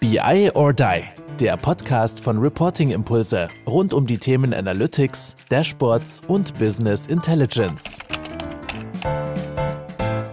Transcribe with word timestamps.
BI 0.00 0.50
or 0.54 0.72
Die, 0.72 1.02
der 1.38 1.58
Podcast 1.58 2.20
von 2.20 2.38
Reporting 2.38 2.90
Impulse 2.90 3.48
rund 3.66 3.92
um 3.92 4.06
die 4.06 4.16
Themen 4.16 4.54
Analytics, 4.54 5.36
Dashboards 5.50 6.22
und 6.26 6.58
Business 6.58 7.06
Intelligence. 7.06 7.98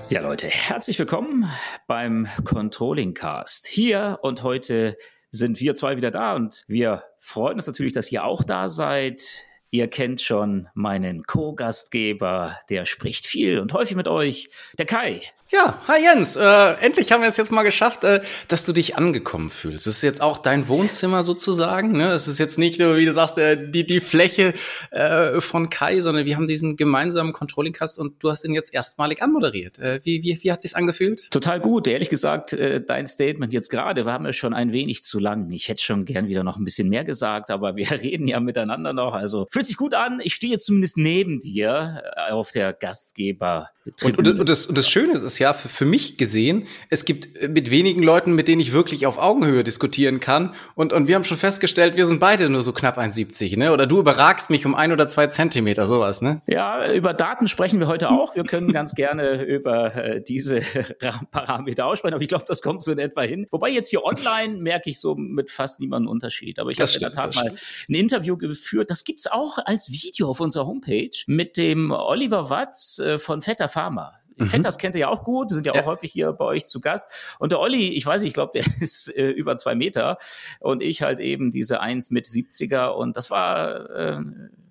Ja, 0.08 0.22
Leute, 0.22 0.48
herzlich 0.48 0.98
willkommen 0.98 1.52
beim 1.86 2.30
Controlling 2.46 3.14
Cast. 3.14 3.68
Hier 3.68 4.20
und 4.22 4.42
heute 4.42 4.97
sind 5.31 5.60
wir 5.60 5.74
zwei 5.74 5.97
wieder 5.97 6.12
da 6.12 6.34
und 6.34 6.63
wir 6.70 7.04
freuen 7.20 7.56
uns 7.56 7.68
natürlich, 7.68 7.92
dass 7.92 8.10
ihr 8.10 8.24
auch 8.24 8.44
da 8.46 8.70
seid. 8.70 9.44
Ihr 9.70 9.90
kennt 9.90 10.22
schon 10.22 10.70
meinen 10.76 11.24
Co-Gastgeber, 11.24 12.58
der 12.70 12.86
spricht 12.86 13.28
viel 13.28 13.60
und 13.60 13.74
häufig 13.74 13.97
mit 13.97 14.08
euch, 14.08 14.47
der 14.78 14.86
Kai. 14.86 15.24
Ja, 15.50 15.82
hi 15.88 16.04
Jens. 16.04 16.36
Äh, 16.36 16.73
endlich 16.82 17.14
haben 17.14 17.22
wir 17.22 17.30
es 17.30 17.38
jetzt 17.38 17.54
mal 17.54 17.64
geschafft, 17.64 18.04
äh, 18.04 18.20
dass 18.50 18.66
du 18.66 18.73
dich 18.73 18.98
angekommen 18.98 19.50
fühlst. 19.50 19.88
Es 19.88 19.96
ist 19.96 20.02
jetzt 20.02 20.22
auch 20.22 20.40
dein 20.40 20.68
Wohnzimmer 20.68 21.24
sozusagen. 21.24 21.94
Ne? 21.94 22.10
Es 22.10 22.28
ist 22.28 22.38
jetzt 22.38 22.60
nicht 22.60 22.82
nur, 22.82 22.98
wie 22.98 23.05
du 23.05 23.14
sagst, 23.14 23.38
äh, 23.38 23.70
die, 23.70 23.86
die 23.86 24.02
Fläche 24.02 24.54
äh, 24.91 25.40
von 25.40 25.70
Kai, 25.70 26.02
sondern 26.02 26.26
wir 26.26 26.36
haben 26.36 26.48
diesen 26.48 26.76
gemeinsamen 26.76 27.32
Controlling-Cast 27.32 27.98
und 27.98 28.22
du 28.22 28.30
hast 28.30 28.44
ihn 28.44 28.54
jetzt 28.54 28.74
erstmalig 28.74 29.22
anmoderiert. 29.24 29.80
Äh, 29.80 30.02
wie, 30.04 30.22
wie, 30.22 30.38
wie 30.44 30.52
hat 30.52 30.62
sich's 30.62 30.74
angefühlt? 30.74 31.32
Total 31.32 31.62
gut. 31.62 31.88
Ehrlich 31.88 32.10
gesagt, 32.10 32.52
äh, 32.52 32.84
dein 32.84 33.08
Statement 33.08 33.54
jetzt 33.54 33.70
gerade 33.70 34.05
war 34.05 34.20
mir 34.20 34.34
schon 34.34 34.54
ein 34.54 34.74
wenig 34.74 35.04
zu 35.04 35.18
lang. 35.18 35.50
Ich 35.52 35.70
hätte 35.70 35.82
schon 35.82 36.04
gern 36.04 36.27
wieder 36.27 36.44
noch 36.44 36.58
ein 36.58 36.66
bisschen 36.66 36.90
mehr 36.90 37.05
gesagt, 37.05 37.52
aber 37.52 37.76
wir 37.77 37.90
reden 37.90 38.27
ja 38.27 38.41
miteinander 38.41 38.91
noch. 38.91 39.14
Also 39.14 39.48
fühlt 39.50 39.66
sich 39.66 39.77
gut 39.77 39.94
an. 39.94 40.20
Ich 40.22 40.36
stehe 40.36 40.58
zumindest 40.58 40.98
neben 40.98 41.40
dir 41.40 42.04
äh, 42.18 42.32
auf 42.34 42.52
der 42.52 42.74
Gastgeber. 42.74 43.70
Und, 44.04 44.18
und, 44.18 44.27
und, 44.40 44.50
das, 44.50 44.66
und 44.66 44.77
das 44.77 44.90
Schöne 44.90 45.14
ist 45.14 45.37
ja 45.40 45.54
für, 45.54 45.70
für 45.70 45.86
mich 45.86 46.18
gesehen, 46.18 46.68
es 46.90 47.05
gibt 47.05 47.41
äh, 47.41 47.48
mit 47.48 47.72
wenigen 47.72 48.04
Leuten, 48.04 48.34
mit 48.34 48.48
denen 48.48 48.62
ich 48.62 48.73
wirklich 48.73 49.05
auf 49.05 49.18
Augenhöhe 49.18 49.63
diskutieren 49.63 50.20
kann. 50.20 50.54
Und, 50.76 50.94
und 50.94 51.08
wir 51.08 51.16
haben 51.16 51.23
schon 51.23 51.38
festgestellt, 51.38 51.96
wir 51.96 52.05
sind 52.05 52.20
beide 52.20 52.50
nur 52.50 52.63
so 52.63 52.73
knapp 52.73 52.98
1,70, 52.98 53.58
ne? 53.58 53.71
Oder 53.71 53.88
du 53.88 53.99
überragst 53.99 54.49
mich 54.49 54.65
um 54.65 54.76
ein 54.76 54.91
oder 54.91 55.08
zwei 55.08 55.27
Zentimeter, 55.27 55.88
sowas, 55.88 56.21
ne? 56.21 56.41
Ja, 56.48 56.91
über 56.91 57.13
Daten 57.13 57.48
sprechen 57.48 57.80
wir 57.80 57.88
heute 57.88 58.10
auch. 58.10 58.35
Wir 58.35 58.43
können 58.43 58.71
ganz 58.71 58.96
gerne 58.96 59.43
über 59.43 59.96
äh, 59.96 60.21
diese 60.21 60.62
Parameter 61.32 61.85
aussprechen, 61.85 62.13
aber 62.15 62.24
ich 62.24 62.30
glaube, 62.30 62.46
das 62.48 62.62
kommt 62.62 62.84
so 62.84 62.91
in 62.91 62.99
etwa 62.99 63.21
hin. 63.21 63.48
Wobei 63.52 63.70
jetzt 63.70 63.90
hier 63.90 64.03
online 64.03 64.58
merke 64.58 64.89
ich 64.89 64.99
so 64.99 65.15
mit 65.15 65.52
fast 65.52 65.80
niemandem 65.80 66.09
Unterschied. 66.09 66.59
Aber 66.59 66.71
ich 66.71 66.80
habe 66.80 66.91
in 66.91 66.99
der 66.99 67.13
Tat 67.13 67.35
mal 67.35 67.53
ein 67.89 67.93
Interview 67.93 68.38
geführt. 68.38 68.89
Das 68.89 69.03
gibt's 69.03 69.27
auch 69.27 69.58
als 69.65 69.91
Video 69.91 70.30
auf 70.30 70.39
unserer 70.39 70.67
Homepage 70.67 71.11
mit 71.27 71.58
dem 71.58 71.91
Oliver 71.91 72.49
Watz 72.49 72.99
äh, 72.99 73.19
von 73.19 73.41
Fetter 73.41 73.67
Pharma. 73.67 74.16
Mhm. 74.38 74.45
Fentas 74.47 74.77
kennt 74.77 74.95
ihr 74.95 75.02
ja 75.02 75.09
auch 75.09 75.23
gut, 75.23 75.49
sind 75.49 75.66
ja, 75.66 75.73
ja, 75.73 75.81
auch 75.81 75.85
häufig 75.85 76.11
hier 76.11 76.31
bei 76.33 76.45
euch 76.45 76.67
zu 76.67 76.81
Gast. 76.81 77.11
Und 77.39 77.52
der 77.52 77.59
Olli, 77.59 77.89
ich 77.89 78.05
weiß 78.05 78.21
nicht, 78.21 78.30
ich 78.30 78.33
glaube, 78.33 78.52
der 78.53 78.66
ist 78.81 79.16
äh, 79.16 79.30
über 79.30 79.55
zwei 79.55 79.75
Meter 79.75 80.17
und 80.59 80.81
ich 80.81 81.02
halt 81.02 81.19
eben 81.19 81.52
diese 81.52 81.81
eins 81.81 82.11
mit 82.11 82.25
70er 82.25 82.89
und 82.89 83.17
das 83.17 83.30
war 83.31 83.89
äh, 83.89 84.21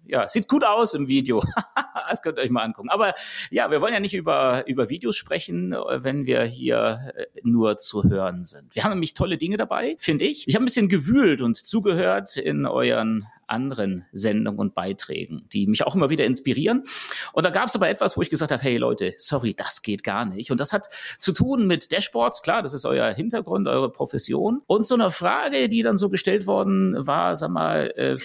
ja, 0.08 0.28
sieht 0.28 0.48
gut 0.48 0.64
aus 0.64 0.94
im 0.94 1.08
Video. 1.08 1.42
das 2.08 2.22
könnt 2.22 2.38
ihr 2.38 2.44
euch 2.44 2.50
mal 2.50 2.62
angucken. 2.62 2.88
Aber 2.90 3.14
ja, 3.50 3.70
wir 3.70 3.80
wollen 3.80 3.94
ja 3.94 4.00
nicht 4.00 4.14
über, 4.14 4.64
über 4.66 4.88
Videos 4.88 5.16
sprechen, 5.16 5.72
wenn 5.72 6.26
wir 6.26 6.44
hier 6.44 7.12
äh, 7.16 7.26
nur 7.42 7.76
zu 7.76 8.04
hören 8.04 8.44
sind. 8.44 8.74
Wir 8.74 8.84
haben 8.84 8.92
nämlich 8.92 9.14
tolle 9.14 9.36
Dinge 9.36 9.56
dabei, 9.56 9.96
finde 9.98 10.24
ich. 10.24 10.46
Ich 10.46 10.54
habe 10.54 10.64
ein 10.64 10.66
bisschen 10.66 10.88
gewühlt 10.88 11.42
und 11.42 11.56
zugehört 11.56 12.36
in 12.36 12.66
euren 12.66 13.26
anderen 13.46 14.06
Sendungen 14.12 14.58
und 14.58 14.74
Beiträgen, 14.74 15.46
die 15.52 15.66
mich 15.66 15.86
auch 15.86 15.94
immer 15.94 16.10
wieder 16.10 16.24
inspirieren. 16.24 16.84
Und 17.32 17.44
da 17.44 17.50
gab 17.50 17.66
es 17.66 17.74
aber 17.74 17.88
etwas, 17.88 18.16
wo 18.16 18.22
ich 18.22 18.30
gesagt 18.30 18.52
habe, 18.52 18.62
hey 18.62 18.76
Leute, 18.76 19.14
sorry, 19.18 19.54
das 19.54 19.82
geht 19.82 20.04
gar 20.04 20.24
nicht. 20.24 20.50
Und 20.50 20.60
das 20.60 20.72
hat 20.72 20.86
zu 21.18 21.32
tun 21.32 21.66
mit 21.66 21.92
Dashboards, 21.92 22.42
klar, 22.42 22.62
das 22.62 22.74
ist 22.74 22.84
euer 22.84 23.12
Hintergrund, 23.12 23.68
eure 23.68 23.90
Profession. 23.90 24.62
Und 24.66 24.86
so 24.86 24.94
eine 24.94 25.10
Frage, 25.10 25.68
die 25.68 25.82
dann 25.82 25.96
so 25.96 26.08
gestellt 26.08 26.46
worden 26.46 26.94
war, 27.06 27.36
sag 27.36 27.50
mal, 27.50 27.92
äh, 27.96 28.16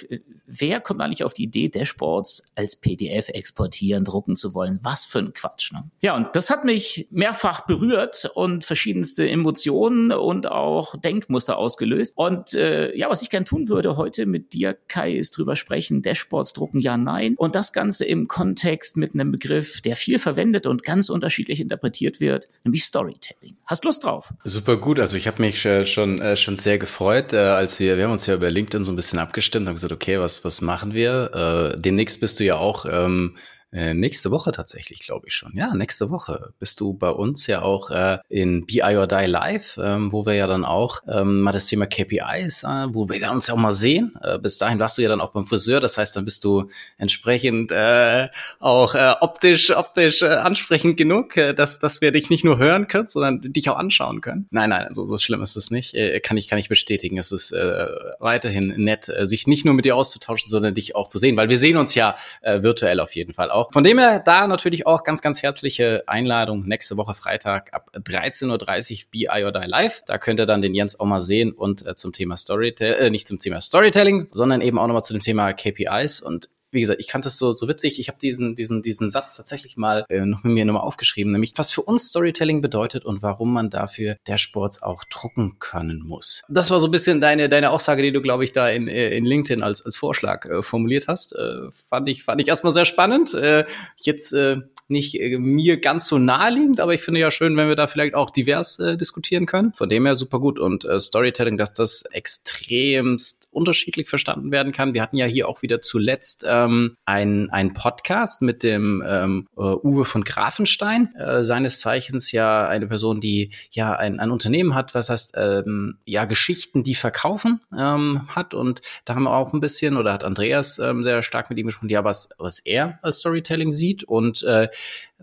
wer 0.46 0.82
kommt 0.82 1.02
eigentlich 1.02 1.24
auf 1.24 1.34
die 1.34 1.44
Idee, 1.44 1.70
Dashboards 1.70 2.52
als 2.56 2.76
PDF 2.76 3.30
exportieren, 3.30 4.04
drucken 4.04 4.36
zu 4.36 4.54
wollen? 4.54 4.80
Was 4.82 5.06
für 5.06 5.20
ein 5.20 5.34
Quatsch. 5.34 5.72
Ne? 5.72 5.90
Ja, 6.02 6.16
und 6.16 6.36
das 6.36 6.50
hat 6.50 6.66
mich 6.66 7.08
mehrfach 7.12 7.66
berührt 7.66 8.32
und 8.36 8.64
verschiedenste 8.64 9.30
Emotionen 9.30 10.12
und 10.12 10.48
auch 10.48 10.96
Denkmuster 11.00 11.58
ausgelöst. 11.58 12.14
Und 12.18 12.54
äh, 12.54 12.96
ja, 12.98 13.10
was 13.10 13.22
ich 13.22 13.30
gern 13.30 13.46
tun 13.46 13.70
würde 13.70 13.98
heute 13.98 14.26
mit 14.26 14.54
dir, 14.54 14.78
Kai, 14.88 15.11
ist, 15.12 15.38
drüber 15.38 15.56
sprechen, 15.56 16.02
Dashboards 16.02 16.54
drucken, 16.54 16.80
ja, 16.80 16.98
nein. 16.98 17.36
Und 17.38 17.56
das 17.56 17.74
Ganze 17.74 18.06
im 18.06 18.28
Kontext 18.28 18.98
mit 18.98 19.14
einem 19.14 19.32
Begriff, 19.32 19.82
der 19.82 19.96
viel 19.96 20.20
verwendet 20.20 20.66
und 20.66 20.84
ganz 20.84 21.10
unterschiedlich 21.10 21.60
interpretiert 21.60 22.20
wird, 22.20 22.50
nämlich 22.64 22.84
Storytelling. 22.84 23.58
Hast 23.66 23.86
Lust 23.86 24.04
drauf? 24.04 24.34
Super 24.44 24.78
gut. 24.78 25.00
Also 25.00 25.18
ich 25.18 25.28
habe 25.28 25.42
mich 25.42 25.62
schon, 25.62 26.20
äh, 26.20 26.36
schon 26.36 26.58
sehr 26.58 26.78
gefreut, 26.78 27.34
äh, 27.34 27.38
als 27.38 27.80
wir, 27.80 27.98
wir 27.98 28.06
haben 28.06 28.12
uns 28.12 28.26
ja 28.26 28.36
über 28.36 28.50
LinkedIn 28.50 28.84
so 28.84 28.92
ein 28.92 28.96
bisschen 28.96 29.20
abgestimmt, 29.20 29.68
haben 29.68 29.76
gesagt, 29.76 29.94
okay, 29.94 30.20
was, 30.20 30.44
was 30.44 30.62
machen 30.62 30.94
wir? 30.94 31.74
Äh, 31.76 31.82
demnächst 31.82 32.20
bist 32.20 32.40
du 32.40 32.44
ja 32.44 32.56
auch 32.56 32.86
ähm, 32.90 33.36
äh, 33.74 33.94
nächste 33.94 34.32
Woche 34.32 34.52
tatsächlich, 34.52 35.00
glaube 35.00 35.28
ich 35.28 35.34
schon. 35.34 35.56
Ja, 35.56 35.74
nächste 35.74 36.10
Woche 36.10 36.54
bist 36.60 36.80
du 36.82 36.94
bei 36.94 37.10
uns 37.10 37.48
ja 37.48 37.62
auch 37.62 37.90
äh, 37.90 38.18
in 38.28 38.66
BI 38.66 38.82
or 38.82 39.08
Die 39.08 39.26
Live, 39.26 39.80
ähm, 39.82 40.12
wo 40.12 40.26
wir 40.26 40.34
ja 40.34 40.46
dann 40.46 40.66
auch 40.66 41.02
ähm, 41.08 41.42
mal 41.42 41.54
das 41.54 41.68
Thema 41.68 41.86
KPIs, 41.86 42.64
äh, 42.64 42.88
wo 42.90 43.08
wir 43.08 43.20
dann 43.20 43.36
uns 43.36 43.48
ja 43.48 43.54
auch 43.54 43.58
mal 43.60 43.72
sehen. 43.72 44.14
Äh, 44.22 44.40
bis 44.40 44.58
dahin 44.58 44.80
warst 44.80 44.98
du 44.98 45.02
ja 45.02 45.10
dann 45.10 45.22
auch 45.22 45.32
beim 45.32 45.46
Friseur, 45.46 45.80
das 45.80 45.98
heißt, 45.98 46.16
dann 46.18 46.26
bist 46.26 46.44
du 46.44 46.70
entsprechend 46.98 47.72
äh, 47.72 48.28
auch 48.60 48.94
äh, 48.94 49.14
optisch, 49.22 49.76
optisch 49.76 50.22
äh, 50.22 50.28
ansprechend 50.28 50.98
genug, 50.98 51.38
äh, 51.38 51.54
dass, 51.54 51.80
dass 51.80 52.02
wir 52.02 52.12
dich 52.12 52.30
nicht 52.30 52.44
nur 52.44 52.58
hören 52.58 52.90
können, 52.90 53.08
sondern 53.08 53.40
dich 53.42 53.70
auch 53.70 53.78
anschauen 53.78 54.20
können. 54.20 54.48
Nein, 54.52 54.70
nein, 54.70 54.94
so, 54.94 55.06
so 55.06 55.18
schlimm 55.18 55.42
ist 55.42 55.56
es 55.56 55.72
nicht. 55.72 55.94
Äh, 55.94 56.20
kann 56.20 56.36
ich, 56.36 56.50
kann 56.50 56.60
ich 56.60 56.68
bestätigen. 56.68 57.18
Es 57.18 57.32
ist 57.32 57.52
äh, 57.52 57.88
weiterhin 58.20 58.68
nett, 58.78 59.08
äh, 59.08 59.26
sich 59.28 59.48
nicht 59.48 59.64
nur 59.64 59.74
mit 59.74 59.86
dir 59.86 59.96
auszutauschen, 59.96 60.50
sondern 60.50 60.74
dich 60.74 60.96
auch 60.96 61.08
zu 61.08 61.18
sehen, 61.18 61.38
weil 61.38 61.48
wir 61.48 61.58
sehen 61.58 61.78
uns 61.78 61.96
ja 61.96 62.16
äh, 62.42 62.64
virtuell 62.64 63.00
auf 63.00 63.16
jeden 63.16 63.34
Fall 63.34 63.50
auch 63.50 63.61
auch. 63.62 63.72
Von 63.72 63.84
dem 63.84 64.00
her 64.00 64.20
da 64.20 64.48
natürlich 64.48 64.88
auch 64.88 65.04
ganz, 65.04 65.22
ganz 65.22 65.42
herzliche 65.42 66.04
Einladung 66.08 66.68
nächste 66.68 66.98
Woche 66.98 67.14
Freitag 67.14 67.74
ab 67.74 67.92
13.30 67.96 69.04
Uhr 69.06 69.12
BI 69.12 69.44
or 69.44 69.52
Die 69.52 69.68
Live. 69.68 70.04
Da 70.06 70.18
könnt 70.18 70.40
ihr 70.40 70.46
dann 70.46 70.62
den 70.62 70.74
Jens 70.74 71.00
auch 71.00 71.06
mal 71.06 71.20
sehen 71.20 71.52
und 71.52 71.86
äh, 71.86 71.96
zum 71.96 72.14
Thema 72.14 72.36
Storytelling, 72.36 73.00
äh, 73.00 73.10
nicht 73.10 73.28
zum 73.28 73.40
Thema 73.40 73.62
Storytelling, 73.62 74.28
sondern 74.32 74.62
eben 74.62 74.78
auch 74.78 74.88
nochmal 74.88 75.04
zu 75.04 75.14
dem 75.14 75.22
Thema 75.22 75.54
KPIs 75.54 76.22
und 76.22 76.50
wie 76.72 76.82
gesagt, 76.82 77.00
ich 77.00 77.08
kannte 77.08 77.28
es 77.28 77.38
so, 77.38 77.52
so 77.52 77.68
witzig. 77.68 78.00
Ich 78.00 78.08
habe 78.08 78.18
diesen, 78.20 78.56
diesen, 78.56 78.82
diesen 78.82 79.12
Satz 79.12 79.36
tatsächlich 79.36 79.78
mal 79.78 80.06
äh, 80.10 80.26
noch 80.26 80.44
mit 80.44 80.54
mir 80.54 80.66
nochmal 80.66 80.84
aufgeschrieben, 80.84 81.32
nämlich 81.32 81.54
was 81.58 81.72
für 81.72 81.82
uns 81.82 82.08
Storytelling 82.08 82.62
bedeutet 82.62 83.06
und 83.06 83.22
warum 83.22 83.54
man 83.54 83.70
dafür 83.70 84.18
Dashboards 84.28 84.82
auch 84.82 85.04
drucken 85.04 85.58
können 85.60 86.02
muss. 86.04 86.44
Das 86.50 86.72
war 86.72 86.80
so 86.80 86.88
ein 86.88 86.92
bisschen 86.92 87.22
deine, 87.22 87.50
deine 87.50 87.72
Aussage, 87.72 88.02
die 88.02 88.12
du, 88.12 88.22
glaube 88.22 88.44
ich, 88.44 88.52
da 88.52 88.70
in, 88.70 88.88
äh, 88.88 89.16
in 89.16 89.26
LinkedIn 89.26 89.64
als, 89.64 89.86
als 89.86 89.98
Vorschlag 89.98 90.46
äh, 90.46 90.64
formuliert 90.64 91.08
hast. 91.08 91.34
Äh, 91.34 91.70
fand, 91.90 92.10
ich, 92.10 92.24
fand 92.24 92.42
ich 92.42 92.48
erstmal 92.48 92.74
sehr 92.74 92.86
spannend. 92.86 93.34
Äh, 93.34 93.66
jetzt 93.98 94.34
äh, 94.34 94.58
nicht 94.92 95.20
äh, 95.20 95.40
mir 95.40 95.80
ganz 95.80 96.08
so 96.08 96.20
naheliegend, 96.20 96.80
aber 96.80 96.94
ich 96.94 97.02
finde 97.02 97.20
ja 97.20 97.32
schön, 97.32 97.58
wenn 97.58 97.68
wir 97.68 97.76
da 97.76 97.88
vielleicht 97.88 98.14
auch 98.14 98.30
divers 98.30 98.78
äh, 98.80 98.98
diskutieren 98.98 99.48
können. 99.48 99.74
Von 99.74 99.90
dem 99.90 100.06
her 100.06 100.14
super 100.14 100.40
gut. 100.40 100.60
Und 100.60 100.86
äh, 100.86 101.00
Storytelling, 101.00 101.58
dass 101.58 101.74
das 101.74 102.04
extremst 102.12 103.48
unterschiedlich 103.52 104.10
verstanden 104.10 104.52
werden 104.52 104.72
kann. 104.72 104.94
Wir 104.94 105.02
hatten 105.02 105.18
ja 105.18 105.26
hier 105.26 105.50
auch 105.50 105.62
wieder 105.62 105.82
zuletzt 105.82 106.46
ähm, 106.66 106.98
ein, 107.06 107.50
ein 107.50 107.74
Podcast 107.74 108.42
mit 108.42 108.64
dem 108.64 109.04
ähm, 109.06 109.48
äh, 109.58 109.62
Uwe 109.62 110.06
von 110.06 110.24
Grafenstein, 110.24 111.14
äh, 111.16 111.44
seines 111.44 111.80
Zeichens 111.80 112.32
ja 112.32 112.68
eine 112.68 112.88
Person, 112.88 113.20
die 113.20 113.52
ja 113.72 113.94
ein, 113.94 114.20
ein 114.20 114.32
Unternehmen 114.32 114.76
hat, 114.76 114.96
was 114.96 115.10
heißt 115.10 115.34
ähm, 115.38 115.98
ja 116.06 116.26
Geschichten, 116.26 116.84
die 116.84 116.96
verkaufen 116.96 117.62
ähm, 117.78 118.28
hat. 118.28 118.54
Und 118.54 118.82
da 119.06 119.16
haben 119.16 119.24
wir 119.24 119.34
auch 119.34 119.54
ein 119.54 119.60
bisschen, 119.60 119.98
oder 119.98 120.14
hat 120.14 120.24
Andreas 120.24 120.80
ähm, 120.80 121.04
sehr 121.04 121.22
stark 121.22 121.50
mit 121.50 121.60
ihm 121.60 121.68
gesprochen, 121.68 121.90
ja, 121.90 122.04
was, 122.04 122.30
was 122.38 122.60
er 122.60 123.00
als 123.02 123.20
Storytelling 123.20 123.72
sieht. 123.72 124.04
Und 124.04 124.44
äh, 124.44 124.70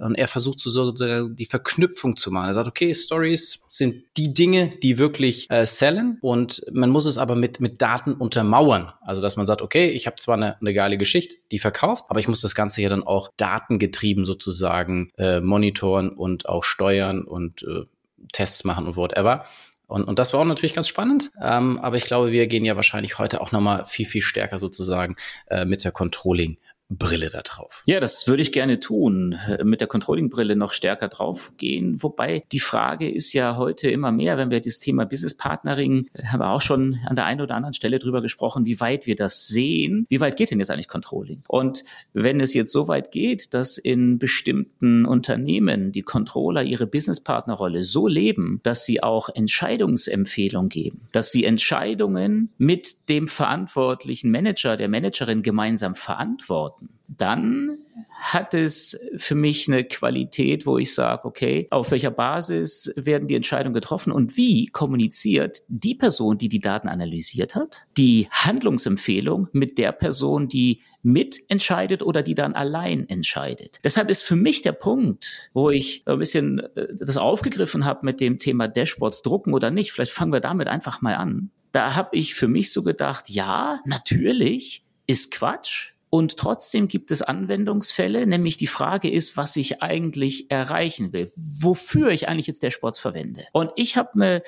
und 0.00 0.14
er 0.14 0.28
versucht 0.28 0.60
so, 0.60 0.70
so 0.70 1.28
die 1.28 1.46
Verknüpfung 1.46 2.16
zu 2.16 2.30
machen. 2.30 2.48
Er 2.48 2.54
sagt, 2.54 2.68
okay, 2.68 2.94
Stories 2.94 3.60
sind 3.68 4.04
die 4.16 4.32
Dinge, 4.32 4.70
die 4.82 4.98
wirklich 4.98 5.50
äh, 5.50 5.66
sellen 5.66 6.18
und 6.20 6.64
man 6.72 6.90
muss 6.90 7.06
es 7.06 7.18
aber 7.18 7.34
mit, 7.34 7.60
mit 7.60 7.82
Daten 7.82 8.12
untermauern. 8.12 8.92
Also, 9.00 9.20
dass 9.20 9.36
man 9.36 9.46
sagt, 9.46 9.62
okay, 9.62 9.90
ich 9.90 10.06
habe 10.06 10.16
zwar 10.16 10.36
eine, 10.36 10.60
eine 10.60 10.74
geile 10.74 10.98
Geschichte, 10.98 11.36
die 11.50 11.58
verkauft, 11.58 12.04
aber 12.08 12.20
ich 12.20 12.28
muss 12.28 12.40
das 12.40 12.54
Ganze 12.54 12.80
hier 12.80 12.90
dann 12.90 13.02
auch 13.02 13.30
datengetrieben 13.36 14.24
sozusagen 14.24 15.10
äh, 15.18 15.40
monitoren 15.40 16.10
und 16.10 16.48
auch 16.48 16.64
steuern 16.64 17.22
und 17.22 17.62
äh, 17.62 17.84
Tests 18.32 18.64
machen 18.64 18.86
und 18.86 18.96
whatever. 18.96 19.44
Und, 19.88 20.04
und 20.04 20.18
das 20.18 20.34
war 20.34 20.40
auch 20.40 20.44
natürlich 20.44 20.74
ganz 20.74 20.86
spannend. 20.86 21.30
Ähm, 21.42 21.78
aber 21.78 21.96
ich 21.96 22.04
glaube, 22.04 22.30
wir 22.30 22.46
gehen 22.46 22.64
ja 22.66 22.76
wahrscheinlich 22.76 23.18
heute 23.18 23.40
auch 23.40 23.52
nochmal 23.52 23.86
viel, 23.86 24.04
viel 24.04 24.20
stärker 24.20 24.58
sozusagen 24.58 25.16
äh, 25.46 25.64
mit 25.64 25.82
der 25.82 25.92
Controlling 25.92 26.58
Brille 26.90 27.28
da 27.28 27.42
drauf? 27.42 27.82
Ja, 27.86 28.00
das 28.00 28.26
würde 28.26 28.42
ich 28.42 28.50
gerne 28.50 28.80
tun, 28.80 29.38
mit 29.62 29.80
der 29.80 29.88
Controlling-Brille 29.88 30.56
noch 30.56 30.72
stärker 30.72 31.08
drauf 31.08 31.52
gehen. 31.58 32.02
Wobei 32.02 32.44
die 32.50 32.60
Frage 32.60 33.10
ist 33.10 33.34
ja 33.34 33.56
heute 33.56 33.90
immer 33.90 34.10
mehr, 34.10 34.38
wenn 34.38 34.50
wir 34.50 34.60
das 34.60 34.80
Thema 34.80 35.04
Business 35.04 35.36
Partnering, 35.36 36.08
haben 36.24 36.40
wir 36.40 36.50
auch 36.50 36.62
schon 36.62 36.98
an 37.06 37.14
der 37.14 37.26
einen 37.26 37.42
oder 37.42 37.54
anderen 37.54 37.74
Stelle 37.74 37.98
drüber 37.98 38.22
gesprochen, 38.22 38.64
wie 38.64 38.80
weit 38.80 39.06
wir 39.06 39.16
das 39.16 39.48
sehen. 39.48 40.06
Wie 40.08 40.20
weit 40.20 40.36
geht 40.36 40.50
denn 40.50 40.60
jetzt 40.60 40.70
eigentlich 40.70 40.88
Controlling? 40.88 41.42
Und 41.46 41.84
wenn 42.14 42.40
es 42.40 42.54
jetzt 42.54 42.72
so 42.72 42.88
weit 42.88 43.10
geht, 43.10 43.52
dass 43.52 43.76
in 43.76 44.18
bestimmten 44.18 45.04
Unternehmen 45.04 45.92
die 45.92 46.02
Controller 46.02 46.62
ihre 46.62 46.86
Business-Partner-Rolle 46.86 47.84
so 47.84 48.06
leben, 48.06 48.60
dass 48.62 48.86
sie 48.86 49.02
auch 49.02 49.28
Entscheidungsempfehlungen 49.28 50.70
geben, 50.70 51.02
dass 51.12 51.32
sie 51.32 51.44
Entscheidungen 51.44 52.50
mit 52.56 53.08
dem 53.10 53.28
verantwortlichen 53.28 54.30
Manager, 54.30 54.78
der 54.78 54.88
Managerin 54.88 55.42
gemeinsam 55.42 55.94
verantworten, 55.94 56.77
dann 57.08 57.78
hat 58.20 58.52
es 58.52 59.00
für 59.16 59.34
mich 59.34 59.66
eine 59.68 59.84
Qualität, 59.84 60.66
wo 60.66 60.76
ich 60.76 60.92
sage, 60.92 61.24
okay, 61.24 61.66
auf 61.70 61.90
welcher 61.90 62.10
Basis 62.10 62.92
werden 62.96 63.28
die 63.28 63.34
Entscheidungen 63.34 63.74
getroffen 63.74 64.12
und 64.12 64.36
wie 64.36 64.66
kommuniziert 64.66 65.62
die 65.68 65.94
Person, 65.94 66.36
die 66.36 66.48
die 66.48 66.60
Daten 66.60 66.88
analysiert 66.88 67.54
hat, 67.54 67.86
die 67.96 68.28
Handlungsempfehlung 68.30 69.48
mit 69.52 69.78
der 69.78 69.92
Person, 69.92 70.48
die 70.48 70.82
mitentscheidet 71.02 72.02
oder 72.02 72.22
die 72.22 72.34
dann 72.34 72.54
allein 72.54 73.08
entscheidet. 73.08 73.78
Deshalb 73.84 74.10
ist 74.10 74.22
für 74.22 74.36
mich 74.36 74.62
der 74.62 74.72
Punkt, 74.72 75.50
wo 75.54 75.70
ich 75.70 76.02
ein 76.06 76.18
bisschen 76.18 76.58
äh, 76.76 76.88
das 76.98 77.16
aufgegriffen 77.16 77.84
habe 77.84 78.04
mit 78.04 78.20
dem 78.20 78.38
Thema 78.38 78.68
Dashboards 78.68 79.22
drucken 79.22 79.54
oder 79.54 79.70
nicht, 79.70 79.92
vielleicht 79.92 80.12
fangen 80.12 80.32
wir 80.32 80.40
damit 80.40 80.68
einfach 80.68 81.00
mal 81.00 81.14
an. 81.14 81.50
Da 81.72 81.94
habe 81.94 82.16
ich 82.16 82.34
für 82.34 82.48
mich 82.48 82.72
so 82.72 82.82
gedacht, 82.82 83.30
ja, 83.30 83.80
natürlich 83.84 84.84
ist 85.06 85.30
Quatsch, 85.30 85.92
und 86.10 86.36
trotzdem 86.36 86.88
gibt 86.88 87.10
es 87.10 87.22
Anwendungsfälle, 87.22 88.26
nämlich 88.26 88.56
die 88.56 88.66
Frage 88.66 89.10
ist, 89.10 89.36
was 89.36 89.56
ich 89.56 89.82
eigentlich 89.82 90.50
erreichen 90.50 91.12
will, 91.12 91.30
wofür 91.36 92.10
ich 92.10 92.28
eigentlich 92.28 92.46
jetzt 92.46 92.62
Dashboards 92.62 92.98
verwende. 92.98 93.46
Und 93.52 93.70
ich 93.76 93.96
habe 93.96 94.10
eine 94.14 94.42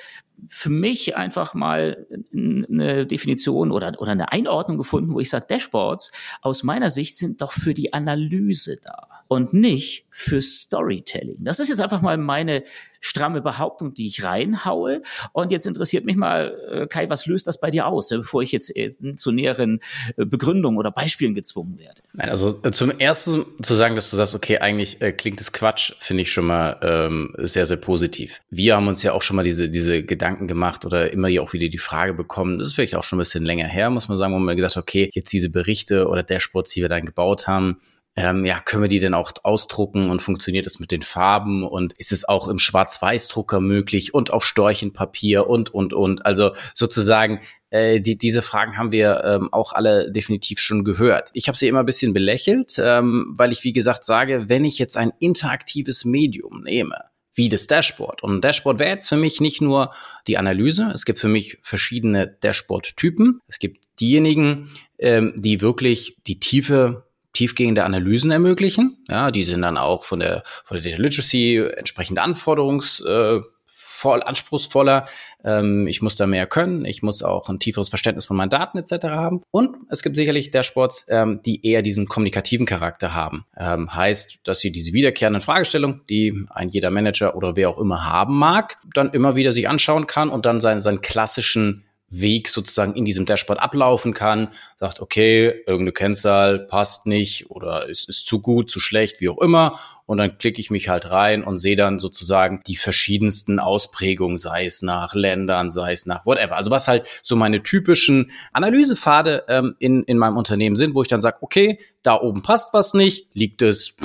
für 0.49 0.69
mich 0.69 1.15
einfach 1.15 1.53
mal 1.53 2.07
eine 2.33 3.05
Definition 3.05 3.71
oder, 3.71 3.93
oder 3.99 4.11
eine 4.11 4.31
Einordnung 4.31 4.77
gefunden, 4.77 5.13
wo 5.13 5.19
ich 5.19 5.29
sage, 5.29 5.45
Dashboards 5.49 6.11
aus 6.41 6.63
meiner 6.63 6.89
Sicht 6.91 7.17
sind 7.17 7.41
doch 7.41 7.51
für 7.51 7.73
die 7.73 7.93
Analyse 7.93 8.77
da 8.81 9.07
und 9.27 9.53
nicht 9.53 10.05
für 10.09 10.41
Storytelling. 10.41 11.37
Das 11.39 11.59
ist 11.59 11.69
jetzt 11.69 11.79
einfach 11.79 12.01
mal 12.01 12.17
meine 12.17 12.63
stramme 13.01 13.41
Behauptung, 13.41 13.93
die 13.93 14.05
ich 14.05 14.23
reinhaue. 14.23 15.01
Und 15.33 15.51
jetzt 15.51 15.65
interessiert 15.65 16.05
mich 16.05 16.15
mal, 16.15 16.55
äh, 16.71 16.87
Kai, 16.87 17.09
was 17.09 17.25
löst 17.25 17.47
das 17.47 17.59
bei 17.59 17.71
dir 17.71 17.87
aus, 17.87 18.09
bevor 18.09 18.43
ich 18.43 18.51
jetzt 18.51 18.75
äh, 18.75 18.89
zu 19.15 19.31
näheren 19.31 19.79
äh, 20.17 20.25
Begründungen 20.25 20.77
oder 20.77 20.91
Beispielen 20.91 21.33
gezwungen 21.33 21.79
werde? 21.79 22.01
Nein, 22.13 22.29
also 22.29 22.53
zum 22.53 22.91
ersten 22.91 23.45
zu 23.61 23.73
sagen, 23.73 23.95
dass 23.95 24.11
du 24.11 24.17
sagst, 24.17 24.35
okay, 24.35 24.59
eigentlich 24.59 25.01
äh, 25.01 25.11
klingt 25.11 25.41
es 25.41 25.51
Quatsch, 25.51 25.93
finde 25.99 26.21
ich 26.21 26.31
schon 26.31 26.45
mal 26.45 26.77
ähm, 26.81 27.33
sehr, 27.37 27.65
sehr 27.65 27.77
positiv. 27.77 28.41
Wir 28.49 28.75
haben 28.75 28.87
uns 28.87 29.01
ja 29.01 29.13
auch 29.13 29.21
schon 29.21 29.35
mal 29.35 29.43
diese, 29.43 29.69
diese 29.69 30.03
Gedanken 30.03 30.30
gemacht 30.47 30.85
oder 30.85 31.11
immer 31.11 31.29
auch 31.41 31.53
wieder 31.53 31.69
die 31.69 31.77
Frage 31.77 32.13
bekommen, 32.13 32.59
das 32.59 32.69
ist 32.69 32.73
vielleicht 32.75 32.95
auch 32.95 33.03
schon 33.03 33.17
ein 33.17 33.21
bisschen 33.21 33.45
länger 33.45 33.67
her, 33.67 33.89
muss 33.89 34.07
man 34.07 34.17
sagen, 34.17 34.33
wo 34.33 34.39
man 34.39 34.55
gesagt 34.55 34.75
hat, 34.75 34.83
okay, 34.83 35.09
jetzt 35.13 35.31
diese 35.31 35.49
Berichte 35.49 36.07
oder 36.07 36.23
Dashboards, 36.23 36.71
die 36.71 36.81
wir 36.81 36.89
dann 36.89 37.05
gebaut 37.05 37.47
haben, 37.47 37.77
ähm, 38.17 38.43
ja, 38.43 38.59
können 38.59 38.83
wir 38.83 38.89
die 38.89 38.99
denn 38.99 39.13
auch 39.13 39.31
ausdrucken 39.43 40.09
und 40.09 40.21
funktioniert 40.21 40.67
es 40.67 40.79
mit 40.81 40.91
den 40.91 41.01
Farben 41.01 41.63
und 41.63 41.93
ist 41.93 42.11
es 42.11 42.27
auch 42.27 42.49
im 42.49 42.59
Schwarz-Weiß-Drucker 42.59 43.61
möglich 43.61 44.13
und 44.13 44.33
auf 44.33 44.43
Storchenpapier 44.43 45.47
und, 45.47 45.73
und, 45.73 45.93
und. 45.93 46.25
Also 46.25 46.51
sozusagen, 46.73 47.39
äh, 47.69 48.01
die, 48.01 48.17
diese 48.17 48.41
Fragen 48.41 48.77
haben 48.77 48.91
wir 48.91 49.23
ähm, 49.23 49.53
auch 49.53 49.71
alle 49.71 50.11
definitiv 50.11 50.59
schon 50.59 50.83
gehört. 50.83 51.29
Ich 51.33 51.47
habe 51.47 51.57
sie 51.57 51.69
immer 51.69 51.79
ein 51.79 51.85
bisschen 51.85 52.11
belächelt, 52.11 52.77
ähm, 52.83 53.33
weil 53.37 53.53
ich, 53.53 53.63
wie 53.63 53.73
gesagt, 53.73 54.03
sage, 54.03 54.49
wenn 54.49 54.65
ich 54.65 54.77
jetzt 54.77 54.97
ein 54.97 55.13
interaktives 55.19 56.03
Medium 56.03 56.63
nehme, 56.63 57.10
wie 57.33 57.49
das 57.49 57.67
Dashboard. 57.67 58.23
Und 58.23 58.35
ein 58.35 58.41
Dashboard 58.41 58.79
wäre 58.79 58.89
jetzt 58.89 59.07
für 59.07 59.17
mich 59.17 59.39
nicht 59.41 59.61
nur 59.61 59.93
die 60.27 60.37
Analyse. 60.37 60.91
Es 60.93 61.05
gibt 61.05 61.19
für 61.19 61.27
mich 61.27 61.57
verschiedene 61.61 62.27
Dashboard-Typen. 62.27 63.39
Es 63.47 63.59
gibt 63.59 63.85
diejenigen, 63.99 64.69
ähm, 64.99 65.33
die 65.37 65.61
wirklich 65.61 66.17
die 66.27 66.39
tiefe 66.39 67.05
tiefgehende 67.33 67.85
Analysen 67.85 68.31
ermöglichen. 68.31 68.97
Ja, 69.07 69.31
die 69.31 69.43
sind 69.43 69.61
dann 69.61 69.77
auch 69.77 70.03
von 70.03 70.19
der, 70.19 70.43
von 70.65 70.75
der 70.75 70.83
Data 70.83 71.01
Literacy 71.01 71.57
entsprechend 71.77 72.19
anforderungs, 72.19 72.99
äh, 73.01 73.39
voll 74.01 74.23
anspruchsvoller. 74.23 75.05
Ähm, 75.43 75.85
ich 75.87 76.01
muss 76.01 76.15
da 76.15 76.25
mehr 76.25 76.47
können. 76.47 76.85
Ich 76.85 77.03
muss 77.03 77.21
auch 77.21 77.47
ein 77.49 77.59
tieferes 77.59 77.89
Verständnis 77.89 78.25
von 78.25 78.35
meinen 78.35 78.49
Daten 78.49 78.79
etc. 78.79 79.05
haben. 79.05 79.43
Und 79.51 79.77
es 79.89 80.01
gibt 80.01 80.15
sicherlich 80.15 80.49
Dashboards, 80.49 81.05
ähm, 81.09 81.41
die 81.45 81.65
eher 81.65 81.83
diesen 81.83 82.07
kommunikativen 82.07 82.65
Charakter 82.65 83.13
haben. 83.13 83.45
Ähm, 83.55 83.93
heißt, 83.93 84.39
dass 84.43 84.59
sie 84.59 84.71
diese 84.71 84.93
wiederkehrenden 84.93 85.41
Fragestellungen, 85.41 86.01
die 86.09 86.45
ein 86.49 86.69
jeder 86.69 86.89
Manager 86.89 87.35
oder 87.35 87.55
wer 87.55 87.69
auch 87.69 87.77
immer 87.77 88.09
haben 88.09 88.37
mag, 88.37 88.77
dann 88.93 89.11
immer 89.11 89.35
wieder 89.35 89.53
sich 89.53 89.69
anschauen 89.69 90.07
kann 90.07 90.29
und 90.29 90.45
dann 90.45 90.59
seinen, 90.59 90.79
seinen 90.79 91.01
klassischen 91.01 91.85
Weg 92.11 92.49
sozusagen 92.49 92.93
in 92.93 93.05
diesem 93.05 93.25
Dashboard 93.25 93.59
ablaufen 93.59 94.13
kann, 94.13 94.49
sagt, 94.77 94.99
okay, 94.99 95.47
irgendeine 95.65 95.93
Kennzahl 95.93 96.59
passt 96.59 97.07
nicht 97.07 97.49
oder 97.49 97.89
es 97.89 98.03
ist 98.03 98.27
zu 98.27 98.41
gut, 98.41 98.69
zu 98.69 98.79
schlecht, 98.79 99.21
wie 99.21 99.29
auch 99.29 99.39
immer. 99.39 99.79
Und 100.05 100.17
dann 100.17 100.37
klicke 100.37 100.59
ich 100.59 100.69
mich 100.69 100.89
halt 100.89 101.09
rein 101.09 101.41
und 101.41 101.55
sehe 101.55 101.77
dann 101.77 101.99
sozusagen 101.99 102.61
die 102.67 102.75
verschiedensten 102.75 103.59
Ausprägungen, 103.59 104.37
sei 104.37 104.65
es 104.65 104.81
nach 104.81 105.15
Ländern, 105.15 105.71
sei 105.71 105.93
es 105.93 106.05
nach 106.05 106.25
whatever. 106.25 106.57
Also 106.57 106.69
was 106.69 106.89
halt 106.89 107.05
so 107.23 107.37
meine 107.37 107.63
typischen 107.63 108.29
Analysepfade 108.51 109.45
ähm, 109.47 109.75
in, 109.79 110.03
in 110.03 110.17
meinem 110.17 110.35
Unternehmen 110.35 110.75
sind, 110.75 110.95
wo 110.95 111.01
ich 111.01 111.07
dann 111.07 111.21
sage, 111.21 111.37
okay, 111.39 111.79
da 112.03 112.19
oben 112.19 112.41
passt 112.41 112.73
was 112.73 112.93
nicht, 112.93 113.27
liegt 113.33 113.61
es 113.61 113.95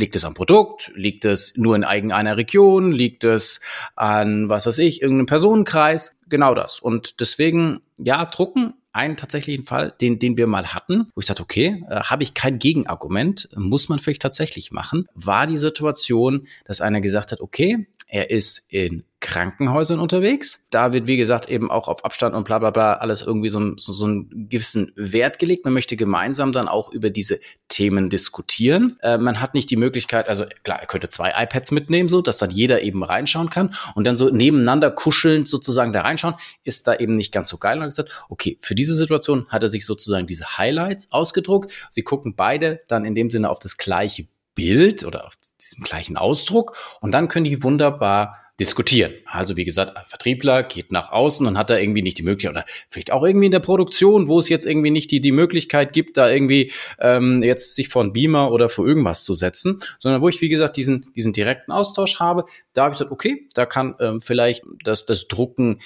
Liegt 0.00 0.16
es 0.16 0.24
am 0.24 0.32
Produkt? 0.32 0.90
Liegt 0.94 1.26
es 1.26 1.58
nur 1.58 1.76
in 1.76 1.82
irgendeiner 1.82 2.38
Region? 2.38 2.90
Liegt 2.90 3.22
es 3.22 3.60
an, 3.96 4.48
was 4.48 4.66
weiß 4.66 4.78
ich, 4.78 5.02
irgendeinem 5.02 5.26
Personenkreis? 5.26 6.16
Genau 6.30 6.54
das. 6.54 6.80
Und 6.80 7.20
deswegen, 7.20 7.82
ja, 7.98 8.24
drucken 8.24 8.72
einen 8.92 9.18
tatsächlichen 9.18 9.66
Fall, 9.66 9.92
den, 10.00 10.18
den 10.18 10.38
wir 10.38 10.46
mal 10.46 10.68
hatten, 10.68 11.10
wo 11.14 11.20
ich 11.20 11.26
sagte, 11.26 11.42
okay, 11.42 11.84
äh, 11.90 12.00
habe 12.00 12.22
ich 12.22 12.32
kein 12.32 12.58
Gegenargument, 12.58 13.50
muss 13.54 13.90
man 13.90 13.98
vielleicht 13.98 14.22
tatsächlich 14.22 14.72
machen, 14.72 15.06
war 15.14 15.46
die 15.46 15.58
Situation, 15.58 16.48
dass 16.64 16.80
einer 16.80 17.02
gesagt 17.02 17.30
hat, 17.30 17.42
okay, 17.42 17.86
er 18.10 18.30
ist 18.30 18.72
in 18.72 19.04
Krankenhäusern 19.20 20.00
unterwegs. 20.00 20.66
Da 20.70 20.92
wird, 20.92 21.06
wie 21.06 21.16
gesagt, 21.16 21.48
eben 21.48 21.70
auch 21.70 21.86
auf 21.86 22.04
Abstand 22.04 22.34
und 22.34 22.44
bla 22.44 22.58
bla 22.58 22.70
bla 22.70 22.94
alles 22.94 23.22
irgendwie 23.22 23.50
so, 23.50 23.76
so, 23.76 23.92
so 23.92 24.06
einen 24.06 24.48
gewissen 24.48 24.92
Wert 24.96 25.38
gelegt. 25.38 25.64
Man 25.64 25.74
möchte 25.74 25.96
gemeinsam 25.96 26.50
dann 26.50 26.66
auch 26.66 26.90
über 26.90 27.10
diese 27.10 27.38
Themen 27.68 28.10
diskutieren. 28.10 28.98
Äh, 29.02 29.18
man 29.18 29.40
hat 29.40 29.54
nicht 29.54 29.70
die 29.70 29.76
Möglichkeit, 29.76 30.28
also 30.28 30.44
klar, 30.64 30.80
er 30.80 30.86
könnte 30.86 31.08
zwei 31.08 31.32
iPads 31.36 31.70
mitnehmen, 31.70 32.08
so 32.08 32.20
dass 32.20 32.38
dann 32.38 32.50
jeder 32.50 32.82
eben 32.82 33.04
reinschauen 33.04 33.50
kann 33.50 33.74
und 33.94 34.04
dann 34.04 34.16
so 34.16 34.28
nebeneinander 34.30 34.90
kuschelnd 34.90 35.46
sozusagen 35.46 35.92
da 35.92 36.00
reinschauen, 36.00 36.34
ist 36.64 36.88
da 36.88 36.96
eben 36.96 37.14
nicht 37.14 37.30
ganz 37.30 37.48
so 37.48 37.58
geil. 37.58 37.76
Und 37.76 37.82
hat 37.84 37.90
gesagt, 37.90 38.24
okay, 38.28 38.58
für 38.60 38.74
diese 38.74 38.94
Situation 38.96 39.46
hat 39.50 39.62
er 39.62 39.68
sich 39.68 39.86
sozusagen 39.86 40.26
diese 40.26 40.58
Highlights 40.58 41.12
ausgedruckt. 41.12 41.72
Sie 41.90 42.02
gucken 42.02 42.34
beide 42.34 42.80
dann 42.88 43.04
in 43.04 43.14
dem 43.14 43.30
Sinne 43.30 43.50
auf 43.50 43.60
das 43.60 43.76
gleiche 43.76 44.26
Bild 44.54 45.04
oder 45.04 45.26
auf 45.26 45.34
diesen 45.60 45.84
gleichen 45.84 46.16
Ausdruck 46.16 46.76
und 47.00 47.12
dann 47.12 47.28
können 47.28 47.44
die 47.44 47.62
wunderbar 47.62 48.36
diskutieren. 48.60 49.14
Also 49.24 49.56
wie 49.56 49.64
gesagt, 49.64 49.96
ein 49.96 50.04
Vertriebler 50.06 50.62
geht 50.62 50.92
nach 50.92 51.10
außen 51.10 51.46
und 51.46 51.56
hat 51.56 51.70
da 51.70 51.78
irgendwie 51.78 52.02
nicht 52.02 52.18
die 52.18 52.22
Möglichkeit 52.22 52.50
oder 52.50 52.64
vielleicht 52.90 53.10
auch 53.10 53.24
irgendwie 53.24 53.46
in 53.46 53.52
der 53.52 53.60
Produktion, 53.60 54.28
wo 54.28 54.38
es 54.38 54.50
jetzt 54.50 54.66
irgendwie 54.66 54.90
nicht 54.90 55.10
die, 55.10 55.22
die 55.22 55.32
Möglichkeit 55.32 55.94
gibt, 55.94 56.18
da 56.18 56.30
irgendwie 56.30 56.70
ähm, 56.98 57.42
jetzt 57.42 57.74
sich 57.74 57.88
vor 57.88 58.04
ein 58.04 58.12
Beamer 58.12 58.52
oder 58.52 58.68
vor 58.68 58.86
irgendwas 58.86 59.24
zu 59.24 59.32
setzen, 59.32 59.80
sondern 59.98 60.20
wo 60.20 60.28
ich, 60.28 60.42
wie 60.42 60.50
gesagt, 60.50 60.76
diesen, 60.76 61.10
diesen 61.16 61.32
direkten 61.32 61.72
Austausch 61.72 62.20
habe, 62.20 62.44
da 62.74 62.84
habe 62.84 62.92
ich 62.92 62.98
gesagt, 62.98 63.12
okay, 63.12 63.48
da 63.54 63.64
kann 63.64 63.94
ähm, 63.98 64.20
vielleicht 64.20 64.62
das, 64.84 65.06
das 65.06 65.26
Drucken 65.26 65.80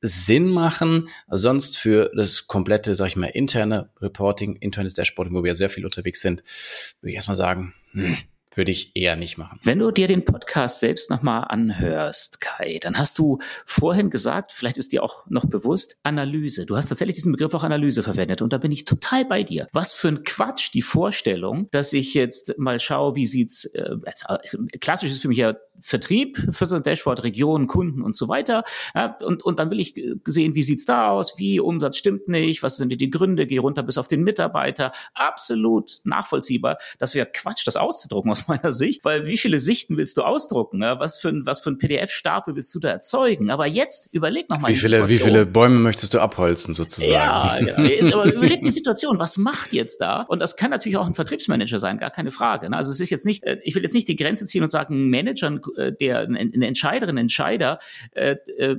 Sinn 0.00 0.48
machen. 0.48 1.08
Sonst 1.28 1.78
für 1.78 2.10
das 2.16 2.46
komplette, 2.48 2.94
sag 2.94 3.06
ich 3.06 3.16
mal, 3.16 3.26
interne 3.26 3.90
Reporting, 4.00 4.56
internes 4.56 4.94
Dashboarding, 4.94 5.34
wo 5.34 5.44
wir 5.44 5.54
sehr 5.54 5.70
viel 5.70 5.84
unterwegs 5.84 6.20
sind, 6.20 6.42
würde 7.00 7.10
ich 7.10 7.14
erstmal 7.14 7.36
sagen, 7.36 7.72
Mm. 7.94 8.31
Würde 8.56 8.70
ich 8.70 8.92
eher 8.94 9.16
nicht 9.16 9.38
machen. 9.38 9.60
Wenn 9.62 9.78
du 9.78 9.90
dir 9.90 10.06
den 10.06 10.24
Podcast 10.24 10.80
selbst 10.80 11.10
nochmal 11.10 11.44
anhörst, 11.48 12.40
Kai, 12.40 12.78
dann 12.80 12.98
hast 12.98 13.18
du 13.18 13.38
vorhin 13.66 14.10
gesagt, 14.10 14.52
vielleicht 14.52 14.78
ist 14.78 14.92
dir 14.92 15.02
auch 15.02 15.26
noch 15.28 15.46
bewusst, 15.46 15.98
Analyse. 16.02 16.66
Du 16.66 16.76
hast 16.76 16.88
tatsächlich 16.88 17.16
diesen 17.16 17.32
Begriff 17.32 17.54
auch 17.54 17.64
Analyse 17.64 18.02
verwendet 18.02 18.42
und 18.42 18.52
da 18.52 18.58
bin 18.58 18.72
ich 18.72 18.84
total 18.84 19.24
bei 19.24 19.42
dir. 19.42 19.68
Was 19.72 19.92
für 19.92 20.08
ein 20.08 20.24
Quatsch 20.24 20.72
die 20.74 20.82
Vorstellung, 20.82 21.68
dass 21.70 21.92
ich 21.92 22.14
jetzt 22.14 22.58
mal 22.58 22.80
schaue, 22.80 23.14
wie 23.14 23.26
sieht's, 23.26 23.64
äh, 23.66 23.96
äh 24.04 24.78
klassisch 24.78 25.10
ist 25.10 25.22
für 25.22 25.28
mich 25.28 25.38
ja 25.38 25.54
Vertrieb 25.80 26.38
für 26.52 26.66
so 26.66 26.76
ein 26.76 26.82
Dashboard, 26.82 27.24
Regionen, 27.24 27.66
Kunden 27.66 28.02
und 28.02 28.14
so 28.14 28.28
weiter. 28.28 28.62
Ja, 28.94 29.16
und, 29.20 29.42
und 29.42 29.58
dann 29.58 29.70
will 29.70 29.80
ich 29.80 29.94
sehen, 30.24 30.54
wie 30.54 30.62
sieht's 30.62 30.84
da 30.84 31.10
aus, 31.10 31.38
wie 31.38 31.58
Umsatz 31.58 31.96
stimmt 31.96 32.28
nicht, 32.28 32.62
was 32.62 32.76
sind 32.76 32.90
die 32.92 33.10
Gründe, 33.10 33.46
geh 33.46 33.58
runter 33.58 33.82
bis 33.82 33.98
auf 33.98 34.06
den 34.06 34.22
Mitarbeiter. 34.22 34.92
Absolut 35.14 36.00
nachvollziehbar. 36.04 36.78
Das 36.98 37.14
wäre 37.14 37.26
Quatsch, 37.26 37.66
das 37.66 37.76
auszudrucken 37.76 38.30
aus 38.30 38.41
aus 38.42 38.48
meiner 38.48 38.72
Sicht, 38.72 39.04
weil 39.04 39.26
wie 39.26 39.36
viele 39.36 39.58
Sichten 39.58 39.96
willst 39.96 40.16
du 40.16 40.22
ausdrucken? 40.22 40.82
Ja? 40.82 40.98
Was 40.98 41.18
für 41.18 41.28
ein, 41.28 41.46
was 41.46 41.60
für 41.60 41.70
ein 41.70 41.78
PDF-Stapel 41.78 42.54
willst 42.56 42.74
du 42.74 42.80
da 42.80 42.90
erzeugen? 42.90 43.50
Aber 43.50 43.66
jetzt 43.66 44.08
überleg 44.12 44.50
noch 44.50 44.58
mal 44.58 44.68
wie 44.68 44.74
viele, 44.74 45.08
wie 45.08 45.18
viele 45.18 45.46
Bäume 45.46 45.78
möchtest 45.78 46.14
du 46.14 46.20
abholzen 46.20 46.74
sozusagen? 46.74 47.12
Ja, 47.12 47.58
genau. 47.58 47.88
Jetzt 47.88 48.12
aber 48.12 48.24
überleg 48.32 48.62
die 48.62 48.70
Situation. 48.70 49.18
Was 49.18 49.38
macht 49.38 49.72
jetzt 49.72 50.00
da? 50.00 50.22
Und 50.22 50.40
das 50.40 50.56
kann 50.56 50.70
natürlich 50.70 50.96
auch 50.96 51.06
ein 51.06 51.14
Vertriebsmanager 51.14 51.78
sein, 51.78 51.98
gar 51.98 52.10
keine 52.10 52.30
Frage. 52.30 52.70
Ne? 52.70 52.76
Also 52.76 52.90
es 52.90 53.00
ist 53.00 53.10
jetzt 53.10 53.26
nicht, 53.26 53.44
äh, 53.44 53.58
ich 53.62 53.74
will 53.74 53.82
jetzt 53.82 53.94
nicht 53.94 54.08
die 54.08 54.16
Grenze 54.16 54.46
ziehen 54.46 54.62
und 54.62 54.68
sagen, 54.68 55.06
ein 55.06 55.10
Manager, 55.10 55.58
äh, 55.76 55.92
der, 55.92 56.20
eine 56.20 56.66
Entscheiderin, 56.66 57.16
Entscheider, 57.16 57.78
äh, 58.12 58.36
äh, 58.56 58.76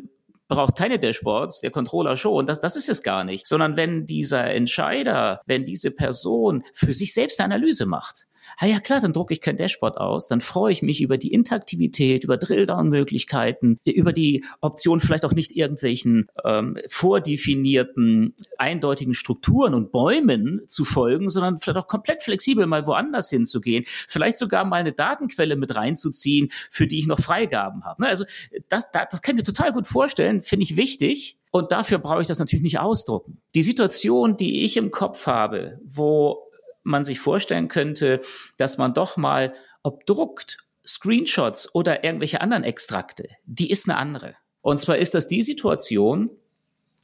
braucht 0.48 0.76
keine 0.76 1.00
Dashboards, 1.00 1.62
der 1.62 1.72
Controller 1.72 2.18
schon. 2.18 2.46
Das, 2.46 2.60
das 2.60 2.76
ist 2.76 2.90
es 2.90 3.02
gar 3.02 3.24
nicht. 3.24 3.48
Sondern 3.48 3.78
wenn 3.78 4.06
dieser 4.06 4.46
Entscheider, 4.54 5.42
wenn 5.46 5.66
diese 5.66 5.92
Person 5.92 6.64
für 6.74 6.94
sich 6.94 7.14
selbst 7.14 7.40
eine 7.40 7.56
Analyse 7.56 7.86
macht, 7.86 8.28
Ah 8.58 8.66
ja 8.66 8.80
klar, 8.80 9.00
dann 9.00 9.14
drucke 9.14 9.34
ich 9.34 9.42
kein 9.42 9.58
Dashboard 9.58 9.98
aus, 9.98 10.28
dann 10.28 10.42
freue 10.42 10.72
ich 10.72 10.82
mich 10.82 11.02
über 11.02 11.18
die 11.18 11.34
Interaktivität, 11.34 12.24
über 12.24 12.38
Drilldown-Möglichkeiten, 12.38 13.80
über 13.86 14.14
die 14.14 14.44
Option 14.62 15.00
vielleicht 15.00 15.26
auch 15.26 15.34
nicht 15.34 15.56
irgendwelchen 15.56 16.28
ähm, 16.44 16.78
vordefinierten, 16.88 18.36
eindeutigen 18.58 19.14
Strukturen 19.14 19.74
und 19.74 19.92
Bäumen 19.92 20.62
zu 20.68 20.86
folgen, 20.86 21.30
sondern 21.30 21.58
vielleicht 21.60 21.78
auch 21.78 21.88
komplett 21.88 22.24
flexibel 22.24 22.66
mal 22.66 22.88
woanders 22.88 23.30
hinzugehen, 23.30 23.86
vielleicht 23.88 24.38
sogar 24.38 24.66
mal 24.66 24.78
eine 24.78 24.94
Datenquelle 24.94 25.56
mit 25.56 25.76
reinzuziehen, 25.76 26.50
für 26.70 26.88
die 26.88 27.00
ich 27.00 27.08
noch 27.08 27.20
Freigaben 27.20 27.84
habe. 27.86 28.04
Ne, 28.04 28.08
also 28.08 28.26
das, 28.70 28.92
das, 28.92 29.08
das 29.10 29.22
kann 29.22 29.36
ich 29.36 29.38
mir 29.38 29.44
total 29.44 29.72
gut 29.72 29.88
vorstellen, 29.88 30.42
finde 30.42 30.64
ich 30.64 30.78
wichtig. 30.78 31.38
Und 31.52 31.72
dafür 31.72 32.00
brauche 32.00 32.22
ich 32.22 32.28
das 32.28 32.40
natürlich 32.40 32.64
nicht 32.64 32.80
ausdrucken. 32.80 33.40
Die 33.54 33.62
Situation, 33.62 34.38
die 34.38 34.64
ich 34.64 34.76
im 34.76 34.90
Kopf 34.90 35.28
habe, 35.28 35.80
wo 35.86 36.50
man 36.84 37.04
sich 37.04 37.20
vorstellen 37.20 37.68
könnte, 37.68 38.22
dass 38.58 38.78
man 38.78 38.94
doch 38.94 39.18
mal, 39.18 39.54
ob 39.84 40.06
druckt, 40.06 40.58
Screenshots 40.86 41.74
oder 41.74 42.04
irgendwelche 42.04 42.42
anderen 42.42 42.64
Extrakte, 42.64 43.30
die 43.46 43.70
ist 43.70 43.88
eine 43.88 43.98
andere. 43.98 44.36
Und 44.62 44.78
zwar 44.78 44.98
ist 44.98 45.14
das 45.14 45.28
die 45.28 45.42
Situation, 45.42 46.30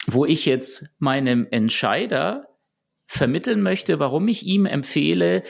wo 0.08 0.26
ich 0.26 0.46
jetzt 0.46 0.90
meinem 0.98 1.48
Entscheider 1.50 2.48
vermitteln 3.06 3.62
möchte, 3.62 4.00
warum 4.00 4.28
ich 4.28 4.46
ihm 4.46 4.66
empfehle, 4.66 5.44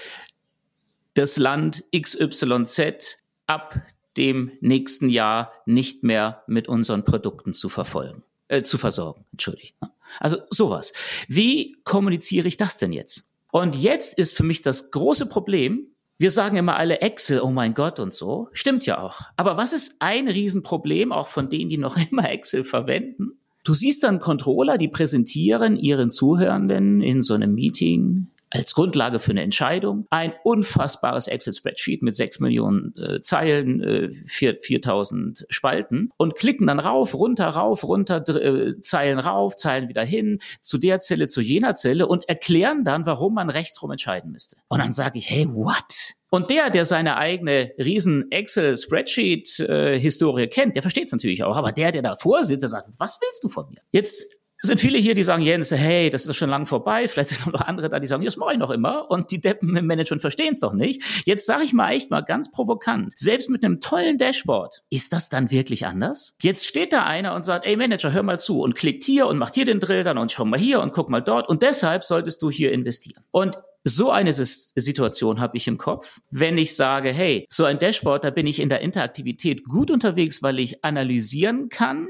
das 1.13 1.37
Land 1.37 1.83
XYZ 1.95 3.23
ab 3.47 3.81
dem 4.15 4.51
nächsten 4.61 5.09
Jahr 5.09 5.51
nicht 5.65 6.03
mehr 6.03 6.43
mit 6.47 6.67
unseren 6.67 7.03
Produkten 7.03 7.53
zu 7.53 7.69
verfolgen, 7.69 8.23
äh, 8.47 8.63
zu 8.63 8.77
versorgen. 8.77 9.25
Entschuldigt. 9.31 9.75
Also 10.19 10.37
sowas. 10.49 10.93
Wie 11.27 11.77
kommuniziere 11.83 12.47
ich 12.47 12.57
das 12.57 12.77
denn 12.77 12.93
jetzt? 12.93 13.28
Und 13.51 13.75
jetzt 13.75 14.17
ist 14.17 14.35
für 14.35 14.43
mich 14.43 14.61
das 14.61 14.91
große 14.91 15.25
Problem, 15.25 15.87
wir 16.17 16.31
sagen 16.31 16.57
immer 16.57 16.75
alle 16.75 16.99
Excel, 16.99 17.39
oh 17.39 17.49
mein 17.49 17.73
Gott 17.73 17.99
und 17.99 18.13
so. 18.13 18.49
Stimmt 18.51 18.85
ja 18.85 19.01
auch. 19.01 19.21
Aber 19.37 19.55
was 19.55 19.71
ist 19.71 19.95
ein 19.99 20.27
Riesenproblem, 20.27 21.13
auch 21.13 21.29
von 21.29 21.49
denen, 21.49 21.69
die 21.69 21.77
noch 21.77 21.97
immer 22.11 22.29
Excel 22.29 22.63
verwenden? 22.63 23.39
Du 23.63 23.73
siehst 23.73 24.03
dann 24.03 24.19
Controller, 24.19 24.77
die 24.77 24.87
präsentieren 24.87 25.77
ihren 25.77 26.09
Zuhörenden 26.09 27.01
in 27.01 27.21
so 27.21 27.33
einem 27.33 27.53
Meeting 27.53 28.27
als 28.51 28.73
Grundlage 28.73 29.19
für 29.19 29.31
eine 29.31 29.43
Entscheidung. 29.43 30.07
Ein 30.09 30.33
unfassbares 30.43 31.27
Excel-Spreadsheet 31.27 32.01
mit 32.01 32.15
sechs 32.15 32.39
Millionen 32.39 32.95
äh, 32.97 33.21
Zeilen, 33.21 33.81
äh, 33.81 34.11
4000 34.11 35.45
Spalten 35.49 36.11
und 36.17 36.35
klicken 36.35 36.67
dann 36.67 36.79
rauf, 36.79 37.13
runter, 37.13 37.47
rauf, 37.47 37.83
runter, 37.83 38.27
äh, 38.27 38.79
Zeilen 38.81 39.19
rauf, 39.19 39.55
Zeilen 39.55 39.89
wieder 39.89 40.03
hin, 40.03 40.39
zu 40.61 40.77
der 40.77 40.99
Zelle, 40.99 41.27
zu 41.27 41.41
jener 41.41 41.75
Zelle 41.75 42.07
und 42.07 42.27
erklären 42.27 42.83
dann, 42.83 43.05
warum 43.05 43.35
man 43.35 43.49
rechtsrum 43.49 43.91
entscheiden 43.91 44.31
müsste. 44.31 44.57
Und 44.67 44.81
dann 44.81 44.93
sage 44.93 45.19
ich, 45.19 45.29
hey, 45.29 45.47
what? 45.47 46.15
Und 46.31 46.51
der, 46.51 46.69
der 46.69 46.85
seine 46.85 47.17
eigene 47.17 47.71
riesen 47.79 48.31
Excel-Spreadsheet-Historie 48.31 50.43
äh, 50.43 50.47
kennt, 50.47 50.75
der 50.75 50.83
versteht 50.83 51.07
es 51.07 51.11
natürlich 51.11 51.43
auch. 51.43 51.57
Aber 51.57 51.71
der, 51.71 51.91
der 51.91 52.03
davor 52.03 52.43
sitzt, 52.43 52.61
der 52.61 52.69
sagt, 52.69 52.89
was 52.97 53.17
willst 53.19 53.43
du 53.43 53.49
von 53.49 53.67
mir? 53.69 53.81
Jetzt 53.91 54.38
es 54.61 54.67
sind 54.67 54.79
viele 54.79 54.97
hier, 54.97 55.15
die 55.15 55.23
sagen, 55.23 55.41
Jens, 55.41 55.71
hey, 55.71 56.09
das 56.09 56.25
ist 56.25 56.35
schon 56.35 56.49
lang 56.49 56.65
vorbei. 56.65 57.07
Vielleicht 57.07 57.29
sind 57.29 57.53
noch 57.53 57.61
andere 57.61 57.89
da, 57.89 57.99
die 57.99 58.07
sagen, 58.07 58.25
das 58.25 58.35
mache 58.35 58.53
ich 58.53 58.59
noch 58.59 58.71
immer. 58.71 59.09
Und 59.09 59.31
die 59.31 59.39
Deppen 59.39 59.75
im 59.75 59.87
Management 59.87 60.21
verstehen 60.21 60.51
es 60.53 60.59
doch 60.59 60.73
nicht. 60.73 61.01
Jetzt 61.25 61.45
sage 61.45 61.63
ich 61.63 61.71
mal 61.71 61.91
echt 61.91 62.11
mal 62.11 62.21
ganz 62.21 62.51
provokant, 62.51 63.17
selbst 63.17 63.49
mit 63.49 63.63
einem 63.63 63.79
tollen 63.79 64.17
Dashboard, 64.17 64.83
ist 64.89 65.13
das 65.13 65.29
dann 65.29 65.51
wirklich 65.51 65.85
anders? 65.85 66.35
Jetzt 66.41 66.65
steht 66.65 66.91
da 66.91 67.05
einer 67.05 67.35
und 67.35 67.43
sagt, 67.43 67.65
ey 67.65 67.77
Manager, 67.77 68.11
hör 68.11 68.23
mal 68.23 68.39
zu 68.39 68.61
und 68.61 68.75
klickt 68.75 69.03
hier 69.03 69.27
und 69.27 69.37
macht 69.37 69.55
hier 69.55 69.65
den 69.65 69.79
Drill 69.79 70.03
dann 70.03 70.17
und 70.17 70.31
schau 70.31 70.43
mal 70.43 70.59
hier 70.59 70.81
und 70.81 70.91
guck 70.91 71.09
mal 71.09 71.21
dort. 71.21 71.47
Und 71.47 71.61
deshalb 71.61 72.03
solltest 72.03 72.41
du 72.41 72.51
hier 72.51 72.73
investieren. 72.73 73.23
Und 73.31 73.57
so 73.85 74.11
eine 74.11 74.33
Situation 74.33 75.39
habe 75.39 75.55
ich 75.55 75.67
im 75.67 75.77
Kopf, 75.77 76.19
wenn 76.31 76.57
ich 76.57 76.75
sage, 76.75 77.09
hey, 77.09 77.45
so 77.49 77.63
ein 77.63 77.79
Dashboard, 77.79 78.25
da 78.25 78.29
bin 78.29 78.45
ich 78.45 78.59
in 78.59 78.67
der 78.67 78.81
Interaktivität 78.81 79.63
gut 79.63 79.89
unterwegs, 79.89 80.43
weil 80.43 80.59
ich 80.59 80.83
analysieren 80.83 81.69
kann, 81.69 82.09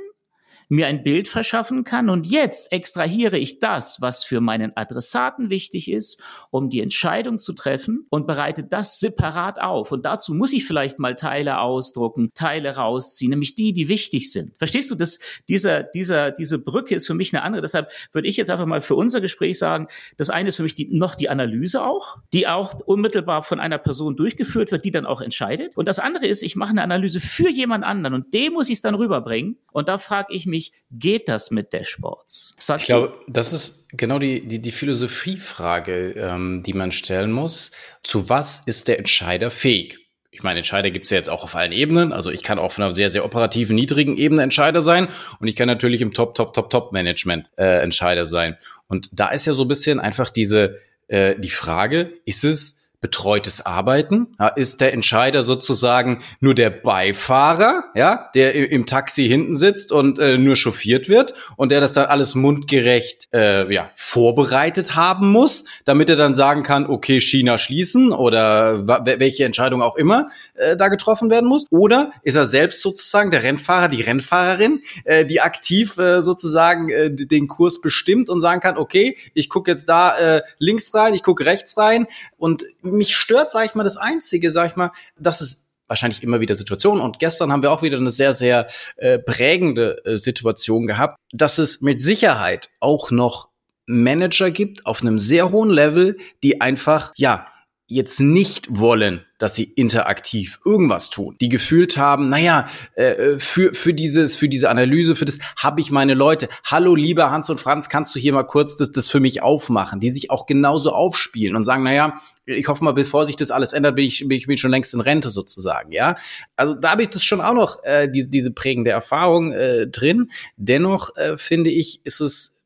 mir 0.69 0.87
ein 0.87 1.03
Bild 1.03 1.27
verschaffen 1.27 1.83
kann. 1.83 2.09
Und 2.09 2.27
jetzt 2.27 2.71
extrahiere 2.71 3.37
ich 3.37 3.59
das, 3.59 3.99
was 4.01 4.23
für 4.23 4.39
meinen 4.39 4.77
Adressaten 4.77 5.49
wichtig 5.49 5.91
ist, 5.91 6.21
um 6.51 6.69
die 6.69 6.79
Entscheidung 6.79 7.37
zu 7.37 7.53
treffen 7.53 8.05
und 8.09 8.27
bereite 8.27 8.63
das 8.63 8.99
separat 8.99 9.59
auf. 9.59 9.91
Und 9.91 10.05
dazu 10.05 10.33
muss 10.33 10.53
ich 10.53 10.65
vielleicht 10.65 10.99
mal 10.99 11.15
Teile 11.15 11.59
ausdrucken, 11.59 12.29
Teile 12.35 12.75
rausziehen, 12.75 13.31
nämlich 13.31 13.55
die, 13.55 13.73
die 13.73 13.89
wichtig 13.89 14.31
sind. 14.31 14.55
Verstehst 14.59 14.91
du, 14.91 14.95
dass 14.95 15.19
dieser, 15.49 15.83
dieser, 15.83 16.31
diese 16.31 16.59
Brücke 16.59 16.95
ist 16.95 17.07
für 17.07 17.15
mich 17.15 17.33
eine 17.33 17.43
andere. 17.43 17.61
Deshalb 17.61 17.91
würde 18.11 18.27
ich 18.27 18.37
jetzt 18.37 18.51
einfach 18.51 18.67
mal 18.67 18.81
für 18.81 18.95
unser 18.95 19.21
Gespräch 19.21 19.57
sagen, 19.57 19.87
das 20.17 20.29
eine 20.29 20.49
ist 20.49 20.57
für 20.57 20.63
mich 20.63 20.75
die, 20.75 20.87
noch 20.91 21.15
die 21.15 21.29
Analyse 21.29 21.83
auch, 21.83 22.19
die 22.31 22.47
auch 22.47 22.75
unmittelbar 22.85 23.41
von 23.41 23.59
einer 23.59 23.79
Person 23.79 24.15
durchgeführt 24.15 24.71
wird, 24.71 24.85
die 24.85 24.91
dann 24.91 25.07
auch 25.07 25.21
entscheidet. 25.21 25.75
Und 25.75 25.87
das 25.87 25.97
andere 25.97 26.27
ist, 26.27 26.43
ich 26.43 26.55
mache 26.55 26.69
eine 26.69 26.83
Analyse 26.83 27.19
für 27.19 27.49
jemand 27.49 27.83
anderen 27.83 28.13
und 28.13 28.33
dem 28.35 28.53
muss 28.53 28.69
ich 28.69 28.75
es 28.75 28.81
dann 28.81 28.93
rüberbringen. 28.93 29.57
Und 29.71 29.87
da 29.87 29.97
frage 29.97 30.33
ich 30.33 30.45
mich, 30.45 30.58
mich, 30.59 30.73
geht 30.91 31.29
das 31.29 31.51
mit 31.51 31.73
Dashboards? 31.73 32.55
Sagst 32.57 32.83
ich 32.83 32.87
glaube, 32.87 33.13
das 33.27 33.53
ist 33.53 33.97
genau 33.97 34.19
die, 34.19 34.47
die, 34.47 34.61
die 34.61 34.71
Philosophiefrage, 34.71 36.11
ähm, 36.11 36.63
die 36.63 36.73
man 36.73 36.91
stellen 36.91 37.31
muss. 37.31 37.71
Zu 38.03 38.29
was 38.29 38.65
ist 38.65 38.87
der 38.87 38.99
Entscheider 38.99 39.51
fähig? 39.51 39.97
Ich 40.31 40.43
meine, 40.43 40.59
Entscheider 40.59 40.91
gibt 40.91 41.05
es 41.05 41.11
ja 41.11 41.17
jetzt 41.17 41.29
auch 41.29 41.43
auf 41.43 41.55
allen 41.55 41.71
Ebenen. 41.71 42.13
Also 42.13 42.31
ich 42.31 42.43
kann 42.43 42.59
auch 42.59 42.71
von 42.71 42.83
einer 42.83 42.93
sehr, 42.93 43.09
sehr 43.09 43.25
operativen, 43.25 43.75
niedrigen 43.75 44.17
Ebene 44.17 44.43
Entscheider 44.43 44.81
sein 44.81 45.07
und 45.39 45.47
ich 45.47 45.55
kann 45.55 45.67
natürlich 45.67 46.01
im 46.01 46.13
Top, 46.13 46.35
Top, 46.35 46.53
Top, 46.53 46.69
Top 46.69 46.91
Management 46.91 47.49
äh, 47.57 47.81
Entscheider 47.81 48.25
sein. 48.25 48.55
Und 48.87 49.09
da 49.13 49.29
ist 49.29 49.47
ja 49.47 49.53
so 49.53 49.63
ein 49.63 49.67
bisschen 49.67 49.99
einfach 49.99 50.29
diese 50.29 50.77
äh, 51.07 51.35
die 51.37 51.49
Frage, 51.49 52.13
ist 52.25 52.43
es 52.43 52.78
betreutes 53.01 53.65
Arbeiten? 53.65 54.35
Ja, 54.39 54.49
ist 54.49 54.81
der 54.81 54.93
Entscheider 54.93 55.43
sozusagen 55.43 56.21
nur 56.39 56.53
der 56.53 56.69
Beifahrer, 56.69 57.85
ja, 57.95 58.29
der 58.35 58.55
im 58.71 58.85
Taxi 58.85 59.27
hinten 59.27 59.55
sitzt 59.55 59.91
und 59.91 60.19
äh, 60.19 60.37
nur 60.37 60.55
chauffiert 60.55 61.07
wird 61.07 61.33
und 61.55 61.71
der 61.71 61.79
das 61.79 61.93
dann 61.93 62.07
alles 62.07 62.35
mundgerecht 62.35 63.27
äh, 63.33 63.71
ja, 63.73 63.89
vorbereitet 63.95 64.95
haben 64.95 65.31
muss, 65.31 65.65
damit 65.85 66.09
er 66.09 66.15
dann 66.15 66.35
sagen 66.35 66.63
kann, 66.63 66.87
okay, 66.87 67.21
China 67.21 67.57
schließen 67.57 68.11
oder 68.11 68.87
welche 69.05 69.45
Entscheidung 69.45 69.81
auch 69.81 69.95
immer 69.95 70.27
äh, 70.55 70.75
da 70.75 70.89
getroffen 70.89 71.29
werden 71.29 71.47
muss? 71.47 71.65
Oder 71.69 72.11
ist 72.23 72.35
er 72.35 72.47
selbst 72.47 72.81
sozusagen 72.81 73.31
der 73.31 73.43
Rennfahrer, 73.43 73.87
die 73.87 74.01
Rennfahrerin, 74.01 74.81
äh, 75.05 75.25
die 75.25 75.41
aktiv 75.41 75.97
äh, 75.97 76.21
sozusagen 76.21 76.89
äh, 76.89 77.09
den 77.11 77.47
Kurs 77.47 77.81
bestimmt 77.81 78.29
und 78.29 78.41
sagen 78.41 78.59
kann, 78.59 78.77
okay, 78.77 79.17
ich 79.33 79.49
gucke 79.49 79.71
jetzt 79.71 79.87
da 79.87 80.17
äh, 80.17 80.41
links 80.57 80.93
rein, 80.93 81.13
ich 81.13 81.23
gucke 81.23 81.45
rechts 81.45 81.77
rein 81.77 82.07
und 82.37 82.65
mich 82.91 83.15
stört, 83.15 83.51
sage 83.51 83.65
ich 83.65 83.75
mal, 83.75 83.83
das 83.83 83.97
Einzige, 83.97 84.51
sage 84.51 84.69
ich 84.69 84.75
mal, 84.75 84.91
dass 85.17 85.41
es 85.41 85.75
wahrscheinlich 85.87 86.23
immer 86.23 86.39
wieder 86.39 86.55
Situationen 86.55 87.03
und 87.03 87.19
gestern 87.19 87.51
haben 87.51 87.63
wir 87.63 87.71
auch 87.71 87.81
wieder 87.81 87.97
eine 87.97 88.11
sehr, 88.11 88.33
sehr 88.33 88.67
äh, 88.97 89.17
prägende 89.17 90.03
äh, 90.05 90.17
Situation 90.17 90.87
gehabt, 90.87 91.17
dass 91.31 91.57
es 91.57 91.81
mit 91.81 91.99
Sicherheit 91.99 92.69
auch 92.79 93.11
noch 93.11 93.49
Manager 93.87 94.51
gibt 94.51 94.85
auf 94.85 95.01
einem 95.01 95.17
sehr 95.17 95.51
hohen 95.51 95.71
Level, 95.71 96.17
die 96.43 96.61
einfach, 96.61 97.11
ja, 97.17 97.47
jetzt 97.87 98.19
nicht 98.19 98.67
wollen, 98.69 99.25
dass 99.39 99.55
sie 99.55 99.63
interaktiv 99.63 100.59
irgendwas 100.63 101.09
tun, 101.09 101.35
die 101.41 101.49
gefühlt 101.49 101.97
haben, 101.97 102.29
naja, 102.29 102.67
äh, 102.93 103.39
für, 103.39 103.73
für, 103.73 103.95
dieses, 103.95 104.35
für 104.35 104.47
diese 104.47 104.69
Analyse, 104.69 105.15
für 105.15 105.25
das 105.25 105.39
habe 105.55 105.81
ich 105.81 105.89
meine 105.89 106.13
Leute. 106.13 106.49
Hallo, 106.65 106.93
lieber 106.93 107.31
Hans 107.31 107.49
und 107.49 107.59
Franz, 107.59 107.89
kannst 107.89 108.13
du 108.13 108.19
hier 108.19 108.33
mal 108.33 108.43
kurz 108.43 108.75
das, 108.75 108.91
das 108.91 109.09
für 109.09 109.19
mich 109.19 109.41
aufmachen, 109.41 109.99
die 109.99 110.11
sich 110.11 110.29
auch 110.29 110.45
genauso 110.45 110.91
aufspielen 110.91 111.55
und 111.55 111.63
sagen, 111.63 111.83
naja, 111.83 112.19
ich 112.45 112.67
hoffe 112.67 112.83
mal, 112.83 112.93
bevor 112.93 113.25
sich 113.25 113.35
das 113.35 113.51
alles 113.51 113.73
ändert, 113.73 113.95
bin 113.95 114.05
ich, 114.05 114.19
bin 114.27 114.37
ich, 114.37 114.47
bin 114.47 114.57
schon 114.57 114.71
längst 114.71 114.93
in 114.93 115.01
Rente 115.01 115.29
sozusagen, 115.31 115.91
ja. 115.91 116.15
Also 116.55 116.73
da 116.73 116.91
habe 116.91 117.03
ich 117.03 117.09
das 117.09 117.23
schon 117.23 117.41
auch 117.41 117.53
noch, 117.53 117.83
äh, 117.83 118.09
diese, 118.09 118.29
diese 118.29 118.51
prägende 118.51 118.91
Erfahrung 118.91 119.53
äh, 119.53 119.87
drin. 119.87 120.31
Dennoch 120.57 121.15
äh, 121.15 121.37
finde 121.37 121.69
ich, 121.69 122.01
ist 122.05 122.19
es 122.19 122.59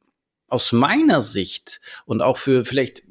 aus 0.47 0.71
meiner 0.71 1.21
Sicht 1.21 1.81
und 2.05 2.21
auch 2.21 2.37
für 2.37 2.63
vielleicht 2.63 3.03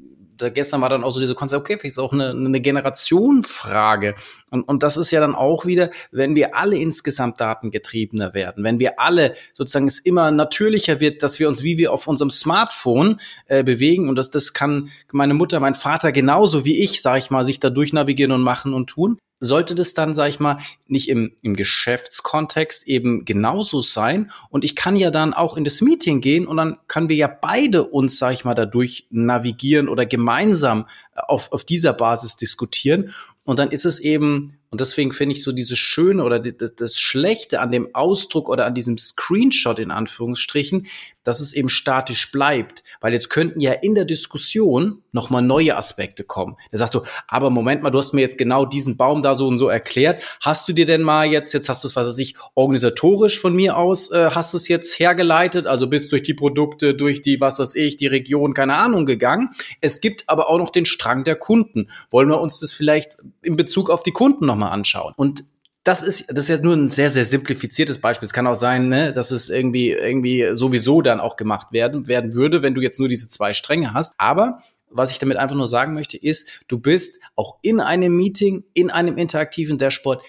gestern 0.49 0.81
war 0.81 0.89
dann 0.89 1.03
auch 1.03 1.11
so 1.11 1.19
diese 1.19 1.35
Konzept, 1.35 1.61
okay, 1.61 1.77
vielleicht 1.77 1.93
ist 1.93 1.99
auch 1.99 2.13
eine, 2.13 2.29
eine 2.31 2.61
Generationenfrage, 2.61 4.15
Und, 4.53 4.63
und 4.63 4.83
das 4.83 4.97
ist 4.97 5.09
ja 5.09 5.19
dann 5.19 5.33
auch 5.33 5.65
wieder, 5.65 5.89
wenn 6.11 6.35
wir 6.35 6.55
alle 6.55 6.77
insgesamt 6.77 7.41
datengetriebener 7.41 8.35
werden, 8.35 8.63
wenn 8.63 8.77
wir 8.77 8.99
alle 8.99 9.33
sozusagen 9.51 9.87
es 9.87 9.97
immer 9.97 10.29
natürlicher 10.29 10.99
wird, 10.99 11.23
dass 11.23 11.39
wir 11.39 11.47
uns 11.47 11.63
wie 11.63 11.79
wir 11.79 11.91
auf 11.91 12.07
unserem 12.07 12.29
Smartphone 12.29 13.19
äh, 13.47 13.63
bewegen 13.63 14.09
und 14.09 14.15
das, 14.15 14.29
das 14.29 14.53
kann 14.53 14.89
meine 15.11 15.33
Mutter, 15.33 15.59
mein 15.59 15.73
Vater 15.73 16.11
genauso 16.11 16.65
wie 16.65 16.83
ich, 16.83 17.01
sage 17.01 17.17
ich 17.17 17.31
mal, 17.31 17.47
sich 17.47 17.59
da 17.59 17.71
durchnavigieren 17.71 18.31
und 18.31 18.41
machen 18.41 18.75
und 18.75 18.91
tun, 18.91 19.17
sollte 19.43 19.75
das 19.75 19.93
dann, 19.93 20.13
sag 20.13 20.29
ich 20.29 20.39
mal, 20.39 20.57
nicht 20.87 21.09
im, 21.09 21.33
im 21.41 21.55
Geschäftskontext 21.55 22.87
eben 22.87 23.25
genauso 23.25 23.81
sein. 23.81 24.31
Und 24.49 24.63
ich 24.63 24.75
kann 24.75 24.95
ja 24.95 25.11
dann 25.11 25.33
auch 25.33 25.57
in 25.57 25.65
das 25.65 25.81
Meeting 25.81 26.21
gehen 26.21 26.47
und 26.47 26.57
dann 26.57 26.77
können 26.87 27.09
wir 27.09 27.15
ja 27.15 27.27
beide 27.27 27.83
uns, 27.85 28.17
sag 28.17 28.33
ich 28.33 28.45
mal, 28.45 28.53
dadurch 28.53 29.07
navigieren 29.09 29.89
oder 29.89 30.05
gemeinsam 30.05 30.85
auf, 31.15 31.51
auf 31.51 31.63
dieser 31.63 31.93
Basis 31.93 32.35
diskutieren. 32.35 33.13
Und 33.43 33.59
dann 33.59 33.71
ist 33.71 33.85
es 33.85 33.99
eben, 33.99 34.59
und 34.73 34.81
deswegen 34.81 35.13
finde 35.13 35.35
ich 35.35 35.43
so 35.43 35.51
dieses 35.51 35.77
Schöne 35.77 36.23
oder 36.23 36.39
das, 36.39 36.99
Schlechte 36.99 37.61
an 37.61 37.71
dem 37.71 37.93
Ausdruck 37.93 38.49
oder 38.49 38.65
an 38.65 38.73
diesem 38.73 38.97
Screenshot 38.97 39.77
in 39.77 39.91
Anführungsstrichen, 39.91 40.87
dass 41.23 41.41
es 41.41 41.53
eben 41.53 41.69
statisch 41.69 42.31
bleibt. 42.31 42.83
Weil 42.99 43.13
jetzt 43.13 43.29
könnten 43.29 43.59
ja 43.59 43.73
in 43.73 43.93
der 43.93 44.05
Diskussion 44.05 45.03
nochmal 45.11 45.43
neue 45.43 45.77
Aspekte 45.77 46.23
kommen. 46.23 46.57
Da 46.71 46.79
sagst 46.79 46.95
du, 46.95 47.01
aber 47.27 47.51
Moment 47.51 47.83
mal, 47.83 47.91
du 47.91 47.99
hast 47.99 48.13
mir 48.13 48.21
jetzt 48.21 48.39
genau 48.39 48.65
diesen 48.65 48.97
Baum 48.97 49.21
da 49.21 49.35
so 49.35 49.47
und 49.47 49.59
so 49.59 49.69
erklärt. 49.69 50.23
Hast 50.41 50.67
du 50.67 50.73
dir 50.73 50.87
denn 50.87 51.03
mal 51.03 51.27
jetzt, 51.27 51.53
jetzt 51.53 51.69
hast 51.69 51.83
du 51.83 51.87
es, 51.87 51.95
was 51.95 52.07
weiß 52.07 52.17
ich, 52.17 52.33
organisatorisch 52.55 53.39
von 53.39 53.55
mir 53.55 53.77
aus, 53.77 54.09
äh, 54.09 54.31
hast 54.31 54.53
du 54.53 54.57
es 54.57 54.67
jetzt 54.67 54.97
hergeleitet? 54.97 55.67
Also 55.67 55.85
bist 55.85 56.11
durch 56.11 56.23
die 56.23 56.33
Produkte, 56.33 56.95
durch 56.95 57.21
die, 57.21 57.39
was 57.39 57.59
weiß 57.59 57.75
ich, 57.75 57.97
die 57.97 58.07
Region, 58.07 58.55
keine 58.55 58.73
Ahnung, 58.77 59.05
gegangen. 59.05 59.51
Es 59.81 60.01
gibt 60.01 60.27
aber 60.29 60.49
auch 60.49 60.57
noch 60.57 60.71
den 60.71 60.87
Strang 60.87 61.23
der 61.25 61.35
Kunden. 61.35 61.91
Wollen 62.09 62.29
wir 62.29 62.41
uns 62.41 62.59
das 62.59 62.73
vielleicht 62.73 63.17
in 63.43 63.55
Bezug 63.55 63.89
auf 63.89 64.03
die 64.03 64.11
Kunden 64.11 64.45
nochmal 64.45 64.71
anschauen? 64.71 65.13
Und 65.15 65.45
das 65.83 66.01
ist, 66.01 66.29
das 66.29 66.45
ist 66.45 66.49
jetzt 66.49 66.63
nur 66.63 66.75
ein 66.75 66.87
sehr, 66.87 67.09
sehr 67.09 67.25
simplifiziertes 67.25 67.99
Beispiel. 67.99 68.25
Es 68.25 68.33
kann 68.33 68.47
auch 68.47 68.55
sein, 68.55 68.87
ne, 68.87 69.11
dass 69.11 69.31
es 69.31 69.49
irgendwie, 69.49 69.91
irgendwie 69.91 70.51
sowieso 70.53 71.01
dann 71.01 71.19
auch 71.19 71.35
gemacht 71.35 71.71
werden, 71.71 72.07
werden 72.07 72.33
würde, 72.33 72.61
wenn 72.61 72.73
du 72.73 72.81
jetzt 72.81 72.99
nur 72.99 73.09
diese 73.09 73.27
zwei 73.27 73.53
Stränge 73.53 73.93
hast. 73.93 74.13
Aber 74.17 74.59
was 74.89 75.11
ich 75.11 75.19
damit 75.19 75.37
einfach 75.37 75.55
nur 75.55 75.67
sagen 75.67 75.93
möchte, 75.93 76.17
ist, 76.17 76.61
du 76.67 76.79
bist 76.79 77.19
auch 77.35 77.57
in 77.61 77.81
einem 77.81 78.15
Meeting, 78.15 78.63
in 78.73 78.91
einem 78.91 79.17
interaktiven 79.17 79.77
Dashboard 79.77 80.23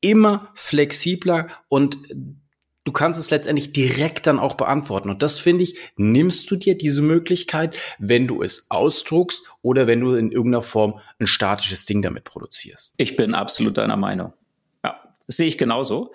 immer 0.00 0.50
flexibler 0.54 1.48
und 1.68 1.96
du 2.84 2.92
kannst 2.92 3.18
es 3.18 3.30
letztendlich 3.30 3.72
direkt 3.72 4.26
dann 4.26 4.38
auch 4.38 4.54
beantworten. 4.54 5.10
Und 5.10 5.22
das 5.22 5.38
finde 5.38 5.64
ich, 5.64 5.78
nimmst 5.96 6.50
du 6.50 6.56
dir 6.56 6.76
diese 6.76 7.02
Möglichkeit, 7.02 7.76
wenn 7.98 8.26
du 8.26 8.42
es 8.42 8.70
ausdruckst 8.70 9.42
oder 9.62 9.86
wenn 9.86 10.00
du 10.00 10.14
in 10.14 10.32
irgendeiner 10.32 10.62
Form 10.62 10.98
ein 11.18 11.26
statisches 11.26 11.86
Ding 11.86 12.02
damit 12.02 12.24
produzierst. 12.24 12.94
Ich 12.96 13.16
bin 13.16 13.34
absolut 13.34 13.78
deiner 13.78 13.96
Meinung. 13.96 14.32
Das 14.82 15.36
sehe 15.36 15.46
ich 15.46 15.58
genauso. 15.58 16.12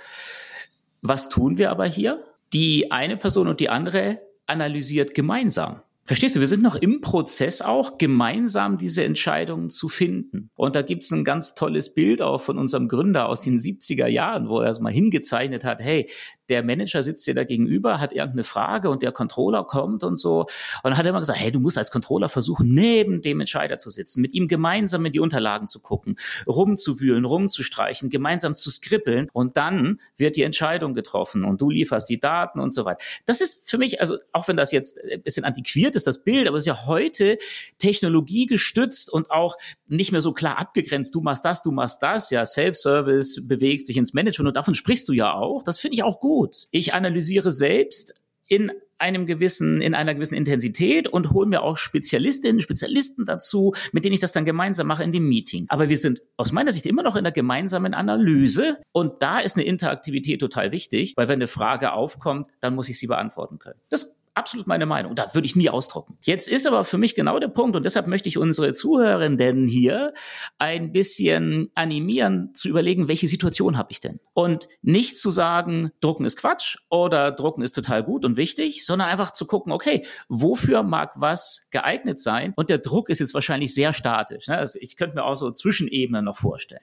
Was 1.02 1.30
tun 1.30 1.58
wir 1.58 1.72
aber 1.72 1.86
hier? 1.86 2.24
Die 2.54 2.92
eine 2.92 3.18
Person 3.18 3.48
und 3.48 3.60
die 3.60 3.70
andere 3.70 4.22
analysiert 4.46 5.14
gemeinsam. 5.14 5.82
Verstehst 6.08 6.38
du, 6.38 6.40
wir 6.40 6.48
sind 6.48 6.64
noch 6.64 6.76
im 6.76 7.02
Prozess 7.02 7.62
auch, 7.62 7.98
gemeinsam 7.98 8.78
diese 8.78 9.04
Entscheidungen 9.04 9.70
zu 9.70 9.90
finden. 9.90 10.50
Und 10.56 10.74
da 10.76 10.82
gibt's 10.82 11.12
ein 11.12 11.26
ganz 11.26 11.54
tolles 11.54 11.94
Bild 11.94 12.22
auch 12.22 12.40
von 12.40 12.58
unserem 12.58 12.88
Gründer 12.88 13.28
aus 13.28 13.42
den 13.42 13.58
70er 13.58 14.08
Jahren, 14.08 14.48
wo 14.48 14.62
er 14.62 14.70
es 14.70 14.80
mal 14.80 14.94
hingezeichnet 14.94 15.66
hat, 15.66 15.82
hey, 15.82 16.10
der 16.50 16.64
Manager 16.64 17.04
sitzt 17.04 17.26
dir 17.28 17.34
da 17.34 17.44
gegenüber, 17.44 18.00
hat 18.00 18.14
irgendeine 18.14 18.44
Frage 18.44 18.90
und 18.90 19.02
der 19.02 19.12
Controller 19.12 19.64
kommt 19.64 20.04
und 20.04 20.18
so. 20.18 20.42
Und 20.42 20.50
dann 20.84 20.98
hat 20.98 21.06
er 21.06 21.10
immer 21.10 21.20
gesagt, 21.20 21.40
hey, 21.40 21.52
du 21.52 21.60
musst 21.60 21.78
als 21.78 21.92
Controller 21.92 22.30
versuchen, 22.30 22.70
neben 22.70 23.22
dem 23.22 23.40
Entscheider 23.40 23.78
zu 23.78 23.90
sitzen, 23.90 24.22
mit 24.22 24.34
ihm 24.34 24.48
gemeinsam 24.48 25.06
in 25.06 25.12
die 25.12 25.20
Unterlagen 25.20 25.68
zu 25.68 25.80
gucken, 25.82 26.18
rumzuwühlen, 26.48 27.26
rumzustreichen, 27.26 28.10
gemeinsam 28.10 28.56
zu 28.56 28.72
skribbeln 28.72 29.30
und 29.34 29.58
dann 29.58 30.00
wird 30.18 30.36
die 30.36 30.44
Entscheidung 30.44 30.94
getroffen 30.94 31.44
und 31.44 31.62
du 31.62 31.70
lieferst 31.70 32.10
die 32.10 32.20
Daten 32.20 32.60
und 32.60 32.72
so 32.72 32.86
weiter. 32.86 33.04
Das 33.26 33.42
ist 33.42 33.70
für 33.70 33.78
mich, 33.78 34.00
also 34.02 34.18
auch 34.32 34.48
wenn 34.48 34.58
das 34.58 34.72
jetzt 34.72 35.00
ein 35.04 35.22
bisschen 35.22 35.46
antiquiert 35.46 35.96
ist, 35.96 36.08
das 36.08 36.24
Bild, 36.24 36.48
aber 36.48 36.58
es 36.58 36.64
ist 36.64 36.68
ja 36.68 36.86
heute 36.86 37.38
technologiegestützt 37.78 39.10
und 39.12 39.32
auch 39.32 39.58
nicht 39.88 40.12
mehr 40.12 40.22
so 40.22 40.34
klar 40.34 40.58
abgegrenzt, 40.58 41.14
du 41.14 41.22
machst 41.22 41.46
das, 41.46 41.62
du 41.62 41.72
machst 41.72 42.02
das, 42.02 42.30
ja, 42.30 42.46
Self-Service 42.46 43.48
bewegt 43.48 43.88
sich 43.88 43.98
ins 43.98 44.14
Management 44.14 44.50
und 44.50 44.56
davon 44.56 44.76
sprichst 44.76 45.08
du 45.10 45.14
ja 45.14 45.34
auch. 45.34 45.64
Das 45.64 45.80
finde 45.80 45.96
ich 45.96 46.04
auch 46.04 46.20
gut 46.20 46.37
gut. 46.38 46.68
Ich 46.70 46.94
analysiere 46.94 47.52
selbst 47.52 48.14
in 48.46 48.72
einem 49.00 49.26
gewissen, 49.26 49.82
in 49.82 49.94
einer 49.94 50.14
gewissen 50.14 50.36
Intensität 50.36 51.08
und 51.08 51.32
hole 51.32 51.48
mir 51.48 51.62
auch 51.62 51.78
Spezialistinnen, 51.78 52.62
Spezialisten 52.62 53.26
dazu, 53.26 53.74
mit 53.92 54.06
denen 54.06 54.14
ich 54.14 54.20
das 54.20 54.32
dann 54.32 54.46
gemeinsam 54.46 54.88
mache 54.88 55.04
in 55.04 55.12
dem 55.12 55.28
Meeting. 55.28 55.66
Aber 55.70 55.90
wir 55.90 55.98
sind 55.98 56.22
aus 56.36 56.52
meiner 56.52 56.72
Sicht 56.72 56.86
immer 56.86 57.04
noch 57.04 57.16
in 57.16 57.24
der 57.24 57.34
gemeinsamen 57.34 57.94
Analyse 57.94 58.78
und 58.92 59.22
da 59.22 59.40
ist 59.40 59.56
eine 59.56 59.66
Interaktivität 59.66 60.40
total 60.40 60.72
wichtig, 60.72 61.14
weil 61.16 61.28
wenn 61.28 61.36
eine 61.36 61.48
Frage 61.48 61.94
aufkommt, 61.94 62.48
dann 62.60 62.76
muss 62.76 62.90
ich 62.90 62.98
sie 62.98 63.08
beantworten 63.08 63.60
können. 63.60 63.80
Das 63.90 64.17
absolut 64.38 64.68
meine 64.68 64.86
Meinung. 64.86 65.16
Da 65.16 65.34
würde 65.34 65.46
ich 65.46 65.56
nie 65.56 65.70
ausdrucken. 65.70 66.18
Jetzt 66.22 66.48
ist 66.48 66.68
aber 66.68 66.84
für 66.84 66.98
mich 66.98 67.16
genau 67.16 67.40
der 67.40 67.48
Punkt 67.48 67.76
und 67.76 67.84
deshalb 67.84 68.08
möchte 68.08 68.30
ich 68.30 68.38
unsere 68.38 68.74
Zuhörenden 68.74 69.68
hier 69.68 70.14
ein 70.60 70.92
bisschen 70.92 71.72
animieren 71.76 72.54
zu 72.54 72.70
überlegen, 72.70 73.08
welche 73.08 73.28
Situation 73.28 73.78
habe 73.78 73.92
ich 73.92 74.00
denn? 74.00 74.20
Und 74.34 74.68
nicht 74.82 75.18
zu 75.18 75.30
sagen, 75.30 75.92
drucken 76.00 76.26
ist 76.26 76.38
Quatsch 76.38 76.78
oder 76.90 77.32
drucken 77.32 77.64
ist 77.64 77.74
total 77.74 78.04
gut 78.04 78.24
und 78.24 78.38
wichtig, 78.38 78.86
sondern 78.86 79.10
einfach 79.10 79.32
zu 79.32 79.48
gucken, 79.48 79.72
okay, 79.72 80.06
wofür 80.30 80.84
mag 80.84 81.14
was 81.16 81.68
geeignet 81.72 82.20
sein? 82.20 82.54
Und 82.56 82.70
der 82.70 82.78
Druck 82.78 83.10
ist 83.10 83.20
jetzt 83.20 83.34
wahrscheinlich 83.34 83.74
sehr 83.74 83.94
statisch. 83.94 84.48
Ne? 84.48 84.58
Also 84.58 84.80
ich 84.82 84.98
könnte 84.98 85.16
mir 85.16 85.24
auch 85.24 85.36
so 85.36 85.52
Zwischenebenen 85.52 86.26
noch 86.26 86.38
vorstellen. 86.38 86.82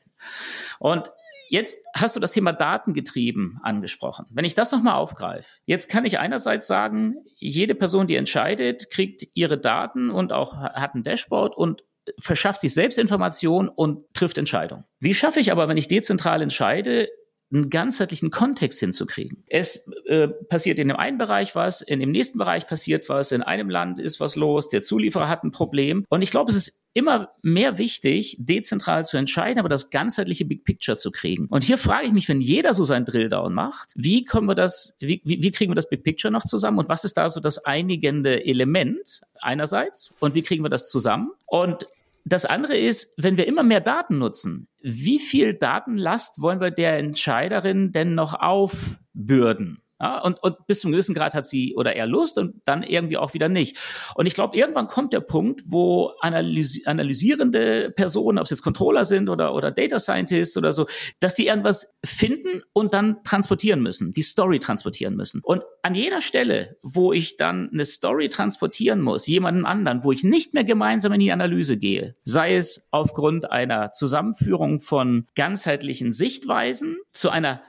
Und 0.78 1.10
Jetzt 1.50 1.78
hast 1.94 2.16
du 2.16 2.20
das 2.20 2.32
Thema 2.32 2.52
Datengetrieben 2.52 3.58
angesprochen. 3.62 4.26
Wenn 4.30 4.44
ich 4.44 4.54
das 4.54 4.72
nochmal 4.72 4.94
aufgreife, 4.94 5.48
jetzt 5.66 5.90
kann 5.90 6.04
ich 6.04 6.18
einerseits 6.18 6.66
sagen, 6.66 7.16
jede 7.36 7.74
Person, 7.74 8.06
die 8.06 8.16
entscheidet, 8.16 8.90
kriegt 8.90 9.26
ihre 9.34 9.58
Daten 9.58 10.10
und 10.10 10.32
auch 10.32 10.56
hat 10.56 10.94
ein 10.94 11.02
Dashboard 11.02 11.56
und 11.56 11.82
verschafft 12.18 12.60
sich 12.60 12.74
Selbstinformation 12.74 13.68
und 13.68 14.12
trifft 14.14 14.38
Entscheidungen. 14.38 14.84
Wie 15.00 15.14
schaffe 15.14 15.40
ich 15.40 15.52
aber, 15.52 15.68
wenn 15.68 15.76
ich 15.76 15.88
dezentral 15.88 16.42
entscheide, 16.42 17.08
einen 17.52 17.70
ganzheitlichen 17.70 18.30
Kontext 18.30 18.80
hinzukriegen. 18.80 19.44
Es 19.48 19.88
äh, 20.06 20.28
passiert 20.28 20.78
in 20.78 20.88
dem 20.88 20.96
einen 20.96 21.18
Bereich 21.18 21.54
was, 21.54 21.82
in 21.82 22.00
dem 22.00 22.10
nächsten 22.10 22.38
Bereich 22.38 22.66
passiert 22.66 23.08
was, 23.08 23.32
in 23.32 23.42
einem 23.42 23.70
Land 23.70 23.98
ist 23.98 24.20
was 24.20 24.36
los, 24.36 24.68
der 24.68 24.82
Zulieferer 24.82 25.28
hat 25.28 25.44
ein 25.44 25.52
Problem. 25.52 26.04
Und 26.08 26.22
ich 26.22 26.30
glaube, 26.30 26.50
es 26.50 26.56
ist 26.56 26.80
immer 26.94 27.30
mehr 27.42 27.78
wichtig, 27.78 28.36
dezentral 28.38 29.04
zu 29.04 29.16
entscheiden, 29.16 29.58
aber 29.58 29.68
das 29.68 29.90
ganzheitliche 29.90 30.44
Big 30.44 30.64
Picture 30.64 30.96
zu 30.96 31.10
kriegen. 31.10 31.46
Und 31.46 31.64
hier 31.64 31.76
frage 31.76 32.06
ich 32.06 32.12
mich, 32.12 32.28
wenn 32.28 32.40
jeder 32.40 32.72
so 32.72 32.84
sein 32.84 33.04
Drilldown 33.04 33.52
macht, 33.52 33.92
wie 33.96 34.24
können 34.24 34.46
wir 34.46 34.54
das, 34.54 34.96
wie, 35.00 35.20
wie 35.24 35.50
kriegen 35.50 35.72
wir 35.72 35.76
das 35.76 35.88
Big 35.88 36.04
Picture 36.04 36.32
noch 36.32 36.44
zusammen 36.44 36.78
und 36.78 36.88
was 36.88 37.04
ist 37.04 37.16
da 37.16 37.28
so 37.28 37.40
das 37.40 37.64
einigende 37.64 38.44
Element 38.44 39.22
einerseits 39.40 40.14
und 40.20 40.34
wie 40.34 40.42
kriegen 40.42 40.64
wir 40.64 40.70
das 40.70 40.88
zusammen? 40.88 41.32
Und 41.46 41.86
das 42.24 42.46
andere 42.46 42.76
ist, 42.76 43.14
wenn 43.16 43.36
wir 43.36 43.46
immer 43.46 43.62
mehr 43.62 43.80
Daten 43.80 44.18
nutzen, 44.18 44.68
wie 44.80 45.18
viel 45.18 45.54
Datenlast 45.54 46.40
wollen 46.40 46.60
wir 46.60 46.70
der 46.70 46.98
Entscheiderin 46.98 47.92
denn 47.92 48.14
noch 48.14 48.34
aufbürden? 48.34 49.83
Ja, 50.04 50.18
und, 50.18 50.42
und 50.42 50.66
bis 50.66 50.80
zum 50.80 50.90
gewissen 50.92 51.14
Grad 51.14 51.32
hat 51.32 51.46
sie 51.46 51.74
oder 51.76 51.96
er 51.96 52.06
Lust 52.06 52.36
und 52.36 52.60
dann 52.66 52.82
irgendwie 52.82 53.16
auch 53.16 53.32
wieder 53.32 53.48
nicht. 53.48 53.78
Und 54.14 54.26
ich 54.26 54.34
glaube, 54.34 54.54
irgendwann 54.54 54.86
kommt 54.86 55.14
der 55.14 55.20
Punkt, 55.20 55.62
wo 55.64 56.12
analysi 56.20 56.82
analysierende 56.84 57.90
Personen, 57.90 58.36
ob 58.36 58.44
es 58.44 58.50
jetzt 58.50 58.62
Controller 58.62 59.06
sind 59.06 59.30
oder, 59.30 59.54
oder 59.54 59.70
Data 59.70 59.98
Scientists 59.98 60.58
oder 60.58 60.72
so, 60.72 60.84
dass 61.20 61.36
die 61.36 61.46
irgendwas 61.46 61.96
finden 62.04 62.60
und 62.74 62.92
dann 62.92 63.22
transportieren 63.24 63.80
müssen, 63.80 64.12
die 64.12 64.20
Story 64.20 64.58
transportieren 64.58 65.16
müssen. 65.16 65.40
Und 65.42 65.62
an 65.82 65.94
jeder 65.94 66.20
Stelle, 66.20 66.76
wo 66.82 67.14
ich 67.14 67.38
dann 67.38 67.70
eine 67.72 67.86
Story 67.86 68.28
transportieren 68.28 69.00
muss, 69.00 69.26
jemanden 69.26 69.64
anderen, 69.64 70.04
wo 70.04 70.12
ich 70.12 70.22
nicht 70.22 70.52
mehr 70.52 70.64
gemeinsam 70.64 71.14
in 71.14 71.20
die 71.20 71.32
Analyse 71.32 71.78
gehe, 71.78 72.14
sei 72.24 72.56
es 72.56 72.88
aufgrund 72.90 73.50
einer 73.50 73.90
Zusammenführung 73.90 74.80
von 74.80 75.26
ganzheitlichen 75.34 76.12
Sichtweisen 76.12 76.98
zu 77.14 77.30
einer 77.30 77.62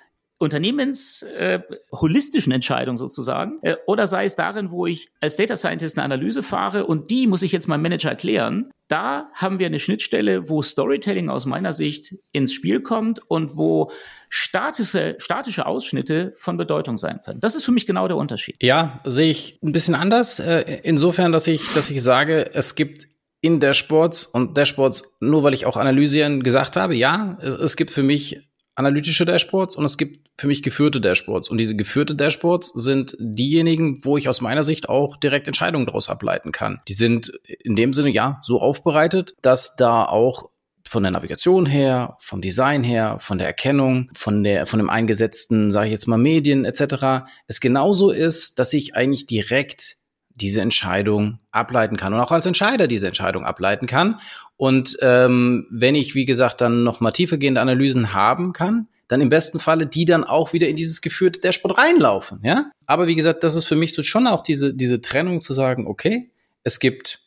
Unternehmens 0.45 1.23
äh, 1.23 1.60
Entscheidung 2.51 2.97
sozusagen 2.97 3.60
äh, 3.62 3.75
oder 3.86 4.08
sei 4.08 4.25
es 4.25 4.36
darin, 4.36 4.71
wo 4.71 4.86
ich 4.86 5.10
als 5.19 5.36
Data 5.36 5.55
Scientist 5.55 5.97
eine 5.97 6.05
Analyse 6.05 6.43
fahre 6.43 6.86
und 6.86 7.10
die 7.10 7.27
muss 7.27 7.41
ich 7.41 7.51
jetzt 7.51 7.67
meinem 7.67 7.81
Manager 7.81 8.10
erklären. 8.10 8.71
Da 8.88 9.29
haben 9.34 9.60
wir 9.60 9.65
eine 9.65 9.79
Schnittstelle, 9.79 10.47
wo 10.47 10.62
Storytelling 10.62 11.29
aus 11.29 11.45
meiner 11.45 11.73
Sicht 11.73 12.15
ins 12.31 12.53
Spiel 12.53 12.81
kommt 12.81 13.19
und 13.29 13.58
wo 13.58 13.91
statische, 14.29 15.15
statische 15.17 15.65
Ausschnitte 15.65 16.34
von 16.36 16.58
Bedeutung 16.58 16.97
sein 16.97 17.19
können. 17.23 17.39
Das 17.39 17.55
ist 17.55 17.65
für 17.65 17.71
mich 17.71 17.88
genau 17.88 18.08
der 18.08 18.17
Unterschied. 18.17 18.55
Ja, 18.62 19.01
sehe 19.05 19.31
ich 19.31 19.60
ein 19.63 19.71
bisschen 19.71 19.95
anders. 19.95 20.39
Äh, 20.39 20.81
insofern, 20.84 21.31
dass 21.31 21.47
ich, 21.47 21.73
dass 21.73 21.89
ich 21.89 22.03
sage, 22.03 22.51
es 22.53 22.75
gibt 22.75 23.08
in 23.41 23.60
Dashboards 23.60 24.25
und 24.25 24.58
Dashboards, 24.58 25.17
nur 25.19 25.43
weil 25.43 25.53
ich 25.53 25.65
auch 25.65 25.77
analysieren 25.77 26.43
gesagt 26.43 26.75
habe, 26.77 26.95
ja, 26.95 27.38
es, 27.41 27.53
es 27.53 27.75
gibt 27.75 27.91
für 27.91 28.03
mich 28.03 28.41
analytische 28.75 29.25
Dashboards 29.25 29.75
und 29.75 29.86
es 29.86 29.97
gibt 29.97 30.24
für 30.38 30.48
mich 30.48 30.63
geführte 30.63 31.00
Dashboards. 31.00 31.50
Und 31.50 31.58
diese 31.58 31.76
geführte 31.76 32.15
Dashboards 32.15 32.71
sind 32.74 33.15
diejenigen, 33.19 34.04
wo 34.04 34.17
ich 34.17 34.28
aus 34.28 34.41
meiner 34.41 34.63
Sicht 34.63 34.89
auch 34.89 35.17
direkt 35.17 35.48
Entscheidungen 35.48 35.86
daraus 35.86 36.10
ableiten 36.10 36.52
kann. 36.52 36.82
Die 36.88 36.93
sind 36.93 37.28
in 37.48 37.76
dem 37.76 37.93
Sinne 37.93 38.10
ja 38.10 38.39
so 38.43 38.60
aufbereitet, 38.62 39.36
dass 39.41 39.76
da 39.76 40.06
auch 40.06 40.50
von 40.88 41.04
der 41.04 41.12
Navigation 41.12 41.65
her, 41.65 42.15
vom 42.19 42.41
Design 42.41 42.84
her, 42.84 43.17
von 43.19 43.38
der 43.38 43.48
Erkennung, 43.48 44.10
von 44.13 44.43
der, 44.43 44.67
von 44.67 44.80
dem 44.80 44.89
eingesetzten, 44.89 45.71
sage 45.71 45.88
ich 45.88 45.91
jetzt 45.91 46.08
mal, 46.08 46.17
Medien 46.17 46.63
etc. 46.63 47.26
es 47.48 47.60
genauso 47.60 48.12
ist, 48.12 48.60
dass 48.60 48.71
ich 48.74 48.95
eigentlich 48.95 49.26
direkt 49.26 49.98
diese 50.36 50.62
Entscheidung 50.62 51.39
ableiten 51.52 51.95
kann 51.95 52.13
und 52.13 52.19
auch 52.19 52.32
als 52.32 52.45
Entscheider 52.45 52.88
diese 52.88 53.08
Entscheidung 53.08 53.45
ableiten 53.45 53.88
kann. 53.88 54.19
Und 54.58 54.98
ähm, 55.02 55.65
wenn 55.71 55.95
ich, 55.95 56.13
wie 56.13 56.26
gesagt, 56.26 56.62
dann 56.62 56.84
noch 56.84 57.00
mal 57.00 57.12
tiefergehende 57.12 57.62
Analysen 57.62 58.13
haben 58.13 58.54
kann, 58.54 58.88
dann 59.07 59.21
im 59.21 59.29
besten 59.29 59.59
Falle 59.59 59.87
die 59.87 60.05
dann 60.05 60.23
auch 60.23 60.53
wieder 60.53 60.67
in 60.67 60.75
dieses 60.75 61.01
geführte 61.01 61.39
Dashboard 61.39 61.77
reinlaufen, 61.77 62.39
ja. 62.43 62.71
Aber 62.85 63.07
wie 63.07 63.15
gesagt, 63.15 63.43
das 63.43 63.55
ist 63.55 63.65
für 63.65 63.75
mich 63.75 63.93
so 63.93 64.03
schon 64.03 64.27
auch 64.27 64.43
diese, 64.43 64.73
diese 64.73 65.01
Trennung 65.01 65.41
zu 65.41 65.53
sagen, 65.53 65.87
okay, 65.87 66.31
es 66.63 66.79
gibt 66.79 67.21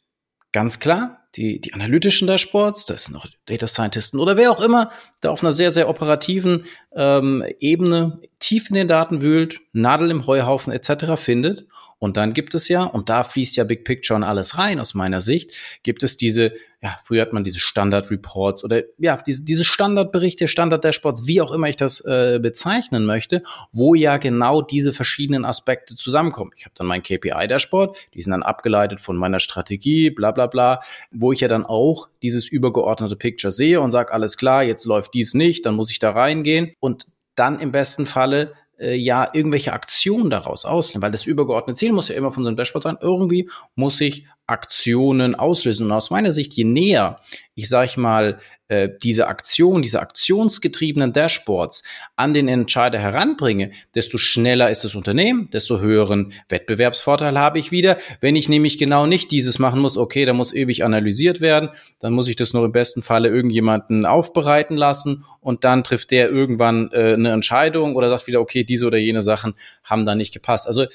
ganz 0.53 0.81
klar 0.81 1.19
die, 1.37 1.61
die 1.61 1.75
analytischen 1.75 2.27
Dashboards, 2.27 2.87
das 2.87 3.05
sind 3.05 3.15
noch 3.15 3.27
Data 3.47 3.67
Scientisten 3.67 4.19
oder 4.19 4.37
wer 4.37 4.51
auch 4.51 4.61
immer, 4.61 4.91
der 5.23 5.31
auf 5.33 5.43
einer 5.43 5.53
sehr, 5.53 5.71
sehr 5.71 5.89
operativen 5.89 6.65
ähm, 6.93 7.45
Ebene 7.59 8.21
tief 8.39 8.71
in 8.71 8.75
den 8.75 8.89
Daten 8.89 9.21
wühlt, 9.21 9.61
Nadel 9.73 10.11
im 10.11 10.27
Heuhaufen 10.27 10.73
etc. 10.73 11.17
findet. 11.17 11.67
Und 11.99 12.17
dann 12.17 12.33
gibt 12.33 12.55
es 12.55 12.69
ja, 12.69 12.85
und 12.85 13.09
da 13.09 13.25
fließt 13.25 13.57
ja 13.57 13.65
Big 13.65 13.85
Picture 13.85 14.17
und 14.17 14.23
alles 14.23 14.57
rein 14.57 14.79
aus 14.79 14.95
meiner 14.95 15.21
Sicht, 15.21 15.53
gibt 15.83 16.03
es 16.03 16.17
diese, 16.17 16.53
ja, 16.81 16.97
früher 17.05 17.23
hat 17.23 17.33
man 17.33 17.43
diese 17.43 17.59
Standard-Reports 17.59 18.65
oder 18.65 18.83
ja, 18.99 19.21
diese, 19.27 19.45
diese 19.45 19.65
Standardberichte, 19.65 20.47
Standard-Dashboards, 20.47 21.27
wie 21.27 21.41
auch 21.41 21.51
immer 21.51 21.69
ich 21.69 21.77
das 21.77 22.01
äh, 22.05 22.39
bezeichnen 22.41 23.05
möchte, 23.05 23.43
wo 23.73 23.95
ja 23.97 24.17
genau 24.17 24.63
diese 24.63 24.93
verschiedenen 24.93 25.45
Aspekte 25.45 25.97
zusammenkommen. 25.97 26.53
Ich 26.57 26.65
habe 26.65 26.75
dann 26.77 26.87
mein 26.87 27.03
KPI-Dashboard, 27.03 27.97
die 28.15 28.23
sind 28.23 28.31
dann 28.31 28.45
abgeleitet 28.45 29.01
von 29.01 29.17
meiner 29.17 29.41
Strategie, 29.41 30.11
bla 30.11 30.31
bla 30.31 30.47
bla, 30.47 30.81
wo 31.11 31.33
ich 31.33 31.41
ja 31.41 31.49
dann 31.49 31.67
auch 31.67 32.09
dieses 32.23 32.49
übergeordnete 32.49 33.17
Picture 33.17 33.51
sehe 33.51 33.81
und 33.81 33.91
sage, 33.91 34.13
alles 34.13 34.37
klar, 34.37 34.63
jetzt 34.63 34.85
läuft 34.85 35.15
dies 35.15 35.35
nicht, 35.35 35.67
dann 35.67 35.75
muss 35.75 35.91
ich 35.91 35.99
da 35.99 36.13
reingehen 36.13 36.73
und 36.79 37.07
dann 37.35 37.61
im 37.61 37.73
besten 37.73 38.07
Falle 38.07 38.55
äh, 38.79 38.95
ja 38.95 39.29
irgendwelche 39.33 39.73
Aktionen 39.73 40.31
daraus 40.31 40.65
auslösen, 40.65 41.03
weil 41.03 41.11
das 41.11 41.27
übergeordnete 41.27 41.79
Ziel 41.79 41.93
muss 41.93 42.09
ja 42.09 42.15
immer 42.15 42.33
von 42.33 42.45
so 42.45 42.49
einem 42.49 42.57
Dashboard 42.57 42.85
sein. 42.85 42.99
Irgendwie 43.01 43.51
muss 43.75 44.01
ich 44.01 44.27
Aktionen 44.49 45.35
auslösen. 45.35 45.87
Und 45.87 45.93
aus 45.93 46.11
meiner 46.11 46.33
Sicht, 46.33 46.55
je 46.55 46.65
näher 46.65 47.21
ich 47.59 47.69
sage 47.69 47.87
ich 47.87 47.97
mal, 47.97 48.39
äh, 48.69 48.89
diese 49.03 49.27
Aktion, 49.27 49.83
diese 49.83 49.99
aktionsgetriebenen 49.99 51.13
Dashboards 51.13 51.83
an 52.15 52.33
den 52.33 52.47
Entscheider 52.47 53.01
heranbringe, 53.01 53.73
desto 53.97 54.17
schneller 54.17 54.71
ist 54.71 54.85
das 54.85 54.95
Unternehmen, 54.95 55.51
desto 55.51 55.81
höheren 55.81 56.33
Wettbewerbsvorteil 56.49 57.37
habe 57.37 57.59
ich 57.59 57.73
wieder. 57.73 57.99
Wenn 58.21 58.37
ich 58.37 58.49
nämlich 58.49 58.79
genau 58.79 59.07
nicht 59.07 59.33
dieses 59.33 59.59
machen 59.59 59.81
muss, 59.81 59.97
okay, 59.97 60.25
da 60.25 60.35
muss 60.35 60.55
ewig 60.55 60.85
analysiert 60.85 61.41
werden, 61.41 61.71
dann 61.99 62.13
muss 62.13 62.29
ich 62.29 62.37
das 62.37 62.53
nur 62.53 62.65
im 62.65 62.71
besten 62.71 63.03
Falle 63.03 63.29
irgendjemanden 63.29 64.07
aufbereiten 64.07 64.77
lassen 64.77 65.25
und 65.41 65.65
dann 65.65 65.83
trifft 65.83 66.13
der 66.13 66.31
irgendwann 66.31 66.91
äh, 66.93 67.15
eine 67.15 67.33
Entscheidung 67.33 67.97
oder 67.97 68.09
sagt 68.09 68.29
wieder, 68.29 68.41
okay, 68.41 68.63
diese 68.63 68.87
oder 68.87 68.99
jene 68.99 69.23
Sachen 69.23 69.55
haben 69.83 70.07
da 70.07 70.15
nicht 70.15 70.33
gepasst. 70.33 70.69
Also 70.69 70.87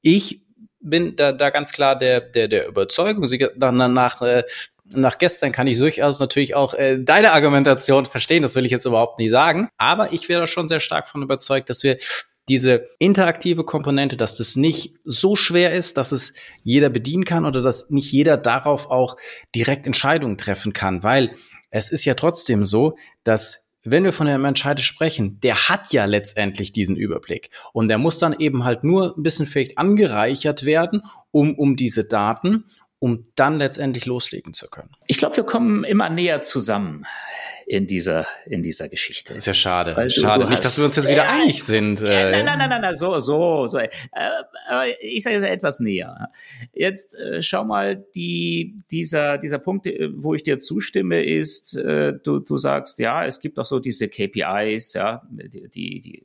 ich 0.00 0.45
bin 0.90 1.16
da, 1.16 1.32
da 1.32 1.50
ganz 1.50 1.72
klar 1.72 1.98
der, 1.98 2.20
der, 2.20 2.48
der 2.48 2.66
Überzeugung. 2.68 3.26
Sie, 3.26 3.46
danach, 3.56 4.22
äh, 4.22 4.44
nach 4.90 5.18
gestern 5.18 5.52
kann 5.52 5.66
ich 5.66 5.78
durchaus 5.78 6.20
natürlich 6.20 6.54
auch 6.54 6.74
äh, 6.74 6.98
deine 6.98 7.32
Argumentation 7.32 8.06
verstehen. 8.06 8.42
Das 8.42 8.54
will 8.54 8.64
ich 8.64 8.72
jetzt 8.72 8.86
überhaupt 8.86 9.18
nicht 9.18 9.30
sagen. 9.30 9.68
Aber 9.78 10.12
ich 10.12 10.28
wäre 10.28 10.46
schon 10.46 10.68
sehr 10.68 10.80
stark 10.80 11.08
von 11.08 11.22
überzeugt, 11.22 11.68
dass 11.68 11.82
wir 11.82 11.96
diese 12.48 12.86
interaktive 13.00 13.64
Komponente, 13.64 14.16
dass 14.16 14.36
das 14.36 14.54
nicht 14.54 14.94
so 15.04 15.34
schwer 15.34 15.74
ist, 15.74 15.96
dass 15.96 16.12
es 16.12 16.34
jeder 16.62 16.88
bedienen 16.88 17.24
kann 17.24 17.44
oder 17.44 17.60
dass 17.60 17.90
nicht 17.90 18.12
jeder 18.12 18.36
darauf 18.36 18.88
auch 18.88 19.16
direkt 19.54 19.86
Entscheidungen 19.86 20.38
treffen 20.38 20.72
kann, 20.72 21.02
weil 21.02 21.34
es 21.70 21.90
ist 21.90 22.04
ja 22.04 22.14
trotzdem 22.14 22.64
so, 22.64 22.96
dass 23.24 23.65
wenn 23.90 24.04
wir 24.04 24.12
von 24.12 24.26
einem 24.28 24.44
Entscheider 24.44 24.82
sprechen, 24.82 25.40
der 25.40 25.68
hat 25.68 25.92
ja 25.92 26.04
letztendlich 26.04 26.72
diesen 26.72 26.96
Überblick. 26.96 27.50
Und 27.72 27.88
der 27.88 27.98
muss 27.98 28.18
dann 28.18 28.34
eben 28.38 28.64
halt 28.64 28.84
nur 28.84 29.16
ein 29.16 29.22
bisschen 29.22 29.46
vielleicht 29.46 29.78
angereichert 29.78 30.64
werden, 30.64 31.02
um, 31.30 31.54
um 31.58 31.76
diese 31.76 32.04
Daten, 32.04 32.64
um 32.98 33.22
dann 33.34 33.58
letztendlich 33.58 34.06
loslegen 34.06 34.52
zu 34.52 34.68
können. 34.68 34.90
Ich 35.06 35.18
glaube, 35.18 35.36
wir 35.36 35.44
kommen 35.44 35.84
immer 35.84 36.08
näher 36.08 36.40
zusammen 36.40 37.06
in 37.66 37.88
dieser, 37.88 38.26
in 38.46 38.62
dieser 38.62 38.88
Geschichte. 38.88 39.34
Das 39.34 39.38
ist 39.38 39.46
ja 39.46 39.54
schade. 39.54 39.96
Weil 39.96 40.08
schade. 40.08 40.44
Du, 40.44 40.50
Nicht, 40.50 40.64
dass 40.64 40.78
wir 40.78 40.84
uns 40.84 40.94
jetzt 40.94 41.08
wieder 41.08 41.24
äh, 41.24 41.28
einig 41.28 41.64
sind. 41.64 42.00
Äh, 42.00 42.30
nein, 42.30 42.44
nein, 42.44 42.58
nein, 42.58 42.70
nein, 42.70 42.80
nein, 42.80 42.94
so, 42.94 43.18
so, 43.18 43.66
so. 43.66 43.78
Äh, 43.78 43.88
aber 44.68 45.02
ich 45.02 45.24
sage 45.24 45.34
jetzt 45.34 45.44
etwas 45.44 45.80
näher. 45.80 46.30
Jetzt 46.72 47.16
äh, 47.16 47.42
schau 47.42 47.64
mal, 47.64 47.96
die, 48.14 48.78
dieser, 48.92 49.38
dieser 49.38 49.58
Punkt, 49.58 49.88
äh, 49.88 50.10
wo 50.14 50.34
ich 50.34 50.44
dir 50.44 50.58
zustimme, 50.58 51.24
ist, 51.24 51.76
äh, 51.76 52.14
du, 52.22 52.38
du 52.38 52.56
sagst, 52.56 53.00
ja, 53.00 53.26
es 53.26 53.40
gibt 53.40 53.58
auch 53.58 53.64
so 53.64 53.80
diese 53.80 54.08
KPIs, 54.08 54.94
ja, 54.94 55.22
die, 55.28 56.00
die 56.00 56.22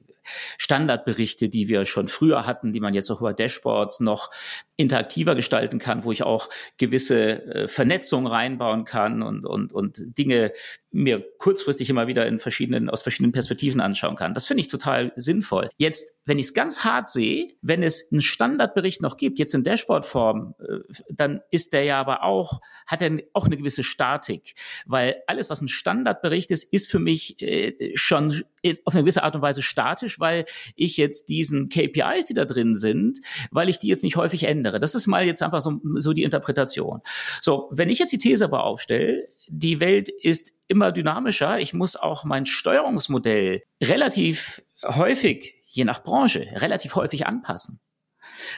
Standardberichte, 0.58 1.50
die 1.50 1.68
wir 1.68 1.86
schon 1.86 2.08
früher 2.08 2.46
hatten, 2.46 2.74
die 2.74 2.80
man 2.80 2.94
jetzt 2.94 3.10
auch 3.10 3.22
über 3.22 3.34
Dashboards 3.34 4.00
noch 4.00 4.32
interaktiver 4.78 5.36
gestalten 5.36 5.80
kann, 5.80 6.04
wo 6.04 6.12
ich 6.12 6.24
auch 6.24 6.50
gewisse 6.78 7.46
äh, 7.46 7.68
Vernetzungen 7.68 8.28
reinbauen 8.28 8.86
kann 8.86 9.22
und, 9.22 9.46
und, 9.46 9.74
und 9.74 10.02
Dinge 10.18 10.54
mir 10.92 11.24
kurzfristig 11.38 11.90
immer 11.90 12.08
wieder 12.08 12.26
in 12.26 12.40
verschiedenen, 12.40 12.90
aus 12.90 13.02
verschiedenen 13.02 13.32
Perspektiven 13.32 13.80
anschauen 13.80 14.16
kann. 14.16 14.34
Das 14.34 14.46
finde 14.46 14.62
ich 14.62 14.68
total 14.68 15.14
sinnvoll. 15.16 15.70
Jetzt, 15.78 16.22
wenn 16.26 16.38
ich 16.38 16.48
es 16.48 16.54
ganz 16.54 16.84
hart 16.84 17.08
sehe, 17.08 17.54
wenn 17.62 17.82
es 17.82 18.12
einen 18.12 18.22
Standardbericht 18.22 19.02
noch 19.02 19.18
gibt, 19.18 19.40
jetzt 19.40 19.54
in 19.54 19.64
Dashboard-Form, 19.64 20.56
äh, 20.60 20.80
dann 21.10 21.42
ist 21.50 21.74
der 21.74 21.84
ja 21.84 22.00
aber 22.00 22.24
auch, 22.24 22.60
hat 22.88 23.02
er 23.02 23.20
auch 23.34 23.46
eine 23.46 23.58
gewisse 23.58 23.84
Statik. 23.84 24.56
Weil 24.86 25.22
alles, 25.28 25.50
was 25.50 25.62
ein 25.62 25.70
Standardbericht 25.70 26.52
ist, 26.52 26.64
ist 26.74 26.90
für 26.90 27.00
mich 27.00 27.42
äh, 27.42 27.92
schon 27.96 28.44
auf 28.86 28.93
eine 28.93 29.04
gewisse 29.04 29.24
Art 29.24 29.36
und 29.36 29.41
Weise 29.41 29.62
statisch, 29.62 30.19
weil 30.19 30.45
ich 30.76 30.97
jetzt 30.97 31.30
diesen 31.30 31.69
KPIs, 31.69 32.28
die 32.28 32.34
da 32.34 32.45
drin 32.45 32.76
sind, 32.76 33.19
weil 33.52 33.69
ich 33.69 33.80
die 33.80 33.88
jetzt 33.88 34.04
nicht 34.04 34.15
häufig 34.15 34.43
ändere. 34.43 34.80
Das 34.80 34.95
ist 34.95 35.08
mal 35.08 35.26
jetzt 35.26 35.41
einfach 35.41 35.62
so, 35.62 35.80
so 35.95 36.13
die 36.13 36.24
Interpretation. 36.24 37.02
So, 37.41 37.69
wenn 37.71 37.89
ich 37.89 38.00
jetzt 38.00 38.12
die 38.12 38.17
These 38.17 38.45
aber 38.45 38.63
aufstelle, 38.63 39.30
die 39.47 39.80
Welt 39.80 40.10
ist 40.10 40.54
immer 40.67 40.91
dynamischer, 40.91 41.60
ich 41.60 41.74
muss 41.74 41.95
auch 41.95 42.24
mein 42.24 42.45
Steuerungsmodell 42.45 43.63
relativ 43.82 44.62
häufig, 44.84 45.56
je 45.65 45.86
nach 45.86 46.04
Branche, 46.04 46.47
relativ 46.56 46.95
häufig 46.95 47.26
anpassen, 47.26 47.80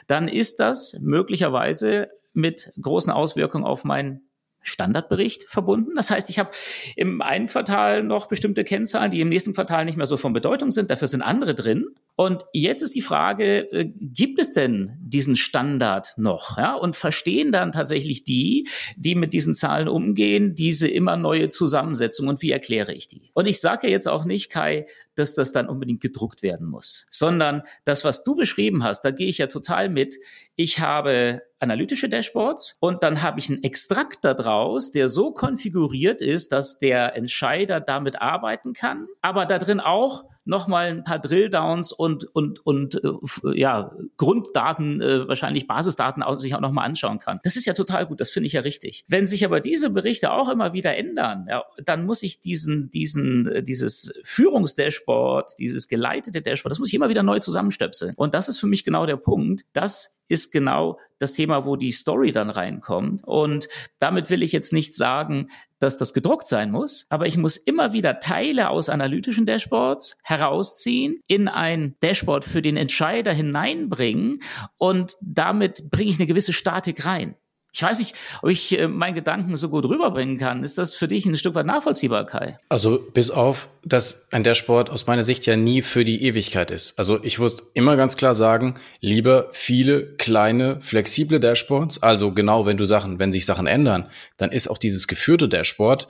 dann 0.08 0.28
ist 0.28 0.60
das 0.60 1.00
möglicherweise 1.02 2.10
mit 2.34 2.74
großen 2.82 3.12
Auswirkungen 3.12 3.66
auf 3.66 3.84
mein 3.84 4.22
Standardbericht 4.64 5.44
verbunden. 5.50 5.92
Das 5.96 6.10
heißt, 6.10 6.30
ich 6.30 6.40
habe 6.40 6.52
im 6.96 7.22
einen 7.22 7.48
Quartal 7.48 8.04
noch 8.04 8.28
bestimmte 8.28 8.64
Kennzahlen, 8.64 9.12
die 9.12 9.22
im 9.22 9.30
nächsten 9.30 9.54
Quartal 9.54 9.86
nicht 9.86 9.98
mehr 9.98 10.06
so 10.06 10.18
von 10.18 10.34
Bedeutung 10.34 10.72
sind. 10.72 10.90
Dafür 10.90 11.08
sind 11.08 11.22
andere 11.22 11.54
drin. 11.54 11.86
Und 12.16 12.46
jetzt 12.54 12.84
ist 12.84 12.96
die 12.96 13.02
Frage, 13.02 13.72
äh, 13.72 13.86
gibt 13.86 14.40
es 14.40 14.54
denn 14.54 14.98
diesen 15.00 15.36
Standard 15.36 16.14
noch? 16.18 16.58
Ja? 16.58 16.76
Und 16.76 16.96
verstehen 16.96 17.52
dann 17.52 17.72
tatsächlich 17.72 18.24
die, 18.24 18.68
die 18.96 19.16
mit 19.16 19.34
diesen 19.34 19.56
Zahlen 19.56 19.88
umgehen, 19.88 20.54
diese 20.54 20.88
immer 20.88 21.18
neue 21.18 21.50
Zusammensetzung 21.50 22.28
und 22.28 22.42
wie 22.42 22.52
erkläre 22.52 22.94
ich 22.94 23.08
die? 23.08 23.32
Und 23.34 23.48
ich 23.48 23.60
sage 23.60 23.88
ja 23.88 23.92
jetzt 23.92 24.08
auch 24.08 24.26
nicht, 24.26 24.52
Kai, 24.52 24.86
dass 25.16 25.36
das 25.36 25.52
dann 25.52 25.68
unbedingt 25.68 26.02
gedruckt 26.02 26.44
werden 26.44 26.68
muss, 26.68 27.08
sondern 27.10 27.64
das, 27.84 28.04
was 28.04 28.24
du 28.24 28.36
beschrieben 28.36 28.84
hast, 28.84 29.02
da 29.02 29.12
gehe 29.12 29.28
ich 29.28 29.40
ja 29.40 29.48
total 29.48 29.90
mit. 29.90 30.16
Ich 30.56 30.80
habe 30.80 31.42
analytische 31.60 32.10
Dashboards 32.10 32.78
und 32.80 33.04
dann 33.04 33.22
habe 33.22 33.40
ich 33.40 33.50
einen 33.50 33.64
Extrakt 33.64 34.24
daraus, 34.24 34.92
der 34.92 35.10
so 35.10 35.32
konfiguriert 35.32 36.22
ist, 36.22 36.52
dass 36.52 36.78
der 36.78 37.16
Entscheider 37.16 37.80
damit 37.80 38.22
arbeiten 38.22 38.74
kann, 38.74 39.08
aber 39.22 39.46
da 39.46 39.60
drin 39.60 39.80
auch 39.80 40.26
nochmal 40.46 40.88
ein 40.88 41.04
paar 41.04 41.20
Drilldowns 41.20 41.92
und, 41.92 42.26
und, 42.36 42.66
und 42.66 42.96
äh, 43.04 43.60
ja, 43.60 43.96
Grunddaten, 44.18 45.02
äh, 45.02 45.28
wahrscheinlich 45.28 45.68
Basisdaten 45.68 46.24
auch, 46.24 46.38
sich 46.38 46.56
auch 46.56 46.62
nochmal 46.62 46.86
anschauen 46.86 47.20
kann. 47.20 47.40
Das 47.44 47.56
ist 47.56 47.66
ja 47.66 47.74
total 47.74 48.06
gut, 48.06 48.20
das 48.20 48.32
finde 48.32 48.48
ich 48.48 48.54
ja 48.54 48.62
richtig. 48.62 49.06
Wenn 49.08 49.28
sich 49.28 49.46
aber 49.46 49.60
diese 49.62 49.90
Berichte 49.90 50.32
auch 50.32 50.50
immer 50.50 50.74
wieder 50.74 50.96
ändern, 50.98 51.48
ja, 51.50 51.64
dann 51.84 52.06
muss 52.06 52.24
ich 52.24 52.42
diesen, 52.42 52.90
diesen, 52.90 53.48
äh, 53.48 53.64
dieses 53.64 54.14
Führungsdashboard, 54.24 55.58
dieses 55.60 55.88
geleitete 55.88 56.42
Dashboard, 56.42 56.72
das 56.72 56.80
muss 56.80 56.90
ich 56.90 56.96
immer 56.96 57.10
wieder 57.10 57.24
neu 57.24 57.40
zusammenstöpseln. 57.40 58.14
Und 58.16 58.34
das 58.34 58.50
ist 58.50 58.60
für 58.60 58.68
mich 58.68 58.84
genau 58.84 59.06
der 59.06 59.18
Punkt, 59.18 59.66
dass 59.74 60.18
ist 60.28 60.52
genau 60.52 61.00
das 61.20 61.34
Thema, 61.34 61.66
wo 61.66 61.76
die 61.76 61.92
Story 61.92 62.32
dann 62.32 62.50
reinkommt. 62.50 63.24
Und 63.24 63.68
damit 64.00 64.30
will 64.30 64.44
ich 64.44 64.52
jetzt 64.52 64.74
nicht 64.74 64.94
sagen, 64.96 65.50
dass 65.80 65.98
das 65.98 66.14
gedruckt 66.14 66.48
sein 66.48 66.72
muss, 66.72 67.06
aber 67.10 67.28
ich 67.28 67.38
muss 67.38 67.58
immer 67.58 67.94
wieder 67.94 68.20
Teile 68.20 68.70
aus 68.70 68.90
analytischen 68.90 69.46
Dashboards 69.46 70.18
herausziehen, 70.24 71.22
in 71.28 71.48
ein 71.48 71.96
Dashboard 72.02 72.46
für 72.46 72.62
den 72.62 72.78
Entscheider 72.78 73.34
hineinbringen 73.34 74.42
und 74.78 75.18
damit 75.22 75.90
bringe 75.92 76.10
ich 76.10 76.18
eine 76.18 76.28
gewisse 76.28 76.54
Statik 76.54 77.06
rein. 77.06 77.36
Ich 77.76 77.82
weiß 77.82 77.98
nicht, 77.98 78.14
ob 78.44 78.52
ich 78.52 78.78
äh, 78.78 78.88
meinen 78.88 79.16
Gedanken 79.16 79.58
so 79.58 79.68
gut 79.68 79.86
rüberbringen 79.86 80.38
kann. 80.38 80.64
Ist 80.64 80.78
das 80.78 80.94
für 80.94 81.08
dich 81.08 81.26
ein 81.26 81.36
Stück 81.36 81.56
weit 81.56 81.66
nachvollziehbar, 81.66 82.28
Kai? 82.28 82.60
Also 82.70 83.00
bis 83.00 83.32
auf, 83.32 83.68
dass 83.84 84.32
ein 84.32 84.44
Dashboard 84.44 84.92
aus 84.92 85.08
meiner 85.08 85.24
Sicht 85.24 85.48
ja 85.48 85.56
nie 85.56 85.82
für 85.82 86.06
die 86.06 86.22
Ewigkeit 86.24 86.70
ist. 86.70 87.00
Also 87.00 87.24
ich 87.24 87.40
muss 87.40 87.72
immer 87.74 87.98
ganz 87.98 88.16
klar 88.16 88.36
sagen, 88.36 88.76
lieber 89.02 89.50
viele 89.54 90.14
kleine, 90.18 90.82
flexible 90.82 91.40
Dashboards. 91.40 92.04
Also 92.04 92.32
genau, 92.32 92.68
wenn 92.68 92.78
du 92.78 92.86
Sachen, 92.86 93.18
wenn 93.18 93.32
sich 93.32 93.48
Sachen 93.48 93.66
ändern, 93.66 94.08
dann 94.38 94.52
ist 94.52 94.68
auch 94.68 94.78
dieses 94.78 95.08
geführte 95.08 95.50
Dashboard 95.50 96.08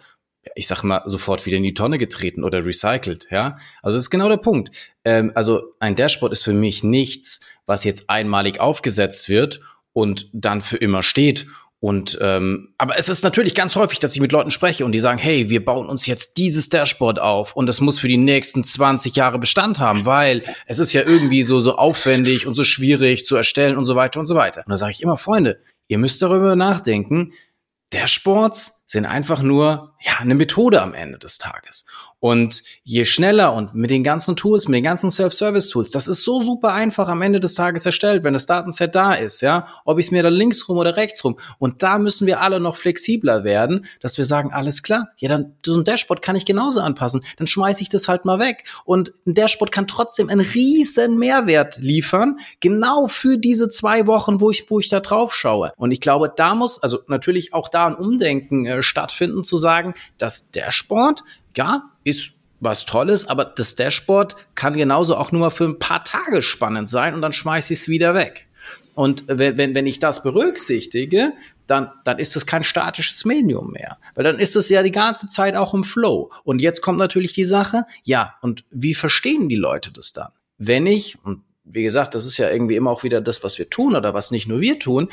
ich 0.55 0.67
sag 0.67 0.83
mal, 0.83 1.03
sofort 1.05 1.45
wieder 1.45 1.55
in 1.55 1.63
die 1.63 1.73
Tonne 1.73 1.97
getreten 1.97 2.43
oder 2.43 2.65
recycelt, 2.65 3.27
ja. 3.31 3.57
Also 3.81 3.95
das 3.95 4.03
ist 4.03 4.09
genau 4.09 4.27
der 4.27 4.35
Punkt. 4.35 4.75
Ähm, 5.05 5.31
also 5.35 5.73
ein 5.79 5.95
Dashboard 5.95 6.33
ist 6.33 6.43
für 6.43 6.51
mich 6.51 6.83
nichts, 6.83 7.39
was 7.65 7.85
jetzt 7.85 8.09
einmalig 8.09 8.59
aufgesetzt 8.59 9.29
wird 9.29 9.61
und 9.93 10.29
dann 10.33 10.61
für 10.61 10.77
immer 10.77 11.03
steht 11.03 11.47
und 11.83 12.17
ähm, 12.21 12.69
aber 12.77 12.97
es 12.97 13.09
ist 13.09 13.25
natürlich 13.25 13.55
ganz 13.55 13.75
häufig, 13.75 13.99
dass 13.99 14.15
ich 14.15 14.21
mit 14.21 14.31
Leuten 14.31 14.51
spreche 14.51 14.85
und 14.85 14.93
die 14.93 15.01
sagen, 15.01 15.19
hey, 15.19 15.49
wir 15.49 15.65
bauen 15.65 15.89
uns 15.89 16.05
jetzt 16.05 16.37
dieses 16.37 16.69
Dashboard 16.69 17.19
auf 17.19 17.57
und 17.57 17.65
das 17.65 17.81
muss 17.81 17.99
für 17.99 18.07
die 18.07 18.15
nächsten 18.15 18.63
20 18.63 19.17
Jahre 19.17 19.37
Bestand 19.37 19.79
haben, 19.79 20.05
weil 20.05 20.45
es 20.65 20.79
ist 20.79 20.93
ja 20.93 21.01
irgendwie 21.01 21.43
so 21.43 21.59
so 21.59 21.75
aufwendig 21.75 22.47
und 22.47 22.55
so 22.55 22.63
schwierig 22.63 23.25
zu 23.25 23.35
erstellen 23.35 23.75
und 23.75 23.83
so 23.83 23.97
weiter 23.97 24.21
und 24.21 24.25
so 24.27 24.35
weiter. 24.35 24.63
Und 24.65 24.69
da 24.69 24.77
sage 24.77 24.93
ich 24.93 25.01
immer, 25.01 25.17
Freunde, 25.17 25.59
ihr 25.89 25.97
müsst 25.97 26.21
darüber 26.21 26.55
nachdenken. 26.55 27.33
Dashboards 27.91 28.85
sind 28.87 29.05
einfach 29.05 29.41
nur 29.41 29.93
ja 29.99 30.13
eine 30.19 30.35
Methode 30.35 30.81
am 30.81 30.93
Ende 30.93 31.19
des 31.19 31.37
Tages. 31.37 31.85
Und 32.23 32.63
je 32.85 33.03
schneller 33.03 33.51
und 33.53 33.75
mit 33.75 33.89
den 33.89 34.01
ganzen 34.01 34.37
Tools, 34.37 34.69
mit 34.69 34.77
den 34.77 34.83
ganzen 34.85 35.11
Self-Service-Tools, 35.11 35.91
das 35.91 36.07
ist 36.07 36.23
so 36.23 36.41
super 36.41 36.71
einfach 36.71 37.09
am 37.09 37.21
Ende 37.21 37.41
des 37.41 37.53
Tages 37.53 37.85
erstellt, 37.85 38.23
wenn 38.23 38.31
das 38.31 38.45
Datenset 38.45 38.95
da 38.95 39.11
ist, 39.11 39.41
ja, 39.41 39.67
ob 39.83 39.99
ich 39.99 40.05
es 40.05 40.11
mir 40.11 40.23
da 40.23 40.29
links 40.29 40.69
rum 40.69 40.77
oder 40.77 40.95
rechts 40.95 41.21
rum. 41.25 41.37
Und 41.59 41.83
da 41.83 41.99
müssen 41.99 42.25
wir 42.25 42.39
alle 42.39 42.61
noch 42.61 42.77
flexibler 42.77 43.43
werden, 43.43 43.87
dass 43.99 44.17
wir 44.17 44.23
sagen, 44.23 44.53
alles 44.53 44.83
klar, 44.83 45.09
ja, 45.17 45.27
dann 45.27 45.57
so 45.65 45.77
ein 45.77 45.83
Dashboard 45.83 46.21
kann 46.21 46.37
ich 46.37 46.45
genauso 46.45 46.79
anpassen, 46.79 47.25
dann 47.35 47.45
schmeiße 47.45 47.81
ich 47.81 47.89
das 47.89 48.07
halt 48.07 48.23
mal 48.23 48.39
weg. 48.39 48.63
Und 48.85 49.13
ein 49.27 49.33
Dashboard 49.33 49.73
kann 49.73 49.85
trotzdem 49.85 50.29
einen 50.29 50.39
riesen 50.39 51.19
Mehrwert 51.19 51.75
liefern, 51.81 52.37
genau 52.61 53.09
für 53.09 53.37
diese 53.37 53.67
zwei 53.67 54.07
Wochen, 54.07 54.39
wo 54.39 54.49
ich, 54.49 54.69
wo 54.69 54.79
ich 54.79 54.87
da 54.87 55.01
drauf 55.01 55.35
schaue. 55.35 55.73
Und 55.75 55.91
ich 55.91 55.99
glaube, 55.99 56.31
da 56.33 56.55
muss, 56.55 56.81
also 56.81 56.99
natürlich 57.07 57.53
auch 57.53 57.67
da 57.67 57.87
ein 57.87 57.95
Umdenken 57.95 58.65
äh, 58.65 58.81
stattfinden, 58.81 59.43
zu 59.43 59.57
sagen, 59.57 59.93
dass 60.17 60.51
Dashboard 60.51 61.25
ja, 61.55 61.91
ist 62.03 62.31
was 62.59 62.85
Tolles, 62.85 63.27
aber 63.27 63.45
das 63.45 63.75
Dashboard 63.75 64.35
kann 64.55 64.73
genauso 64.73 65.17
auch 65.17 65.31
nur 65.31 65.41
mal 65.41 65.49
für 65.49 65.65
ein 65.65 65.79
paar 65.79 66.03
Tage 66.03 66.41
spannend 66.41 66.89
sein 66.89 67.13
und 67.13 67.21
dann 67.21 67.33
schmeiße 67.33 67.73
ich 67.73 67.79
es 67.79 67.87
wieder 67.89 68.13
weg. 68.13 68.47
Und 68.95 69.23
wenn, 69.27 69.57
wenn, 69.57 69.75
wenn 69.75 69.87
ich 69.87 69.99
das 69.99 70.23
berücksichtige, 70.23 71.33
dann, 71.65 71.89
dann 72.03 72.19
ist 72.19 72.35
es 72.35 72.45
kein 72.45 72.63
statisches 72.63 73.25
Medium 73.25 73.71
mehr. 73.71 73.97
Weil 74.15 74.23
dann 74.23 74.37
ist 74.37 74.55
es 74.55 74.69
ja 74.69 74.83
die 74.83 74.91
ganze 74.91 75.27
Zeit 75.27 75.55
auch 75.55 75.73
im 75.73 75.83
Flow. 75.83 76.31
Und 76.43 76.61
jetzt 76.61 76.81
kommt 76.81 76.99
natürlich 76.99 77.33
die 77.33 77.45
Sache, 77.45 77.85
ja, 78.03 78.35
und 78.41 78.65
wie 78.69 78.93
verstehen 78.93 79.49
die 79.49 79.55
Leute 79.55 79.91
das 79.91 80.13
dann? 80.13 80.29
Wenn 80.57 80.85
ich, 80.85 81.17
und 81.23 81.41
wie 81.63 81.83
gesagt, 81.83 82.13
das 82.13 82.25
ist 82.25 82.37
ja 82.37 82.49
irgendwie 82.49 82.75
immer 82.75 82.91
auch 82.91 83.03
wieder 83.03 83.21
das, 83.21 83.43
was 83.43 83.57
wir 83.57 83.69
tun 83.69 83.95
oder 83.95 84.13
was 84.13 84.31
nicht 84.31 84.47
nur 84.47 84.61
wir 84.61 84.79
tun, 84.79 85.09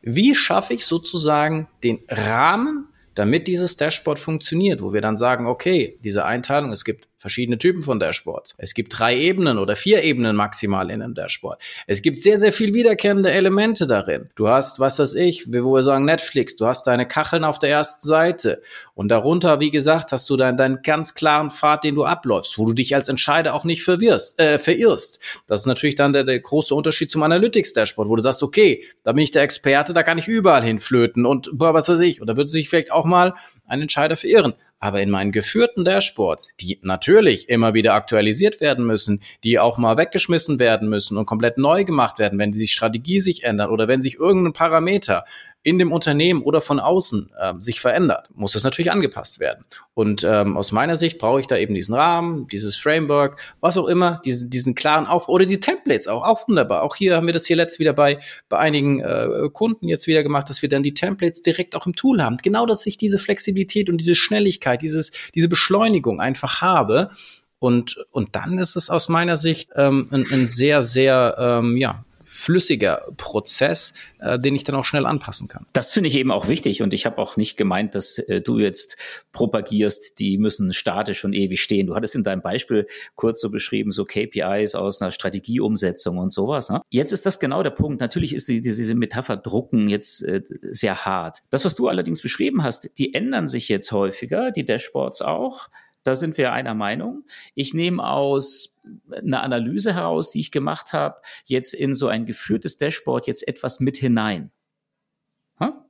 wie 0.00 0.34
schaffe 0.34 0.74
ich 0.74 0.86
sozusagen 0.86 1.68
den 1.82 1.98
Rahmen, 2.08 2.88
damit 3.18 3.48
dieses 3.48 3.76
Dashboard 3.76 4.18
funktioniert, 4.18 4.80
wo 4.80 4.92
wir 4.92 5.00
dann 5.00 5.16
sagen, 5.16 5.46
okay, 5.46 5.98
diese 6.04 6.24
Einteilung, 6.24 6.70
es 6.70 6.84
gibt 6.84 7.08
verschiedene 7.18 7.58
Typen 7.58 7.82
von 7.82 7.98
Dashboards. 7.98 8.54
Es 8.58 8.74
gibt 8.74 8.98
drei 8.98 9.16
Ebenen 9.16 9.58
oder 9.58 9.76
vier 9.76 10.04
Ebenen 10.04 10.36
maximal 10.36 10.90
in 10.90 11.02
einem 11.02 11.14
Dashboard. 11.14 11.60
Es 11.86 12.00
gibt 12.00 12.20
sehr, 12.20 12.38
sehr 12.38 12.52
viel 12.52 12.74
wiederkehrende 12.74 13.30
Elemente 13.32 13.86
darin. 13.86 14.30
Du 14.36 14.48
hast, 14.48 14.78
was 14.78 14.98
weiß 15.00 15.14
ich, 15.14 15.52
wo 15.52 15.74
wir 15.74 15.82
sagen 15.82 16.04
Netflix, 16.04 16.56
du 16.56 16.66
hast 16.66 16.86
deine 16.86 17.06
Kacheln 17.06 17.44
auf 17.44 17.58
der 17.58 17.70
ersten 17.70 18.06
Seite 18.06 18.62
und 18.94 19.08
darunter, 19.08 19.58
wie 19.60 19.70
gesagt, 19.70 20.12
hast 20.12 20.30
du 20.30 20.36
dann 20.36 20.56
deinen 20.56 20.82
ganz 20.82 21.14
klaren 21.14 21.50
Pfad, 21.50 21.84
den 21.84 21.96
du 21.96 22.04
abläufst, 22.04 22.56
wo 22.56 22.66
du 22.66 22.72
dich 22.72 22.94
als 22.94 23.08
Entscheider 23.08 23.54
auch 23.54 23.64
nicht 23.64 23.82
verwirrst, 23.82 24.40
äh, 24.40 24.58
verirrst. 24.58 25.20
Das 25.46 25.60
ist 25.60 25.66
natürlich 25.66 25.96
dann 25.96 26.12
der, 26.12 26.22
der 26.22 26.38
große 26.38 26.74
Unterschied 26.74 27.10
zum 27.10 27.24
Analytics-Dashboard, 27.24 28.08
wo 28.08 28.16
du 28.16 28.22
sagst, 28.22 28.42
okay, 28.44 28.84
da 29.02 29.12
bin 29.12 29.24
ich 29.24 29.32
der 29.32 29.42
Experte, 29.42 29.92
da 29.92 30.04
kann 30.04 30.18
ich 30.18 30.28
überall 30.28 30.62
hinflöten 30.62 31.26
und 31.26 31.50
was 31.52 31.88
weiß 31.88 32.00
ich. 32.00 32.20
Und 32.20 32.28
da 32.28 32.36
würde 32.36 32.48
sich 32.48 32.68
vielleicht 32.68 32.92
auch 32.92 33.04
mal 33.04 33.34
ein 33.66 33.82
Entscheider 33.82 34.16
verirren. 34.16 34.54
Aber 34.80 35.00
in 35.02 35.10
meinen 35.10 35.32
geführten 35.32 35.84
Dashboards, 35.84 36.56
die 36.60 36.78
natürlich 36.82 37.48
immer 37.48 37.74
wieder 37.74 37.94
aktualisiert 37.94 38.60
werden 38.60 38.86
müssen, 38.86 39.22
die 39.42 39.58
auch 39.58 39.76
mal 39.76 39.96
weggeschmissen 39.96 40.58
werden 40.58 40.88
müssen 40.88 41.16
und 41.16 41.26
komplett 41.26 41.58
neu 41.58 41.84
gemacht 41.84 42.18
werden, 42.18 42.38
wenn 42.38 42.52
die 42.52 42.68
Strategie 42.68 43.18
sich 43.18 43.44
ändert 43.44 43.70
oder 43.70 43.88
wenn 43.88 44.00
sich 44.00 44.16
irgendein 44.16 44.52
Parameter 44.52 45.24
in 45.68 45.78
dem 45.78 45.92
Unternehmen 45.92 46.42
oder 46.42 46.60
von 46.60 46.80
außen 46.80 47.30
äh, 47.38 47.54
sich 47.58 47.80
verändert, 47.80 48.30
muss 48.34 48.54
es 48.54 48.64
natürlich 48.64 48.90
angepasst 48.90 49.38
werden. 49.38 49.64
Und 49.92 50.24
ähm, 50.24 50.56
aus 50.56 50.72
meiner 50.72 50.96
Sicht 50.96 51.18
brauche 51.18 51.40
ich 51.40 51.46
da 51.46 51.56
eben 51.58 51.74
diesen 51.74 51.94
Rahmen, 51.94 52.46
dieses 52.48 52.78
Framework, 52.78 53.40
was 53.60 53.76
auch 53.76 53.86
immer, 53.86 54.22
diesen, 54.24 54.48
diesen 54.48 54.74
klaren 54.74 55.06
Auf 55.06 55.28
oder 55.28 55.44
die 55.44 55.60
Templates 55.60 56.08
auch, 56.08 56.26
auch 56.26 56.48
wunderbar. 56.48 56.82
Auch 56.82 56.96
hier 56.96 57.16
haben 57.16 57.26
wir 57.26 57.34
das 57.34 57.46
hier 57.46 57.56
letzt 57.56 57.78
wieder 57.78 57.92
bei, 57.92 58.18
bei 58.48 58.58
einigen 58.58 59.00
äh, 59.00 59.50
Kunden 59.52 59.88
jetzt 59.88 60.06
wieder 60.06 60.22
gemacht, 60.22 60.48
dass 60.48 60.62
wir 60.62 60.70
dann 60.70 60.82
die 60.82 60.94
Templates 60.94 61.42
direkt 61.42 61.74
auch 61.76 61.86
im 61.86 61.94
Tool 61.94 62.22
haben. 62.22 62.38
Genau, 62.38 62.64
dass 62.64 62.86
ich 62.86 62.96
diese 62.96 63.18
Flexibilität 63.18 63.90
und 63.90 63.98
diese 63.98 64.14
Schnelligkeit, 64.14 64.80
dieses, 64.80 65.12
diese 65.34 65.48
Beschleunigung 65.48 66.20
einfach 66.20 66.62
habe. 66.62 67.10
Und, 67.58 68.06
und 68.12 68.36
dann 68.36 68.56
ist 68.56 68.76
es 68.76 68.88
aus 68.88 69.08
meiner 69.08 69.36
Sicht 69.36 69.70
ähm, 69.74 70.08
ein, 70.12 70.26
ein 70.30 70.46
sehr, 70.46 70.82
sehr 70.82 71.36
ähm, 71.38 71.76
ja, 71.76 72.04
flüssiger 72.38 73.08
Prozess, 73.16 73.94
äh, 74.20 74.38
den 74.38 74.54
ich 74.54 74.62
dann 74.62 74.76
auch 74.76 74.84
schnell 74.84 75.06
anpassen 75.06 75.48
kann. 75.48 75.66
Das 75.72 75.90
finde 75.90 76.08
ich 76.08 76.16
eben 76.16 76.30
auch 76.30 76.48
wichtig 76.48 76.82
und 76.82 76.94
ich 76.94 77.04
habe 77.04 77.18
auch 77.18 77.36
nicht 77.36 77.56
gemeint, 77.56 77.94
dass 77.94 78.18
äh, 78.18 78.40
du 78.40 78.58
jetzt 78.58 78.96
propagierst, 79.32 80.20
die 80.20 80.38
müssen 80.38 80.72
statisch 80.72 81.24
und 81.24 81.32
ewig 81.32 81.60
stehen. 81.60 81.88
Du 81.88 81.96
hattest 81.96 82.14
in 82.14 82.22
deinem 82.22 82.40
Beispiel 82.40 82.86
kurz 83.16 83.40
so 83.40 83.50
beschrieben, 83.50 83.90
so 83.90 84.04
KPIs 84.04 84.76
aus 84.76 85.02
einer 85.02 85.10
Strategieumsetzung 85.10 86.18
und 86.18 86.32
sowas. 86.32 86.70
Ne? 86.70 86.80
Jetzt 86.90 87.12
ist 87.12 87.26
das 87.26 87.40
genau 87.40 87.62
der 87.64 87.70
Punkt. 87.70 88.00
Natürlich 88.00 88.34
ist 88.34 88.48
die, 88.48 88.60
diese 88.60 88.94
Metapher 88.94 89.36
Drucken 89.36 89.88
jetzt 89.88 90.22
äh, 90.22 90.42
sehr 90.62 91.04
hart. 91.04 91.42
Das, 91.50 91.64
was 91.64 91.74
du 91.74 91.88
allerdings 91.88 92.22
beschrieben 92.22 92.62
hast, 92.62 92.90
die 92.98 93.14
ändern 93.14 93.48
sich 93.48 93.68
jetzt 93.68 93.90
häufiger, 93.90 94.52
die 94.52 94.64
Dashboards 94.64 95.22
auch. 95.22 95.68
Da 96.04 96.14
sind 96.14 96.38
wir 96.38 96.52
einer 96.52 96.74
Meinung. 96.74 97.24
Ich 97.54 97.74
nehme 97.74 98.06
aus 98.06 98.78
einer 99.10 99.42
Analyse 99.42 99.94
heraus, 99.94 100.30
die 100.30 100.40
ich 100.40 100.50
gemacht 100.50 100.92
habe, 100.92 101.20
jetzt 101.44 101.74
in 101.74 101.94
so 101.94 102.08
ein 102.08 102.24
geführtes 102.26 102.78
Dashboard 102.78 103.26
jetzt 103.26 103.46
etwas 103.46 103.80
mit 103.80 103.96
hinein. 103.96 104.50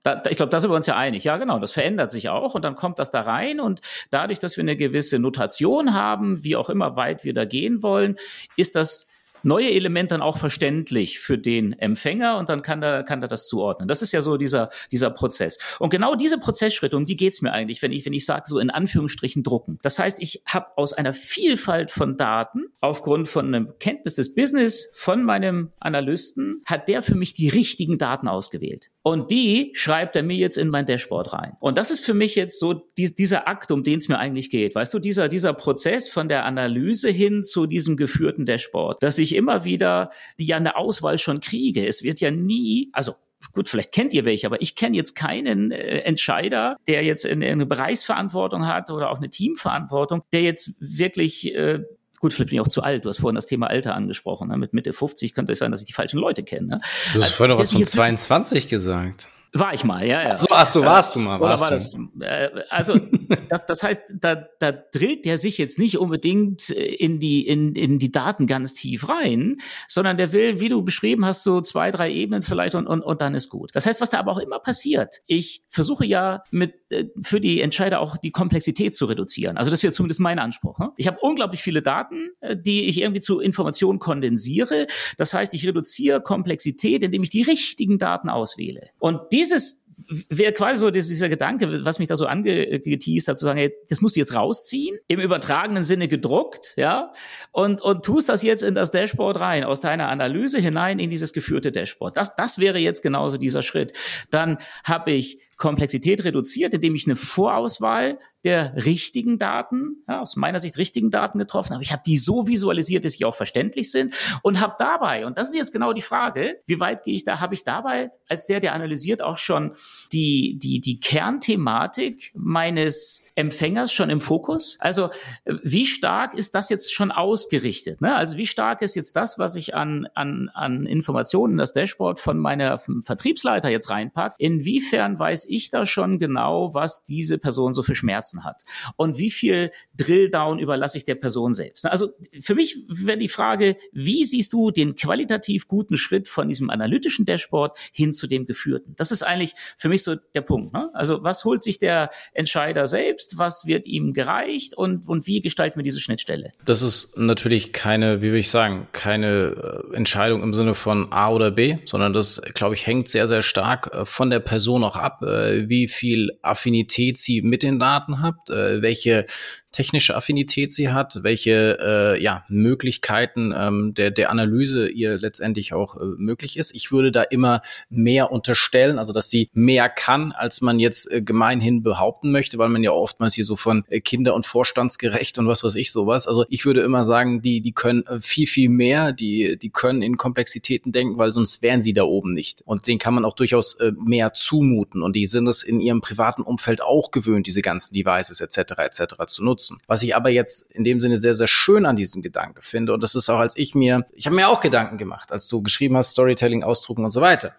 Da, 0.02 0.22
ich 0.30 0.36
glaube, 0.36 0.50
da 0.50 0.60
sind 0.60 0.70
wir 0.70 0.76
uns 0.76 0.86
ja 0.86 0.96
einig. 0.96 1.24
Ja, 1.24 1.36
genau, 1.36 1.58
das 1.58 1.72
verändert 1.72 2.10
sich 2.10 2.28
auch 2.30 2.54
und 2.54 2.64
dann 2.64 2.76
kommt 2.76 2.98
das 2.98 3.10
da 3.10 3.22
rein 3.22 3.60
und 3.60 3.80
dadurch, 4.10 4.38
dass 4.38 4.56
wir 4.56 4.62
eine 4.62 4.76
gewisse 4.76 5.18
Notation 5.18 5.92
haben, 5.92 6.42
wie 6.44 6.56
auch 6.56 6.70
immer 6.70 6.96
weit 6.96 7.24
wir 7.24 7.34
da 7.34 7.44
gehen 7.44 7.82
wollen, 7.82 8.16
ist 8.56 8.74
das 8.74 9.08
neue 9.42 9.70
Element 9.70 10.10
dann 10.10 10.22
auch 10.22 10.38
verständlich 10.38 11.18
für 11.20 11.38
den 11.38 11.72
Empfänger 11.72 12.38
und 12.38 12.48
dann 12.48 12.62
kann 12.62 12.82
er, 12.82 13.02
kann 13.02 13.22
er 13.22 13.28
das 13.28 13.46
zuordnen. 13.46 13.88
Das 13.88 14.02
ist 14.02 14.12
ja 14.12 14.20
so 14.20 14.36
dieser, 14.36 14.70
dieser 14.90 15.10
Prozess. 15.10 15.58
Und 15.78 15.90
genau 15.90 16.14
diese 16.14 16.38
Prozessschritte, 16.38 16.96
um 16.96 17.06
die 17.06 17.16
geht's 17.16 17.42
mir 17.42 17.52
eigentlich, 17.52 17.82
wenn 17.82 17.92
ich, 17.92 18.04
wenn 18.06 18.12
ich 18.12 18.24
sage, 18.24 18.44
so 18.46 18.58
in 18.58 18.70
Anführungsstrichen 18.70 19.42
drucken. 19.42 19.78
Das 19.82 19.98
heißt, 19.98 20.20
ich 20.20 20.42
habe 20.46 20.66
aus 20.76 20.92
einer 20.92 21.12
Vielfalt 21.12 21.90
von 21.90 22.16
Daten, 22.16 22.66
aufgrund 22.80 23.28
von 23.28 23.46
einem 23.46 23.78
Kenntnis 23.78 24.14
des 24.14 24.34
Business 24.34 24.90
von 24.92 25.24
meinem 25.24 25.72
Analysten, 25.80 26.62
hat 26.66 26.88
der 26.88 27.02
für 27.02 27.14
mich 27.14 27.34
die 27.34 27.48
richtigen 27.48 27.98
Daten 27.98 28.28
ausgewählt. 28.28 28.90
Und 29.08 29.30
die 29.30 29.70
schreibt 29.72 30.16
er 30.16 30.22
mir 30.22 30.36
jetzt 30.36 30.58
in 30.58 30.68
mein 30.68 30.84
Dashboard 30.84 31.32
rein. 31.32 31.56
Und 31.60 31.78
das 31.78 31.90
ist 31.90 32.04
für 32.04 32.12
mich 32.12 32.34
jetzt 32.34 32.60
so 32.60 32.74
die, 32.74 33.14
dieser 33.14 33.48
Akt, 33.48 33.70
um 33.70 33.82
den 33.82 33.96
es 33.96 34.08
mir 34.08 34.18
eigentlich 34.18 34.50
geht. 34.50 34.74
Weißt 34.74 34.92
du, 34.92 34.98
dieser, 34.98 35.28
dieser 35.28 35.54
Prozess 35.54 36.10
von 36.10 36.28
der 36.28 36.44
Analyse 36.44 37.08
hin 37.08 37.42
zu 37.42 37.64
diesem 37.64 37.96
geführten 37.96 38.44
Dashboard, 38.44 39.02
dass 39.02 39.16
ich 39.16 39.34
immer 39.34 39.64
wieder 39.64 40.10
ja 40.36 40.58
eine 40.58 40.76
Auswahl 40.76 41.16
schon 41.16 41.40
kriege. 41.40 41.86
Es 41.86 42.02
wird 42.02 42.20
ja 42.20 42.30
nie, 42.30 42.90
also 42.92 43.14
gut, 43.54 43.70
vielleicht 43.70 43.92
kennt 43.92 44.12
ihr 44.12 44.26
welche, 44.26 44.46
aber 44.46 44.60
ich 44.60 44.74
kenne 44.74 44.98
jetzt 44.98 45.14
keinen 45.14 45.70
äh, 45.70 46.00
Entscheider, 46.00 46.76
der 46.86 47.02
jetzt 47.02 47.24
eine, 47.24 47.46
eine 47.46 47.64
Bereichsverantwortung 47.64 48.66
hat 48.66 48.90
oder 48.90 49.10
auch 49.10 49.16
eine 49.16 49.30
Teamverantwortung, 49.30 50.20
der 50.34 50.42
jetzt 50.42 50.74
wirklich 50.80 51.54
äh, 51.54 51.80
Gut, 52.20 52.32
vielleicht 52.32 52.50
bin 52.50 52.56
ich 52.56 52.60
auch 52.60 52.68
zu 52.68 52.82
alt. 52.82 53.04
Du 53.04 53.08
hast 53.08 53.18
vorhin 53.18 53.36
das 53.36 53.46
Thema 53.46 53.68
Alter 53.68 53.94
angesprochen. 53.94 54.48
Ne? 54.48 54.56
Mit 54.56 54.72
Mitte 54.72 54.92
50 54.92 55.34
könnte 55.34 55.52
es 55.52 55.58
sein, 55.58 55.70
dass 55.70 55.80
ich 55.80 55.86
die 55.86 55.92
falschen 55.92 56.18
Leute 56.18 56.42
kenne. 56.42 56.66
Ne? 56.66 56.80
Du 57.12 57.18
hast 57.18 57.24
also, 57.24 57.36
vorhin 57.36 57.50
noch 57.54 57.60
was 57.60 57.72
von 57.72 57.84
22 57.84 58.68
gesagt. 58.68 59.28
War 59.54 59.72
ich 59.72 59.82
mal, 59.84 60.06
ja, 60.06 60.22
ja. 60.22 60.28
Ach 60.32 60.38
so, 60.38 60.46
ach 60.50 60.66
so 60.66 60.84
warst 60.84 61.14
du 61.14 61.20
mal, 61.20 61.40
warst 61.40 61.64
war 61.64 61.70
das, 61.70 61.94
äh, 62.20 62.50
also 62.68 62.98
das, 63.48 63.64
das 63.66 63.82
heißt, 63.82 64.02
da, 64.20 64.46
da 64.58 64.72
drillt 64.72 65.24
der 65.24 65.38
sich 65.38 65.56
jetzt 65.56 65.78
nicht 65.78 65.98
unbedingt 65.98 66.68
in 66.70 67.18
die 67.18 67.46
in, 67.46 67.74
in 67.74 67.98
die 67.98 68.12
Daten 68.12 68.46
ganz 68.46 68.74
tief 68.74 69.08
rein, 69.08 69.56
sondern 69.86 70.18
der 70.18 70.32
will, 70.32 70.60
wie 70.60 70.68
du 70.68 70.82
beschrieben 70.82 71.24
hast, 71.24 71.44
so 71.44 71.60
zwei, 71.62 71.90
drei 71.90 72.12
Ebenen 72.12 72.42
vielleicht 72.42 72.74
und, 72.74 72.86
und, 72.86 73.00
und 73.00 73.20
dann 73.20 73.34
ist 73.34 73.48
gut. 73.48 73.70
Das 73.72 73.86
heißt, 73.86 74.00
was 74.00 74.10
da 74.10 74.18
aber 74.18 74.32
auch 74.32 74.38
immer 74.38 74.58
passiert, 74.58 75.22
ich 75.26 75.62
versuche 75.68 76.04
ja 76.04 76.42
mit 76.50 76.74
äh, 76.90 77.06
für 77.22 77.40
die 77.40 77.60
Entscheider 77.60 78.00
auch 78.00 78.16
die 78.16 78.30
Komplexität 78.30 78.94
zu 78.94 79.06
reduzieren. 79.06 79.56
Also 79.56 79.70
das 79.70 79.82
wäre 79.82 79.92
zumindest 79.92 80.20
mein 80.20 80.38
Anspruch. 80.38 80.78
Ne? 80.78 80.92
Ich 80.96 81.06
habe 81.06 81.18
unglaublich 81.20 81.62
viele 81.62 81.82
Daten, 81.82 82.30
äh, 82.40 82.56
die 82.56 82.84
ich 82.84 83.00
irgendwie 83.00 83.20
zu 83.20 83.40
Informationen 83.40 83.98
kondensiere. 83.98 84.86
Das 85.16 85.32
heißt, 85.32 85.54
ich 85.54 85.66
reduziere 85.66 86.20
Komplexität, 86.20 87.02
indem 87.02 87.22
ich 87.22 87.30
die 87.30 87.42
richtigen 87.42 87.98
Daten 87.98 88.28
auswähle. 88.28 88.90
Und 88.98 89.20
die 89.32 89.37
dieses 89.38 89.84
wäre 90.28 90.52
quasi 90.52 90.80
so 90.80 90.90
dieser 90.90 91.28
Gedanke, 91.28 91.84
was 91.84 91.98
mich 91.98 92.08
da 92.08 92.16
so 92.16 92.26
angeteased 92.26 93.28
hat, 93.28 93.36
zu 93.36 93.44
sagen, 93.44 93.58
hey, 93.58 93.74
das 93.88 94.00
musst 94.00 94.16
du 94.16 94.20
jetzt 94.20 94.34
rausziehen, 94.34 94.96
im 95.08 95.20
übertragenen 95.20 95.82
Sinne 95.82 96.08
gedruckt, 96.08 96.74
ja, 96.76 97.12
und, 97.52 97.80
und 97.80 98.04
tust 98.04 98.28
das 98.28 98.42
jetzt 98.42 98.62
in 98.62 98.74
das 98.74 98.90
Dashboard 98.90 99.40
rein, 99.40 99.64
aus 99.64 99.80
deiner 99.80 100.08
Analyse 100.08 100.60
hinein 100.60 100.98
in 100.98 101.10
dieses 101.10 101.32
geführte 101.32 101.72
Dashboard. 101.72 102.16
Das, 102.16 102.36
das 102.36 102.58
wäre 102.58 102.78
jetzt 102.78 103.02
genauso 103.02 103.38
dieser 103.38 103.62
Schritt. 103.62 103.92
Dann 104.30 104.58
habe 104.84 105.12
ich 105.12 105.40
Komplexität 105.56 106.24
reduziert, 106.24 106.74
indem 106.74 106.94
ich 106.94 107.06
eine 107.06 107.16
Vorauswahl 107.16 108.18
der 108.48 108.72
richtigen 108.82 109.36
Daten, 109.36 110.02
ja, 110.08 110.22
aus 110.22 110.36
meiner 110.36 110.58
Sicht 110.58 110.78
richtigen 110.78 111.10
Daten 111.10 111.38
getroffen, 111.38 111.74
aber 111.74 111.82
ich 111.82 111.92
habe 111.92 112.02
die 112.06 112.16
so 112.16 112.48
visualisiert, 112.48 113.04
dass 113.04 113.12
sie 113.12 113.26
auch 113.26 113.34
verständlich 113.34 113.90
sind 113.90 114.14
und 114.42 114.58
habe 114.58 114.74
dabei, 114.78 115.26
und 115.26 115.36
das 115.36 115.50
ist 115.50 115.56
jetzt 115.56 115.72
genau 115.72 115.92
die 115.92 116.00
Frage, 116.00 116.56
wie 116.64 116.80
weit 116.80 117.02
gehe 117.02 117.14
ich 117.14 117.24
da, 117.24 117.40
habe 117.40 117.52
ich 117.52 117.62
dabei 117.62 118.10
als 118.26 118.46
der, 118.46 118.60
der 118.60 118.72
analysiert, 118.72 119.20
auch 119.20 119.36
schon 119.36 119.74
die, 120.12 120.58
die, 120.58 120.80
die 120.80 120.98
Kernthematik 120.98 122.32
meines 122.34 123.28
Empfängers 123.38 123.92
schon 123.92 124.10
im 124.10 124.20
Fokus? 124.20 124.76
Also 124.80 125.10
wie 125.44 125.86
stark 125.86 126.34
ist 126.34 126.54
das 126.54 126.68
jetzt 126.70 126.92
schon 126.92 127.12
ausgerichtet? 127.12 128.00
Ne? 128.00 128.14
Also 128.14 128.36
wie 128.36 128.46
stark 128.46 128.82
ist 128.82 128.96
jetzt 128.96 129.14
das, 129.14 129.38
was 129.38 129.54
ich 129.54 129.74
an, 129.74 130.08
an, 130.14 130.50
an 130.54 130.86
Informationen 130.86 131.52
in 131.52 131.58
das 131.58 131.72
Dashboard 131.72 132.18
von 132.18 132.38
meiner 132.38 132.78
Vertriebsleiter 132.78 133.70
jetzt 133.70 133.90
reinpacke? 133.90 134.34
Inwiefern 134.38 135.18
weiß 135.18 135.46
ich 135.48 135.70
da 135.70 135.86
schon 135.86 136.18
genau, 136.18 136.74
was 136.74 137.04
diese 137.04 137.38
Person 137.38 137.72
so 137.72 137.82
für 137.82 137.94
Schmerzen 137.94 138.37
hat? 138.44 138.62
Und 138.96 139.18
wie 139.18 139.30
viel 139.30 139.70
Drilldown 139.96 140.58
überlasse 140.58 140.98
ich 140.98 141.04
der 141.04 141.14
Person 141.14 141.52
selbst? 141.52 141.86
Also 141.86 142.10
für 142.40 142.54
mich 142.54 142.76
wäre 142.88 143.18
die 143.18 143.28
Frage, 143.28 143.76
wie 143.92 144.24
siehst 144.24 144.52
du 144.52 144.70
den 144.70 144.94
qualitativ 144.94 145.68
guten 145.68 145.96
Schritt 145.96 146.28
von 146.28 146.48
diesem 146.48 146.70
analytischen 146.70 147.24
Dashboard 147.24 147.76
hin 147.92 148.12
zu 148.12 148.26
dem 148.26 148.46
geführten? 148.46 148.94
Das 148.96 149.12
ist 149.12 149.22
eigentlich 149.22 149.54
für 149.76 149.88
mich 149.88 150.02
so 150.02 150.16
der 150.34 150.42
Punkt. 150.42 150.72
Ne? 150.72 150.90
Also 150.94 151.22
was 151.22 151.44
holt 151.44 151.62
sich 151.62 151.78
der 151.78 152.10
Entscheider 152.32 152.86
selbst? 152.86 153.08
selbst, 153.18 153.38
was 153.38 153.66
wird 153.66 153.86
ihm 153.86 154.12
gereicht 154.12 154.74
und, 154.74 155.08
und 155.08 155.26
wie 155.26 155.40
gestalten 155.40 155.78
wir 155.78 155.82
diese 155.82 156.00
Schnittstelle? 156.00 156.52
Das 156.64 156.82
ist 156.82 157.16
natürlich 157.16 157.72
keine, 157.72 158.22
wie 158.22 158.32
will 158.32 158.38
ich 158.38 158.50
sagen, 158.50 158.88
keine 158.92 159.82
äh, 159.92 159.96
Entscheidung 159.96 160.42
im 160.42 160.54
Sinne 160.54 160.74
von 160.74 161.12
A 161.12 161.30
oder 161.30 161.50
B, 161.50 161.78
sondern 161.84 162.12
das, 162.12 162.42
glaube 162.54 162.74
ich, 162.74 162.86
hängt 162.86 163.08
sehr, 163.08 163.26
sehr 163.26 163.42
stark 163.42 163.92
äh, 163.92 164.04
von 164.04 164.30
der 164.30 164.40
Person 164.40 164.84
auch 164.84 164.96
ab, 164.96 165.22
äh, 165.22 165.68
wie 165.68 165.88
viel 165.88 166.38
Affinität 166.42 167.18
sie 167.18 167.42
mit 167.42 167.62
den 167.62 167.78
Daten 167.78 168.17
hat, 168.22 168.48
welche 168.48 169.26
technische 169.72 170.16
Affinität 170.16 170.72
sie 170.72 170.90
hat, 170.90 171.22
welche 171.22 171.78
äh, 171.80 172.22
ja, 172.22 172.44
Möglichkeiten 172.48 173.52
ähm, 173.54 173.92
der, 173.94 174.10
der 174.10 174.30
Analyse 174.30 174.88
ihr 174.88 175.18
letztendlich 175.18 175.74
auch 175.74 175.96
äh, 175.96 176.04
möglich 176.16 176.56
ist. 176.56 176.74
Ich 176.74 176.90
würde 176.90 177.12
da 177.12 177.22
immer 177.22 177.60
mehr 177.90 178.32
unterstellen, 178.32 178.98
also 178.98 179.12
dass 179.12 179.28
sie 179.28 179.50
mehr 179.52 179.88
kann, 179.90 180.32
als 180.32 180.62
man 180.62 180.78
jetzt 180.78 181.10
äh, 181.12 181.20
gemeinhin 181.20 181.82
behaupten 181.82 182.30
möchte, 182.30 182.56
weil 182.56 182.70
man 182.70 182.82
ja 182.82 182.92
oftmals 182.92 183.34
hier 183.34 183.44
so 183.44 183.56
von 183.56 183.84
äh, 183.88 184.00
Kinder- 184.00 184.34
und 184.34 184.46
Vorstandsgerecht 184.46 185.38
und 185.38 185.46
was 185.46 185.62
weiß 185.62 185.74
ich 185.74 185.92
sowas. 185.92 186.26
Also 186.26 186.46
ich 186.48 186.64
würde 186.64 186.80
immer 186.80 187.04
sagen, 187.04 187.42
die, 187.42 187.60
die 187.60 187.72
können 187.72 188.06
äh, 188.06 188.20
viel, 188.20 188.46
viel 188.46 188.70
mehr, 188.70 189.12
die, 189.12 189.58
die 189.58 189.70
können 189.70 190.00
in 190.00 190.16
Komplexitäten 190.16 190.92
denken, 190.92 191.18
weil 191.18 191.30
sonst 191.32 191.60
wären 191.60 191.82
sie 191.82 191.92
da 191.92 192.04
oben 192.04 192.32
nicht. 192.32 192.62
Und 192.62 192.86
denen 192.86 192.98
kann 192.98 193.14
man 193.14 193.26
auch 193.26 193.34
durchaus 193.34 193.74
äh, 193.74 193.92
mehr 194.02 194.32
zumuten. 194.32 195.02
Und 195.02 195.14
die 195.14 195.26
sind 195.26 195.46
es 195.46 195.62
in 195.62 195.80
ihrem 195.80 196.00
privaten 196.00 196.42
Umfeld 196.42 196.80
auch 196.80 197.10
gewöhnt, 197.10 197.46
diese 197.46 197.60
ganzen 197.60 197.92
Devices 197.94 198.40
etc. 198.40 198.72
etc. 198.78 199.14
zu 199.26 199.44
nutzen 199.44 199.57
nutzen. 199.58 199.78
Was 199.86 200.02
ich 200.02 200.14
aber 200.14 200.30
jetzt 200.30 200.72
in 200.72 200.84
dem 200.84 201.00
Sinne 201.00 201.18
sehr, 201.18 201.34
sehr 201.34 201.48
schön 201.48 201.86
an 201.86 201.96
diesem 201.96 202.22
Gedanke 202.22 202.62
finde, 202.62 202.94
und 202.94 203.02
das 203.02 203.14
ist 203.14 203.28
auch, 203.28 203.38
als 203.38 203.56
ich 203.56 203.74
mir, 203.74 204.06
ich 204.12 204.26
habe 204.26 204.36
mir 204.36 204.48
auch 204.48 204.60
Gedanken 204.60 204.98
gemacht, 204.98 205.32
als 205.32 205.48
du 205.48 205.62
geschrieben 205.62 205.96
hast, 205.96 206.10
Storytelling, 206.10 206.62
Ausdrucken 206.62 207.04
und 207.04 207.10
so 207.10 207.20
weiter, 207.20 207.54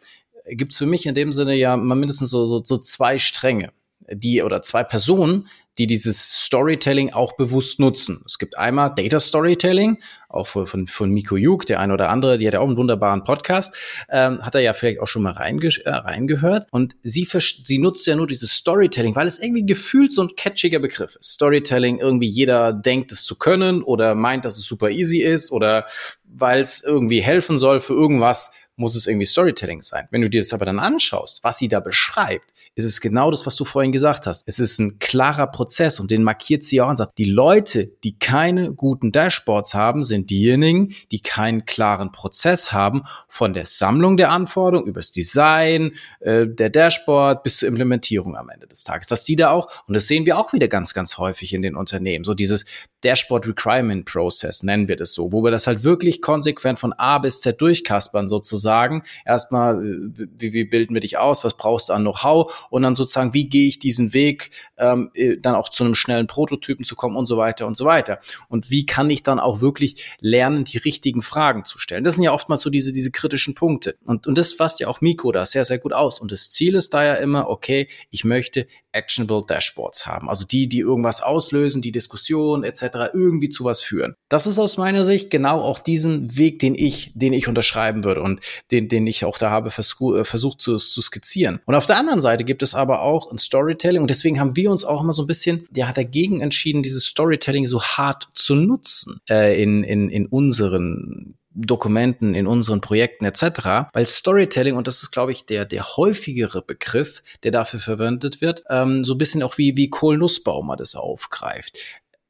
gibt 0.47 0.73
es 0.73 0.77
für 0.77 0.85
mich 0.85 1.05
in 1.05 1.13
dem 1.13 1.31
Sinne 1.31 1.55
ja 1.55 1.77
mal 1.77 1.95
mindestens 1.95 2.29
so, 2.29 2.45
so, 2.45 2.63
so 2.63 2.77
zwei 2.77 3.19
Stränge 3.19 3.71
die 4.12 4.41
oder 4.43 4.62
zwei 4.62 4.84
Personen, 4.84 5.48
die 5.80 5.88
dieses 5.88 6.45
Storytelling 6.45 7.13
auch 7.13 7.38
bewusst 7.38 7.80
nutzen. 7.80 8.22
Es 8.26 8.38
gibt 8.38 8.58
einmal 8.58 8.93
Data 8.93 9.19
Storytelling, 9.19 9.98
auch 10.28 10.45
von, 10.45 10.88
von, 10.88 11.10
Miko 11.12 11.38
Juk, 11.38 11.65
der 11.65 11.80
eine 11.80 11.93
oder 11.93 12.10
andere, 12.10 12.38
die 12.38 12.45
hat 12.45 12.54
ja 12.54 12.60
auch 12.60 12.67
einen 12.67 12.76
wunderbaren 12.76 13.24
Podcast, 13.24 13.76
ähm, 14.10 14.45
hat 14.45 14.56
er 14.56 14.62
ja 14.62 14.74
vielleicht 14.74 15.00
auch 15.00 15.08
schon 15.08 15.24
mal 15.24 15.32
reinge 15.32 15.69
äh, 15.86 15.89
reingehört. 15.89 16.67
Und 16.72 16.95
sie, 17.02 17.26
sie 17.32 17.78
nutzt 17.80 18.06
ja 18.08 18.15
nur 18.15 18.28
dieses 18.28 18.52
Storytelling, 18.52 19.15
weil 19.15 19.26
es 19.26 19.39
irgendwie 19.39 19.65
gefühlt 19.65 20.12
so 20.12 20.22
ein 20.22 20.36
catchiger 20.36 20.80
Begriff 20.80 21.15
ist. 21.15 21.32
Storytelling, 21.34 22.00
irgendwie 22.00 22.28
jeder 22.28 22.74
denkt 22.74 23.13
es 23.13 23.24
zu 23.24 23.38
können 23.38 23.82
oder 23.82 24.15
meint, 24.15 24.43
dass 24.43 24.58
es 24.58 24.65
super 24.65 24.89
easy 24.89 25.19
ist 25.19 25.52
oder 25.52 25.86
weil 26.26 26.60
es 26.60 26.84
irgendwie 26.84 27.22
helfen 27.22 27.58
soll 27.58 27.80
für 27.80 27.93
irgendwas, 27.93 28.54
muss 28.76 28.95
es 28.95 29.08
irgendwie 29.08 29.26
Storytelling 29.26 29.82
sein. 29.82 30.08
Wenn 30.12 30.22
du 30.22 30.30
dir 30.30 30.41
das 30.41 30.54
aber 30.54 30.65
dann 30.65 30.80
anschaust, 30.80 31.43
was 31.43 31.58
sie 31.58 31.67
da 31.67 31.80
beschreibt, 31.80 32.52
ist 32.79 32.85
es 32.85 33.01
genau 33.01 33.29
das, 33.29 33.45
was 33.45 33.55
du 33.55 33.65
vorhin 33.65 33.91
gesagt 33.91 34.25
hast. 34.25 34.43
Es 34.47 34.57
ist 34.57 34.79
ein 34.79 34.99
klarer 34.99 35.47
Prozess 35.47 35.99
und 35.99 36.11
den 36.11 36.23
markiert 36.23 36.63
sie 36.63 36.81
auch 36.81 36.89
und 36.89 36.95
sagt, 36.95 37.17
die 37.17 37.25
Leute, 37.25 37.91
die 38.03 38.17
keine 38.17 38.73
guten 38.73 39.11
Dashboards 39.11 39.73
haben, 39.73 40.03
sind 40.03 40.29
diejenigen, 40.29 40.93
die 41.11 41.19
keinen 41.19 41.65
klaren 41.65 42.11
Prozess 42.11 42.71
haben 42.71 43.03
von 43.27 43.53
der 43.53 43.65
Sammlung 43.65 44.15
der 44.15 44.31
Anforderungen 44.31 44.87
übers 44.87 45.11
Design 45.11 45.91
äh, 46.21 46.47
der 46.47 46.69
Dashboard 46.69 47.43
bis 47.43 47.57
zur 47.57 47.67
Implementierung 47.67 48.37
am 48.37 48.49
Ende 48.49 48.67
des 48.67 48.83
Tages. 48.83 49.07
Dass 49.07 49.23
die 49.23 49.35
da 49.35 49.51
auch, 49.51 49.69
und 49.87 49.93
das 49.93 50.07
sehen 50.07 50.25
wir 50.25 50.37
auch 50.37 50.53
wieder 50.53 50.69
ganz, 50.69 50.93
ganz 50.93 51.17
häufig 51.17 51.53
in 51.53 51.61
den 51.61 51.75
Unternehmen, 51.75 52.23
so 52.23 52.33
dieses 52.33 52.65
Dashboard 53.03 53.47
Requirement 53.47 54.05
Process 54.05 54.63
nennen 54.63 54.87
wir 54.87 54.97
das 54.97 55.13
so, 55.13 55.31
wo 55.31 55.43
wir 55.43 55.51
das 55.51 55.67
halt 55.67 55.83
wirklich 55.83 56.21
konsequent 56.21 56.79
von 56.79 56.93
A 56.93 57.17
bis 57.17 57.41
Z 57.41 57.59
durchkaspern 57.61 58.27
sozusagen. 58.27 59.03
Erstmal, 59.25 59.85
äh, 59.85 60.27
wie, 60.37 60.53
wie 60.53 60.65
bilden 60.65 60.93
wir 60.93 61.01
dich 61.01 61.17
aus? 61.17 61.43
Was 61.43 61.55
brauchst 61.55 61.89
du 61.89 61.93
an 61.93 62.03
Know-how? 62.03 62.67
Und 62.69 62.84
dann 62.84 62.95
sozusagen, 62.95 63.34
wie 63.34 63.47
gehe 63.47 63.67
ich 63.67 63.79
diesen 63.79 64.13
Weg, 64.13 64.51
ähm, 64.77 65.12
äh, 65.13 65.38
dann 65.38 65.55
auch 65.55 65.69
zu 65.69 65.84
einem 65.84 65.95
schnellen 65.95 66.27
Prototypen 66.27 66.86
zu 66.86 66.95
kommen 66.95 67.15
und 67.15 67.25
so 67.25 67.38
weiter 67.38 67.67
und 67.67 67.75
so 67.75 67.86
weiter. 67.86 68.19
Und 68.47 68.69
wie 68.69 68.86
kann 68.86 69.10
ich 69.10 69.23
dann 69.23 69.39
auch 69.39 69.62
wirklich 69.62 70.15
lernen, 70.19 70.63
die 70.63 70.77
richtigen 70.77 71.21
Fragen 71.21 71.65
zu 71.65 71.79
stellen? 71.79 72.03
Das 72.03 72.15
sind 72.15 72.23
ja 72.23 72.34
oftmals 72.34 72.62
so 72.62 72.69
diese, 72.69 72.93
diese 72.93 73.12
kritischen 73.12 73.55
Punkte. 73.55 73.95
Und, 74.05 74.27
und 74.27 74.38
das 74.38 74.53
fasst 74.53 74.79
ja 74.79 74.88
auch 74.88 75.01
Miko 75.01 75.32
da 75.32 75.45
sehr, 75.45 75.65
sehr 75.65 75.79
gut 75.79 75.93
aus. 75.93 76.19
Und 76.19 76.32
das 76.32 76.49
Ziel 76.49 76.75
ist 76.75 76.93
da 76.93 77.03
ja 77.03 77.15
immer, 77.15 77.49
okay, 77.49 77.88
ich 78.10 78.23
möchte 78.23 78.67
actionable 78.91 79.43
Dashboards 79.47 80.06
haben. 80.06 80.30
Also 80.30 80.45
die, 80.45 80.67
die 80.67 80.80
irgendwas 80.80 81.21
auslösen, 81.21 81.82
die 81.82 81.91
Diskussion 81.91 82.63
etc. 82.63 83.13
irgendwie 83.13 83.49
zu 83.49 83.63
was 83.63 83.82
führen. 83.82 84.15
Das 84.30 84.47
ist 84.47 84.60
aus 84.60 84.78
meiner 84.78 85.04
Sicht 85.04 85.30
genau 85.30 85.62
auch 85.62 85.80
diesen 85.80 86.38
Weg, 86.38 86.60
den 86.60 86.75
ich, 86.75 87.12
den 87.15 87.34
ich 87.34 87.47
unterschreiben 87.47 88.04
würde 88.04 88.21
und 88.21 88.41
den, 88.71 88.88
den 88.88 89.08
ich 89.08 89.25
auch 89.25 89.38
da 89.38 89.49
habe 89.49 89.69
äh, 89.69 90.23
versucht 90.23 90.62
zu, 90.62 90.78
zu 90.78 91.02
skizzieren. 91.02 91.60
Und 91.65 91.75
auf 91.75 91.86
der 91.86 91.97
anderen 91.97 92.21
Seite 92.21 92.43
gibt 92.43 92.63
es 92.63 92.75
aber 92.75 93.02
auch 93.02 93.32
ein 93.32 93.38
Storytelling 93.38 94.02
und 94.02 94.10
deswegen 94.10 94.39
haben 94.39 94.56
wir 94.56 94.71
uns 94.71 94.86
auch 94.86 95.02
immer 95.02 95.13
so 95.13 95.23
ein 95.23 95.28
bisschen 95.28 95.65
ja, 95.75 95.91
dagegen 95.91 96.41
entschieden, 96.41 96.84
dieses 96.84 97.06
Storytelling 97.06 97.67
so 97.67 97.82
hart 97.82 98.30
zu 98.34 98.56
nutzen 98.56 99.19
äh, 99.30 99.62
in, 99.62 99.84
in, 99.84 100.10
in 100.10 100.25
unseren 100.25 101.38
Dokumenten, 101.65 102.36
in 102.36 102.48
unseren 102.48 102.82
Projekten 102.82 103.26
etc. 103.26 103.91
Weil 103.93 104.06
Storytelling, 104.06 104.76
und 104.76 104.88
das 104.88 105.02
ist, 105.04 105.12
glaube 105.12 105.32
ich, 105.32 105.45
der, 105.45 105.65
der 105.65 105.98
häufigere 105.98 106.62
Begriff, 106.62 107.24
der 107.43 107.52
dafür 107.52 107.80
verwendet 107.80 108.41
wird, 108.41 108.63
ähm, 108.69 109.04
so 109.04 109.15
ein 109.15 109.17
bisschen 109.17 109.43
auch 109.43 109.58
wie, 109.58 109.76
wie 109.76 109.89
Kohl 109.89 110.17
Nussbaumer 110.17 110.76
das 110.76 110.95
aufgreift. 110.95 111.78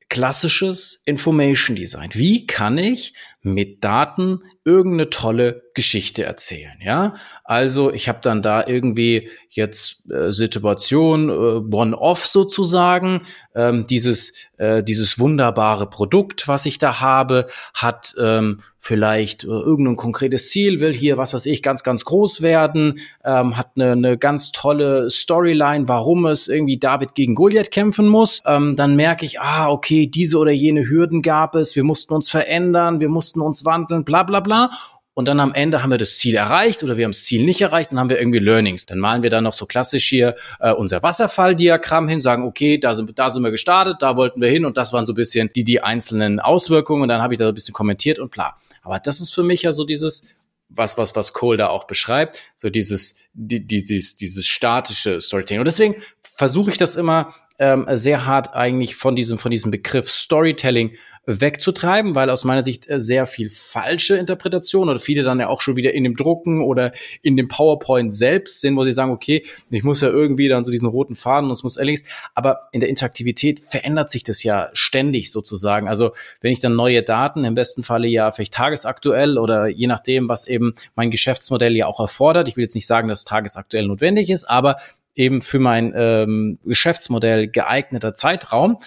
Klassisches 0.10 1.04
Information 1.06 1.76
Design. 1.76 2.10
Wie 2.14 2.48
kann 2.48 2.78
ich 2.80 3.14
mit 3.42 3.84
Daten 3.84 4.44
irgendeine 4.66 5.10
tolle 5.10 5.64
Geschichte 5.74 6.24
erzählen, 6.24 6.78
ja? 6.82 7.14
Also 7.44 7.92
ich 7.94 8.10
habe 8.10 8.20
dann 8.22 8.42
da 8.42 8.68
irgendwie 8.68 9.30
jetzt 9.50 10.12
äh, 10.12 10.32
Situation 10.32 11.30
äh, 11.30 11.34
one-off 11.76 12.28
sozusagen. 12.28 13.22
Ähm, 13.56 13.88
dieses 13.88 14.34
äh, 14.58 14.84
dieses 14.84 15.20
wunderbare 15.20 15.90
Produkt, 15.90 16.48
was 16.48 16.66
ich 16.66 16.80
da 16.80 17.00
habe, 17.00 17.48
hat 17.74 18.14
ähm, 18.20 18.62
vielleicht 18.78 19.44
äh, 19.44 19.48
irgendein 19.48 19.96
konkretes 19.96 20.50
Ziel, 20.50 20.80
will 20.80 20.94
hier 20.94 21.18
was 21.18 21.34
weiß 21.34 21.46
ich 21.46 21.62
ganz 21.62 21.84
ganz 21.84 22.06
groß 22.06 22.42
werden, 22.42 23.00
ähm, 23.26 23.58
hat 23.58 23.72
eine, 23.76 23.92
eine 23.94 24.18
ganz 24.18 24.52
tolle 24.52 25.10
Storyline, 25.10 25.88
warum 25.88 26.26
es 26.26 26.48
irgendwie 26.48 26.78
David 26.78 27.16
gegen 27.16 27.36
Goliath 27.36 27.72
kämpfen 27.72 28.08
muss. 28.08 28.42
Ähm, 28.46 28.76
dann 28.76 28.96
merke 28.96 29.26
ich, 29.26 29.40
ah 29.40 29.70
okay, 29.70 30.08
diese 30.08 30.38
oder 30.38 30.52
jene 30.52 30.88
Hürden 30.88 31.22
gab 31.22 31.56
es, 31.56 31.76
wir 31.76 31.84
mussten 31.84 32.14
uns 32.14 32.30
verändern, 32.30 33.00
wir 33.00 33.10
mussten 33.10 33.29
mussten 33.30 33.42
uns 33.42 33.66
wandeln, 33.66 34.04
bla 34.04 34.24
bla 34.24 34.40
bla. 34.40 34.72
Und 35.14 35.28
dann 35.28 35.42
am 35.42 35.54
Ende 35.54 35.84
haben 35.84 35.90
wir 35.90 35.98
das 35.98 36.18
Ziel 36.18 36.36
erreicht 36.36 36.82
oder 36.82 36.96
wir 36.96 37.04
haben 37.04 37.12
das 37.12 37.26
Ziel 37.26 37.44
nicht 37.44 37.60
erreicht, 37.60 37.92
dann 37.92 38.00
haben 38.00 38.10
wir 38.10 38.20
irgendwie 38.20 38.40
Learnings. 38.40 38.86
Dann 38.86 39.00
malen 39.00 39.22
wir 39.22 39.30
dann 39.30 39.44
noch 39.44 39.54
so 39.54 39.66
klassisch 39.66 40.08
hier 40.08 40.36
äh, 40.62 40.72
unser 40.72 41.04
Wasserfalldiagramm 41.04 42.08
hin, 42.08 42.22
sagen, 42.22 42.44
okay, 42.44 42.78
da 42.78 42.94
sind, 42.94 43.20
da 43.20 43.30
sind 43.30 43.44
wir 43.44 43.52
gestartet, 43.52 43.98
da 44.00 44.16
wollten 44.16 44.40
wir 44.40 44.50
hin 44.50 44.66
und 44.66 44.78
das 44.78 44.94
waren 44.94 45.06
so 45.06 45.12
ein 45.12 45.16
bisschen 45.16 45.52
die, 45.54 45.66
die 45.66 45.84
einzelnen 45.84 46.40
Auswirkungen 46.40 47.02
und 47.02 47.10
dann 47.10 47.22
habe 47.22 47.34
ich 47.34 47.38
da 47.38 47.46
so 47.46 47.50
ein 47.50 47.56
bisschen 47.56 47.74
kommentiert 47.74 48.18
und 48.18 48.32
bla. 48.32 48.56
Aber 48.82 49.00
das 49.00 49.20
ist 49.20 49.36
für 49.36 49.44
mich 49.44 49.64
ja 49.64 49.74
so 49.74 49.84
dieses, 49.84 50.28
was, 50.70 50.98
was, 50.98 51.16
was 51.18 51.34
Cole 51.34 51.58
da 51.58 51.68
auch 51.68 51.86
beschreibt, 51.86 52.40
so 52.56 52.70
dieses, 52.70 53.20
die, 53.34 53.66
dieses, 53.68 54.16
dieses 54.16 54.48
statische 54.48 55.20
Storytelling. 55.20 55.60
Und 55.60 55.68
deswegen 55.68 55.96
versuche 56.24 56.72
ich 56.72 56.78
das 56.78 56.96
immer 56.96 57.34
ähm, 57.58 57.86
sehr 57.90 58.26
hart 58.26 58.56
eigentlich 58.56 58.96
von 58.96 59.18
diesem, 59.18 59.38
von 59.38 59.52
diesem 59.52 59.70
Begriff 59.70 60.10
Storytelling 60.10 60.96
wegzutreiben, 61.30 62.16
weil 62.16 62.30
aus 62.30 62.44
meiner 62.44 62.64
Sicht 62.64 62.90
äh, 62.90 63.00
sehr 63.00 63.28
viel 63.28 63.50
falsche 63.50 64.18
Interpretation 64.18 64.90
oder 64.90 65.00
viele 65.00 65.24
dann 65.24 65.40
ja 65.40 65.48
auch 65.48 65.62
schon 65.62 65.76
wieder 65.76 65.94
in 65.94 66.04
dem 66.04 66.16
Drucken 66.16 66.62
oder 66.62 66.92
in 67.22 67.38
dem 67.38 67.48
PowerPoint 67.48 68.14
selbst 68.14 68.62
sind, 68.62 68.76
wo 68.76 68.84
sie 68.84 68.94
sagen, 68.94 69.12
okay, 69.12 69.44
ich 69.70 69.84
muss 69.84 70.02
ja 70.02 70.10
irgendwie 70.10 70.48
dann 70.48 70.66
so 70.66 70.72
diesen 70.72 70.88
roten 70.88 71.16
Faden 71.16 71.46
und 71.46 71.52
es 71.52 71.64
muss 71.64 71.78
allerdings, 71.78 72.04
aber 72.34 72.70
in 72.72 72.80
der 72.80 72.90
Interaktivität 72.90 73.60
verändert 73.60 74.10
sich 74.10 74.24
das 74.24 74.44
ja 74.44 74.70
ständig 74.74 75.32
sozusagen. 75.32 75.88
Also 75.88 76.12
wenn 76.42 76.52
ich 76.52 76.60
dann 76.60 76.76
neue 76.76 77.04
Daten, 77.04 77.44
im 77.44 77.56
besten 77.56 77.84
Falle 77.84 78.08
ja 78.08 78.32
vielleicht 78.32 78.54
tagesaktuell 78.54 79.38
oder 79.38 79.68
je 79.68 79.88
nachdem, 79.88 80.30
was 80.30 80.48
eben 80.48 80.74
mein 80.96 81.12
Geschäftsmodell 81.12 81.76
ja 81.76 81.86
auch 81.86 82.00
erfordert, 82.00 82.48
ich 82.48 82.58
will 82.58 82.64
jetzt 82.64 82.76
nicht 82.76 82.88
sagen, 82.88 83.08
dass 83.08 83.24
tagesaktuell 83.24 83.88
notwendig 83.88 84.30
ist, 84.30 84.50
aber 84.50 84.78
eben 85.16 85.42
für 85.42 85.60
mein 85.60 85.94
ähm, 85.96 86.60
Geschäftsmodell 86.64 87.48
geeigneter 87.48 88.14
Zeitraum, 88.14 88.78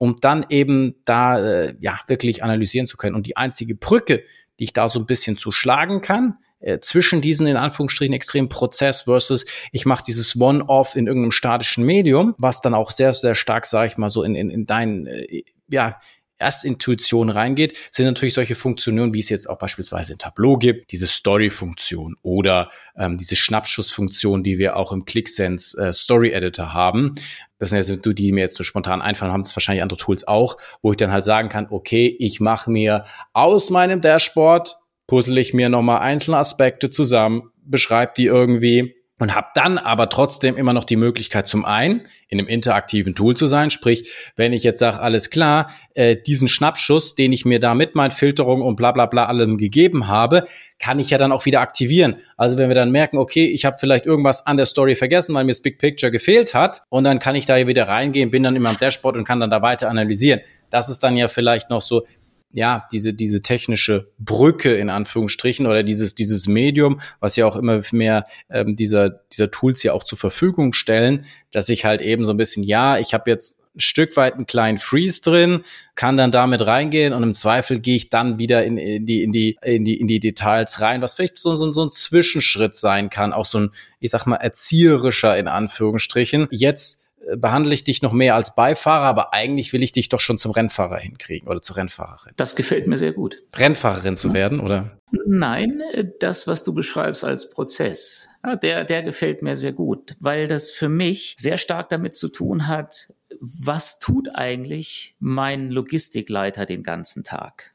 um 0.00 0.16
dann 0.18 0.46
eben 0.48 0.94
da 1.04 1.38
äh, 1.38 1.74
ja 1.78 2.00
wirklich 2.06 2.42
analysieren 2.42 2.86
zu 2.86 2.96
können. 2.96 3.14
Und 3.14 3.26
die 3.26 3.36
einzige 3.36 3.74
Brücke, 3.74 4.22
die 4.58 4.64
ich 4.64 4.72
da 4.72 4.88
so 4.88 4.98
ein 4.98 5.04
bisschen 5.04 5.36
zu 5.36 5.52
schlagen 5.52 6.00
kann, 6.00 6.38
äh, 6.60 6.78
zwischen 6.80 7.20
diesen 7.20 7.46
in 7.46 7.58
Anführungsstrichen 7.58 8.14
extremen 8.14 8.48
Prozess 8.48 9.02
versus 9.02 9.44
ich 9.72 9.84
mache 9.84 10.02
dieses 10.02 10.40
One-Off 10.40 10.96
in 10.96 11.06
irgendeinem 11.06 11.32
statischen 11.32 11.84
Medium, 11.84 12.34
was 12.38 12.62
dann 12.62 12.72
auch 12.72 12.90
sehr, 12.90 13.12
sehr 13.12 13.34
stark, 13.34 13.66
sage 13.66 13.88
ich 13.88 13.98
mal, 13.98 14.08
so 14.08 14.22
in, 14.22 14.34
in, 14.34 14.48
in 14.48 14.64
dein, 14.64 15.06
äh, 15.06 15.42
ja, 15.68 16.00
Erstintuition 16.40 17.30
reingeht, 17.30 17.76
sind 17.90 18.06
natürlich 18.06 18.34
solche 18.34 18.54
Funktionen, 18.54 19.14
wie 19.14 19.20
es 19.20 19.28
jetzt 19.28 19.48
auch 19.48 19.58
beispielsweise 19.58 20.12
in 20.12 20.18
Tableau 20.18 20.56
gibt, 20.56 20.92
diese 20.92 21.06
Story-Funktion 21.06 22.16
oder 22.22 22.70
ähm, 22.96 23.18
diese 23.18 23.36
Schnappschuss-Funktion, 23.36 24.42
die 24.42 24.58
wir 24.58 24.76
auch 24.76 24.92
im 24.92 25.04
ClickSense 25.04 25.80
äh, 25.80 25.92
Story 25.92 26.32
Editor 26.32 26.72
haben. 26.72 27.14
Das 27.58 27.70
sind 27.70 27.78
jetzt 27.78 28.04
die, 28.04 28.14
die 28.14 28.32
mir 28.32 28.40
jetzt 28.40 28.56
so 28.56 28.64
spontan 28.64 29.02
einfallen, 29.02 29.32
haben 29.32 29.42
das 29.42 29.54
wahrscheinlich 29.54 29.82
andere 29.82 29.98
Tools 29.98 30.26
auch, 30.26 30.56
wo 30.82 30.92
ich 30.92 30.96
dann 30.96 31.12
halt 31.12 31.24
sagen 31.24 31.48
kann, 31.48 31.66
okay, 31.70 32.16
ich 32.18 32.40
mache 32.40 32.70
mir 32.70 33.04
aus 33.32 33.70
meinem 33.70 34.00
Dashboard 34.00 34.76
puzzle 35.10 35.38
ich 35.38 35.52
mir 35.52 35.68
nochmal 35.68 36.02
einzelne 36.02 36.36
Aspekte 36.36 36.88
zusammen, 36.88 37.50
beschreibe 37.64 38.12
die 38.16 38.26
irgendwie 38.26 38.94
und 39.20 39.34
habe 39.34 39.48
dann 39.54 39.78
aber 39.78 40.08
trotzdem 40.08 40.56
immer 40.56 40.72
noch 40.72 40.84
die 40.84 40.96
Möglichkeit 40.96 41.46
zum 41.46 41.64
einen 41.64 42.06
in 42.28 42.38
einem 42.38 42.48
interaktiven 42.48 43.14
Tool 43.14 43.36
zu 43.36 43.46
sein, 43.46 43.70
sprich, 43.70 44.10
wenn 44.34 44.52
ich 44.52 44.62
jetzt 44.62 44.78
sage, 44.78 45.00
alles 45.00 45.30
klar, 45.30 45.70
äh, 45.94 46.16
diesen 46.16 46.48
Schnappschuss, 46.48 47.14
den 47.14 47.32
ich 47.32 47.44
mir 47.44 47.60
da 47.60 47.74
mit 47.74 47.94
meinen 47.94 48.12
Filterungen 48.12 48.64
und 48.64 48.76
bla 48.76 48.92
bla 48.92 49.06
bla 49.06 49.26
allem 49.26 49.58
gegeben 49.58 50.08
habe, 50.08 50.44
kann 50.78 50.98
ich 50.98 51.10
ja 51.10 51.18
dann 51.18 51.32
auch 51.32 51.44
wieder 51.44 51.60
aktivieren. 51.60 52.16
Also 52.36 52.56
wenn 52.56 52.68
wir 52.68 52.74
dann 52.74 52.90
merken, 52.90 53.18
okay, 53.18 53.46
ich 53.46 53.64
habe 53.64 53.76
vielleicht 53.78 54.06
irgendwas 54.06 54.46
an 54.46 54.56
der 54.56 54.66
Story 54.66 54.96
vergessen, 54.96 55.34
weil 55.34 55.44
mir 55.44 55.52
das 55.52 55.60
Big 55.60 55.78
Picture 55.78 56.10
gefehlt 56.10 56.54
hat 56.54 56.82
und 56.88 57.04
dann 57.04 57.18
kann 57.18 57.34
ich 57.34 57.44
da 57.44 57.66
wieder 57.66 57.88
reingehen, 57.88 58.30
bin 58.30 58.42
dann 58.42 58.56
in 58.56 58.62
meinem 58.62 58.78
Dashboard 58.78 59.16
und 59.16 59.24
kann 59.24 59.40
dann 59.40 59.50
da 59.50 59.60
weiter 59.60 59.90
analysieren. 59.90 60.40
Das 60.70 60.88
ist 60.88 61.00
dann 61.00 61.16
ja 61.16 61.28
vielleicht 61.28 61.68
noch 61.68 61.82
so 61.82 62.06
ja, 62.52 62.86
diese, 62.90 63.14
diese 63.14 63.42
technische 63.42 64.10
Brücke 64.18 64.74
in 64.74 64.90
Anführungsstrichen 64.90 65.66
oder 65.66 65.82
dieses, 65.82 66.14
dieses 66.14 66.48
Medium, 66.48 67.00
was 67.20 67.36
ja 67.36 67.46
auch 67.46 67.56
immer 67.56 67.80
mehr 67.92 68.24
ähm, 68.50 68.76
dieser, 68.76 69.10
dieser 69.32 69.50
Tools 69.50 69.82
ja 69.82 69.92
auch 69.92 70.02
zur 70.02 70.18
Verfügung 70.18 70.72
stellen, 70.72 71.24
dass 71.52 71.68
ich 71.68 71.84
halt 71.84 72.00
eben 72.00 72.24
so 72.24 72.32
ein 72.32 72.36
bisschen, 72.36 72.64
ja, 72.64 72.98
ich 72.98 73.14
habe 73.14 73.30
jetzt 73.30 73.60
ein 73.76 73.80
Stück 73.80 74.16
weit 74.16 74.34
einen 74.34 74.46
kleinen 74.46 74.78
Freeze 74.78 75.22
drin, 75.22 75.62
kann 75.94 76.16
dann 76.16 76.32
damit 76.32 76.66
reingehen 76.66 77.12
und 77.12 77.22
im 77.22 77.32
Zweifel 77.32 77.78
gehe 77.78 77.94
ich 77.94 78.08
dann 78.08 78.38
wieder 78.38 78.64
in, 78.64 78.78
in, 78.78 79.06
die, 79.06 79.22
in, 79.22 79.30
die, 79.30 79.56
in, 79.62 79.84
die, 79.84 80.00
in 80.00 80.08
die 80.08 80.18
Details 80.18 80.80
rein, 80.80 81.02
was 81.02 81.14
vielleicht 81.14 81.38
so, 81.38 81.54
so, 81.54 81.70
so 81.72 81.84
ein 81.84 81.90
Zwischenschritt 81.90 82.76
sein 82.76 83.10
kann, 83.10 83.32
auch 83.32 83.44
so 83.44 83.58
ein, 83.60 83.70
ich 84.00 84.10
sag 84.10 84.26
mal, 84.26 84.36
erzieherischer 84.36 85.38
in 85.38 85.46
Anführungsstrichen. 85.46 86.48
Jetzt 86.50 87.09
behandle 87.36 87.74
ich 87.74 87.84
dich 87.84 88.02
noch 88.02 88.12
mehr 88.12 88.34
als 88.34 88.54
Beifahrer, 88.54 89.06
aber 89.06 89.34
eigentlich 89.34 89.72
will 89.72 89.82
ich 89.82 89.92
dich 89.92 90.08
doch 90.08 90.20
schon 90.20 90.38
zum 90.38 90.52
Rennfahrer 90.52 90.98
hinkriegen 90.98 91.48
oder 91.48 91.60
zur 91.60 91.76
Rennfahrerin. 91.76 92.32
Das 92.36 92.56
gefällt 92.56 92.86
mir 92.86 92.96
sehr 92.96 93.12
gut. 93.12 93.42
Rennfahrerin 93.54 94.16
zu 94.16 94.32
werden, 94.32 94.60
oder? 94.60 94.98
Nein, 95.26 95.82
das, 96.20 96.46
was 96.46 96.64
du 96.64 96.72
beschreibst 96.72 97.24
als 97.24 97.50
Prozess, 97.50 98.28
der, 98.62 98.84
der 98.84 99.02
gefällt 99.02 99.42
mir 99.42 99.56
sehr 99.56 99.72
gut, 99.72 100.16
weil 100.20 100.46
das 100.46 100.70
für 100.70 100.88
mich 100.88 101.34
sehr 101.38 101.58
stark 101.58 101.88
damit 101.88 102.14
zu 102.14 102.28
tun 102.28 102.68
hat, 102.68 103.12
was 103.40 103.98
tut 103.98 104.34
eigentlich 104.34 105.14
mein 105.18 105.68
Logistikleiter 105.68 106.66
den 106.66 106.82
ganzen 106.82 107.24
Tag? 107.24 107.72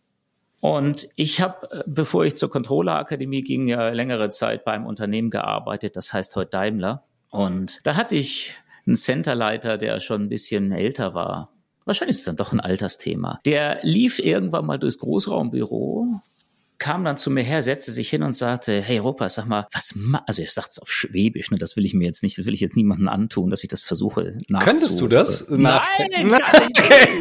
Und 0.62 1.10
ich 1.16 1.42
habe, 1.42 1.84
bevor 1.86 2.26
ich 2.26 2.36
zur 2.36 2.50
Controller-Akademie 2.50 3.44
ging, 3.44 3.68
ja 3.68 3.90
längere 3.90 4.30
Zeit 4.30 4.66
beim 4.66 4.86
Unternehmen 4.86 5.30
gearbeitet, 5.30 5.96
das 5.96 6.12
heißt 6.14 6.36
heute 6.36 6.52
Daimler. 6.52 7.04
Und 7.30 7.86
da 7.86 7.96
hatte 7.98 8.16
ich 8.16 8.56
ein 8.88 8.96
Centerleiter, 8.96 9.78
der 9.78 10.00
schon 10.00 10.24
ein 10.24 10.30
bisschen 10.30 10.72
älter 10.72 11.14
war. 11.14 11.52
Wahrscheinlich 11.86 12.16
ist 12.16 12.20
es 12.20 12.26
dann 12.26 12.36
doch 12.36 12.52
ein 12.52 12.60
Altersthema. 12.60 13.40
Der 13.46 13.80
lief 13.84 14.20
irgendwann 14.20 14.66
mal 14.66 14.80
durchs 14.80 14.98
Großraumbüro 14.98 16.22
kam 16.78 17.04
dann 17.06 17.18
zu 17.18 17.32
mir 17.32 17.44
her, 17.44 17.64
setzte 17.64 17.92
sich 17.92 18.10
hin 18.10 18.24
und 18.24 18.36
sagte, 18.36 18.82
hey 18.82 18.98
Ropa, 18.98 19.30
sag 19.30 19.46
mal, 19.46 19.68
was 19.72 19.94
ma 19.96 20.24
also 20.28 20.42
er 20.42 20.50
sagt 20.50 20.72
es 20.72 20.80
auf 20.80 20.92
Schwäbisch, 20.92 21.52
ne, 21.52 21.58
das 21.58 21.76
will 21.76 21.86
ich 21.86 21.94
mir 21.94 22.06
jetzt 22.06 22.24
nicht, 22.24 22.38
das 22.38 22.46
will 22.46 22.54
ich 22.54 22.60
jetzt 22.60 22.76
niemandem 22.76 23.08
antun, 23.08 23.50
dass 23.50 23.64
ich 23.64 23.70
das 23.70 23.84
versuche. 23.84 24.38
Könntest 24.60 25.00
du 25.00 25.08
das? 25.08 25.50
Nein, 25.50 25.82
okay. 26.34 27.20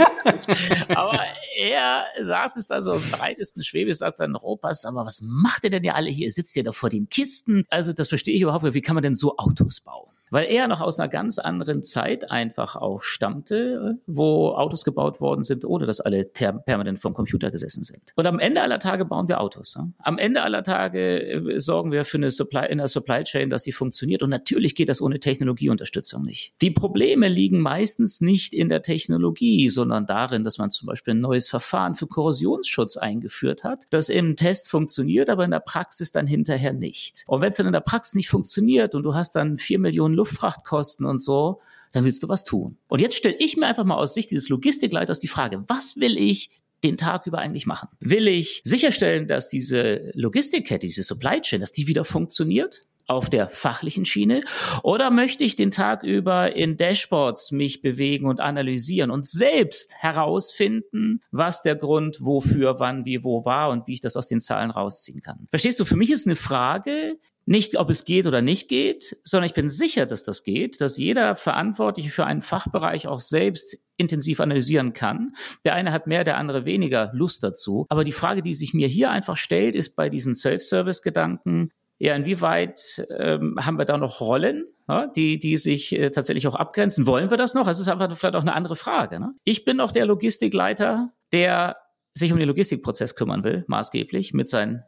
Aber 0.89 1.21
er 1.57 2.05
sagt 2.23 2.57
es 2.57 2.67
dann 2.67 2.83
so 2.83 2.95
im 2.95 3.11
breitesten 3.11 3.63
Schwäbisch, 3.63 3.99
sagt 3.99 4.21
dann, 4.21 4.35
Ropa, 4.35 4.75
sag 4.75 4.93
mal, 4.93 5.07
was 5.07 5.21
macht 5.23 5.65
ihr 5.65 5.71
denn 5.71 5.85
ja 5.85 5.95
alle 5.95 6.11
hier? 6.11 6.31
Sitzt 6.31 6.57
ihr 6.57 6.65
da 6.65 6.73
vor 6.73 6.91
den 6.91 7.09
Kisten? 7.09 7.65
Also 7.69 7.93
das 7.93 8.09
verstehe 8.09 8.35
ich 8.35 8.43
überhaupt 8.43 8.65
nicht. 8.65 8.75
Wie 8.75 8.83
kann 8.83 8.95
man 8.95 9.03
denn 9.03 9.15
so 9.15 9.37
Autos 9.37 9.81
bauen? 9.81 10.14
Weil 10.35 10.47
er 10.51 10.67
noch 10.67 10.81
aus 10.81 10.99
einer 10.99 11.09
ganz 11.09 11.39
anderen 11.39 11.85
Zeit 11.85 12.29
einfach 12.33 12.75
auch 12.75 13.05
stammte, 13.05 14.01
wo 14.09 14.49
Autos 14.49 14.85
gebaut 14.85 15.21
worden 15.21 15.45
sind, 15.45 15.65
ohne 15.65 15.87
dass 15.87 16.01
alle 16.01 16.25
permanent 16.25 16.99
vom 16.99 17.15
Computer 17.15 17.53
gesessen 17.53 17.85
sind. 17.85 18.01
Und 18.17 18.27
am 18.27 18.41
Ende 18.41 18.61
aller 18.61 18.81
Tage 18.81 19.05
bauen 19.05 19.29
wir 19.29 19.41
Autos. 19.41 19.79
Am 19.99 20.19
Ende 20.19 20.43
aller 20.43 20.65
Tage 20.65 21.23
äh, 21.23 21.61
sorgen 21.61 21.93
wir 21.93 22.05
für 22.05 22.17
eine 22.17 22.33
Supply, 22.33 22.67
in 22.69 22.79
der 22.79 22.89
Supply 22.89 23.23
Chain, 23.23 23.49
dass 23.49 23.63
sie 23.63 23.71
funktioniert. 23.71 24.25
Und 24.25 24.31
natürlich 24.31 24.75
geht 24.75 24.89
das 24.89 25.01
ohne 25.01 25.21
Technologieunterstützung 25.21 26.23
nicht. 26.23 26.53
Die 26.61 26.73
Probleme 26.73 27.29
liegen 27.29 27.61
meistens 27.61 28.21
nicht 28.21 28.55
in 28.55 28.69
der 28.69 28.83
Technologie, 28.83 29.69
sondern 29.69 30.05
darin, 30.05 30.43
dass 30.43 30.59
man 30.59 30.73
zum 30.73 30.87
Beispiel 30.87 31.15
ein 31.15 31.21
neues 31.21 31.49
Verfahren 31.49 31.95
für 31.95 32.09
Korrosionsschutz 32.09 32.97
eingeführt 32.97 33.63
hat, 33.63 33.85
das 33.91 34.09
im 34.09 34.35
Test 34.35 34.69
funktioniert, 34.69 35.31
aber 35.31 35.45
in 35.45 35.53
der 35.53 35.61
Praxis 35.61 36.11
dann 36.11 36.27
hinterher 36.27 36.73
nicht. 36.73 37.23
Und 37.29 37.41
wenn 37.41 37.51
es 37.51 37.57
dann 37.57 37.67
in 37.67 37.73
der 37.73 37.79
Praxis 37.79 38.17
nicht 38.17 38.29
funktioniert 38.29 38.97
und 38.97 39.05
du 39.05 39.15
hast 39.15 39.37
dann 39.37 39.59
vier 39.59 39.79
Millionen 39.79 40.24
Luftfrachtkosten 40.25 41.07
und 41.07 41.21
so, 41.21 41.61
dann 41.93 42.05
willst 42.05 42.23
du 42.23 42.29
was 42.29 42.45
tun. 42.45 42.79
Und 42.89 43.01
jetzt 43.01 43.17
stelle 43.17 43.37
ich 43.39 43.57
mir 43.57 43.67
einfach 43.67 43.85
mal 43.85 43.97
aus 43.97 44.15
Sicht 44.15 44.31
dieses 44.31 44.49
Logistikleiters 44.49 45.19
die 45.19 45.29
Frage, 45.29 45.63
was 45.69 45.97
will 45.97 46.17
ich 46.17 46.51
den 46.83 46.97
Tag 46.97 47.27
über 47.27 47.39
eigentlich 47.39 47.67
machen? 47.67 47.89
Will 48.01 48.27
ich 48.27 48.61
sicherstellen, 48.65 49.29
dass 49.29 49.49
diese 49.49 50.11
Logistikkette, 50.15 50.87
diese 50.87 51.03
Supply 51.03 51.41
Chain, 51.41 51.61
dass 51.61 51.73
die 51.73 51.87
wieder 51.87 52.05
funktioniert? 52.05 52.85
auf 53.07 53.29
der 53.29 53.49
fachlichen 53.49 54.07
Schiene 54.07 54.41
oder 54.83 55.11
möchte 55.11 55.45
ich 55.45 55.57
den 55.57 55.71
Tag 55.71 56.05
über 56.05 56.57
in 56.57 56.79
Dashboards 56.79 57.53
mich 57.53 57.83
bewegen 57.83 58.27
und 58.27 58.41
analysieren 58.41 59.11
und 59.11 59.27
selbst 59.27 59.95
herausfinden, 59.99 61.21
was 61.31 61.61
der 61.61 61.77
Grund 61.77 62.19
wofür, 62.21 62.79
wann, 62.79 63.05
wie, 63.05 63.23
wo 63.23 63.45
war 63.45 63.69
und 63.69 63.87
wie 63.87 63.93
ich 63.93 64.01
das 64.01 64.17
aus 64.17 64.27
den 64.27 64.41
Zahlen 64.41 64.71
rausziehen 64.71 65.21
kann. 65.21 65.47
Verstehst 65.51 65.81
du, 65.81 65.85
für 65.85 65.97
mich 65.97 66.11
ist 66.11 66.27
eine 66.27 66.35
Frage, 66.37 67.19
nicht, 67.47 67.79
ob 67.79 67.91
es 67.91 68.05
geht 68.05 68.27
oder 68.27 68.43
nicht 68.43 68.69
geht, 68.69 69.17
sondern 69.25 69.47
ich 69.47 69.55
bin 69.55 69.69
sicher, 69.69 70.07
dass 70.07 70.25
das 70.25 70.45
geht, 70.45 70.81
dass 70.81 70.97
jeder 70.97 71.35
Verantwortliche 71.35 72.11
für 72.11 72.25
einen 72.25 72.43
Fachbereich 72.43 73.07
auch 73.07 73.21
selbst 73.21 73.79
intensiv 73.97 74.41
analysieren 74.41 74.93
kann. 74.93 75.35
Der 75.65 75.75
eine 75.75 75.93
hat 75.93 76.07
mehr, 76.07 76.25
der 76.25 76.39
andere 76.39 76.65
weniger 76.65 77.11
Lust 77.13 77.43
dazu. 77.45 77.87
Aber 77.91 78.05
die 78.05 78.13
Frage, 78.13 78.43
die 78.43 78.55
sich 78.55 78.75
mir 78.75 78.89
hier 78.89 79.11
einfach 79.11 79.37
stellt, 79.37 79.77
ist 79.77 79.95
bei 79.95 80.09
diesen 80.09 80.35
Self-Service-Gedanken, 80.35 81.71
ja, 81.99 82.15
inwieweit 82.17 83.07
ähm, 83.19 83.57
haben 83.61 83.79
wir 83.79 83.85
da 83.85 83.97
noch 83.97 84.21
Rollen, 84.21 84.67
ja, 84.89 85.07
die, 85.07 85.39
die 85.39 85.57
sich 85.57 85.97
äh, 85.97 86.11
tatsächlich 86.11 86.47
auch 86.49 86.57
abgrenzen? 86.57 87.07
Wollen 87.07 87.31
wir 87.31 87.37
das 87.37 87.55
noch? 87.55 87.69
Es 87.69 87.79
ist 87.79 87.89
einfach 87.89 88.15
vielleicht 88.17 88.35
auch 88.35 88.43
eine 88.43 88.55
andere 88.55 88.77
Frage. 88.77 89.21
Ne? 89.21 89.33
Ich 89.45 89.65
bin 89.65 89.77
noch 89.77 89.93
der 89.93 90.07
Logistikleiter, 90.07 91.13
der 91.33 91.77
sich 92.15 92.33
um 92.33 92.39
den 92.39 92.49
Logistikprozess 92.49 93.15
kümmern 93.15 93.45
will, 93.45 93.65
maßgeblich 93.69 94.35
mit 94.35 94.49
seinen 94.49 94.83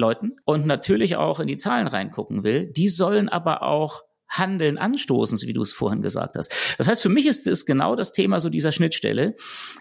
Leuten 0.00 0.36
und 0.44 0.66
natürlich 0.66 1.16
auch 1.16 1.40
in 1.40 1.46
die 1.46 1.56
Zahlen 1.56 1.86
reingucken 1.86 2.42
will. 2.42 2.66
Die 2.66 2.88
sollen 2.88 3.28
aber 3.28 3.62
auch 3.62 4.02
Handeln 4.30 4.78
anstoßen, 4.78 5.36
so 5.36 5.46
wie 5.46 5.52
du 5.52 5.60
es 5.60 5.72
vorhin 5.72 6.02
gesagt 6.02 6.36
hast. 6.36 6.52
Das 6.78 6.88
heißt, 6.88 7.02
für 7.02 7.08
mich 7.08 7.26
ist 7.26 7.46
es 7.46 7.66
genau 7.66 7.96
das 7.96 8.12
Thema 8.12 8.38
so 8.38 8.48
dieser 8.48 8.72
Schnittstelle. 8.72 9.34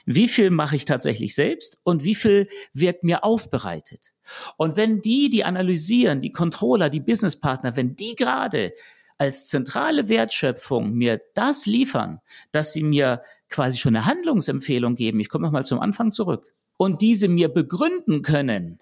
Wie 0.06 0.28
viel 0.28 0.50
mache 0.50 0.76
ich 0.76 0.86
tatsächlich 0.86 1.36
selbst 1.36 1.80
und 1.84 2.04
wie 2.04 2.16
viel 2.16 2.48
wird 2.74 3.04
mir 3.04 3.24
aufbereitet? 3.24 4.14
Und 4.58 4.76
wenn 4.76 5.02
die, 5.02 5.30
die 5.30 5.44
analysieren, 5.44 6.22
die 6.22 6.32
Controller, 6.32 6.90
die 6.90 7.00
Businesspartner, 7.00 7.76
wenn 7.76 7.96
die 7.96 8.16
gerade 8.16 8.74
als 9.20 9.46
zentrale 9.46 10.10
Wertschöpfung 10.10 10.94
mir 10.94 11.22
das 11.36 11.66
liefern, 11.66 12.20
dass 12.52 12.74
sie 12.74 12.84
mir 12.84 13.22
quasi 13.50 13.78
schon 13.78 13.96
eine 13.96 14.06
Handlungsempfehlung 14.06 14.96
geben, 14.96 15.20
ich 15.20 15.30
komme 15.30 15.46
nochmal 15.46 15.66
zum 15.66 15.80
Anfang 15.80 16.10
zurück, 16.12 16.46
und 16.78 17.02
diese 17.02 17.28
mir 17.28 17.50
begründen 17.50 18.22
können, 18.22 18.80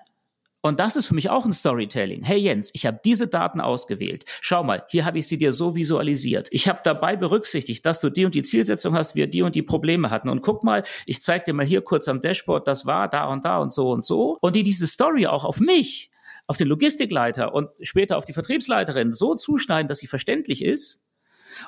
und 0.62 0.80
das 0.80 0.95
ist 0.95 1.05
für 1.05 1.16
mich 1.16 1.30
auch 1.30 1.45
ein 1.45 1.51
Storytelling. 1.51 2.24
Hey 2.24 2.39
Jens, 2.39 2.72
ich 2.74 2.86
habe 2.86 2.99
diese 3.05 3.28
Daten 3.28 3.62
ausgewählt. 3.62 4.26
Schau 4.41 4.64
mal, 4.64 4.84
hier 4.89 5.05
habe 5.05 5.20
ich 5.20 5.28
sie 5.28 5.38
dir 5.38 5.51
so 5.51 5.76
visualisiert. 5.76 6.47
Ich 6.51 6.68
habe 6.68 6.80
dabei 6.84 7.16
berücksichtigt, 7.16 7.86
dass 7.86 8.01
du 8.01 8.10
die 8.10 8.26
und 8.26 8.36
die 8.36 8.41
Zielsetzung 8.41 8.95
hast, 8.95 9.16
wir 9.16 9.28
die 9.28 9.43
und 9.43 9.55
die 9.55 9.62
Probleme 9.62 10.10
hatten. 10.10 10.30
Und 10.30 10.41
guck 10.41 10.64
mal, 10.64 10.84
ich 11.05 11.22
zeige 11.22 11.45
dir 11.45 11.53
mal 11.53 11.66
hier 11.66 11.82
kurz 11.82 12.08
am 12.08 12.22
Dashboard, 12.22 12.68
das 12.68 12.86
war 12.86 13.08
da 13.08 13.26
und 13.26 13.45
da 13.45 13.60
und 13.60 13.72
so 13.72 13.91
und 13.91 14.03
so. 14.03 14.38
Und 14.41 14.55
die 14.55 14.64
diese 14.64 14.88
Story 14.88 15.28
auch 15.28 15.45
auf 15.45 15.60
mich, 15.60 16.10
auf 16.47 16.58
den 16.58 16.68
Logistikleiter 16.68 17.53
und 17.53 17.70
später 17.82 18.18
auf 18.18 18.26
die 18.26 18.34
Vertriebsleiterin 18.34 19.14
so 19.14 19.36
zuschneiden, 19.36 19.88
dass 19.88 19.99
sie 19.99 20.08
verständlich 20.08 20.64
ist, 20.64 21.01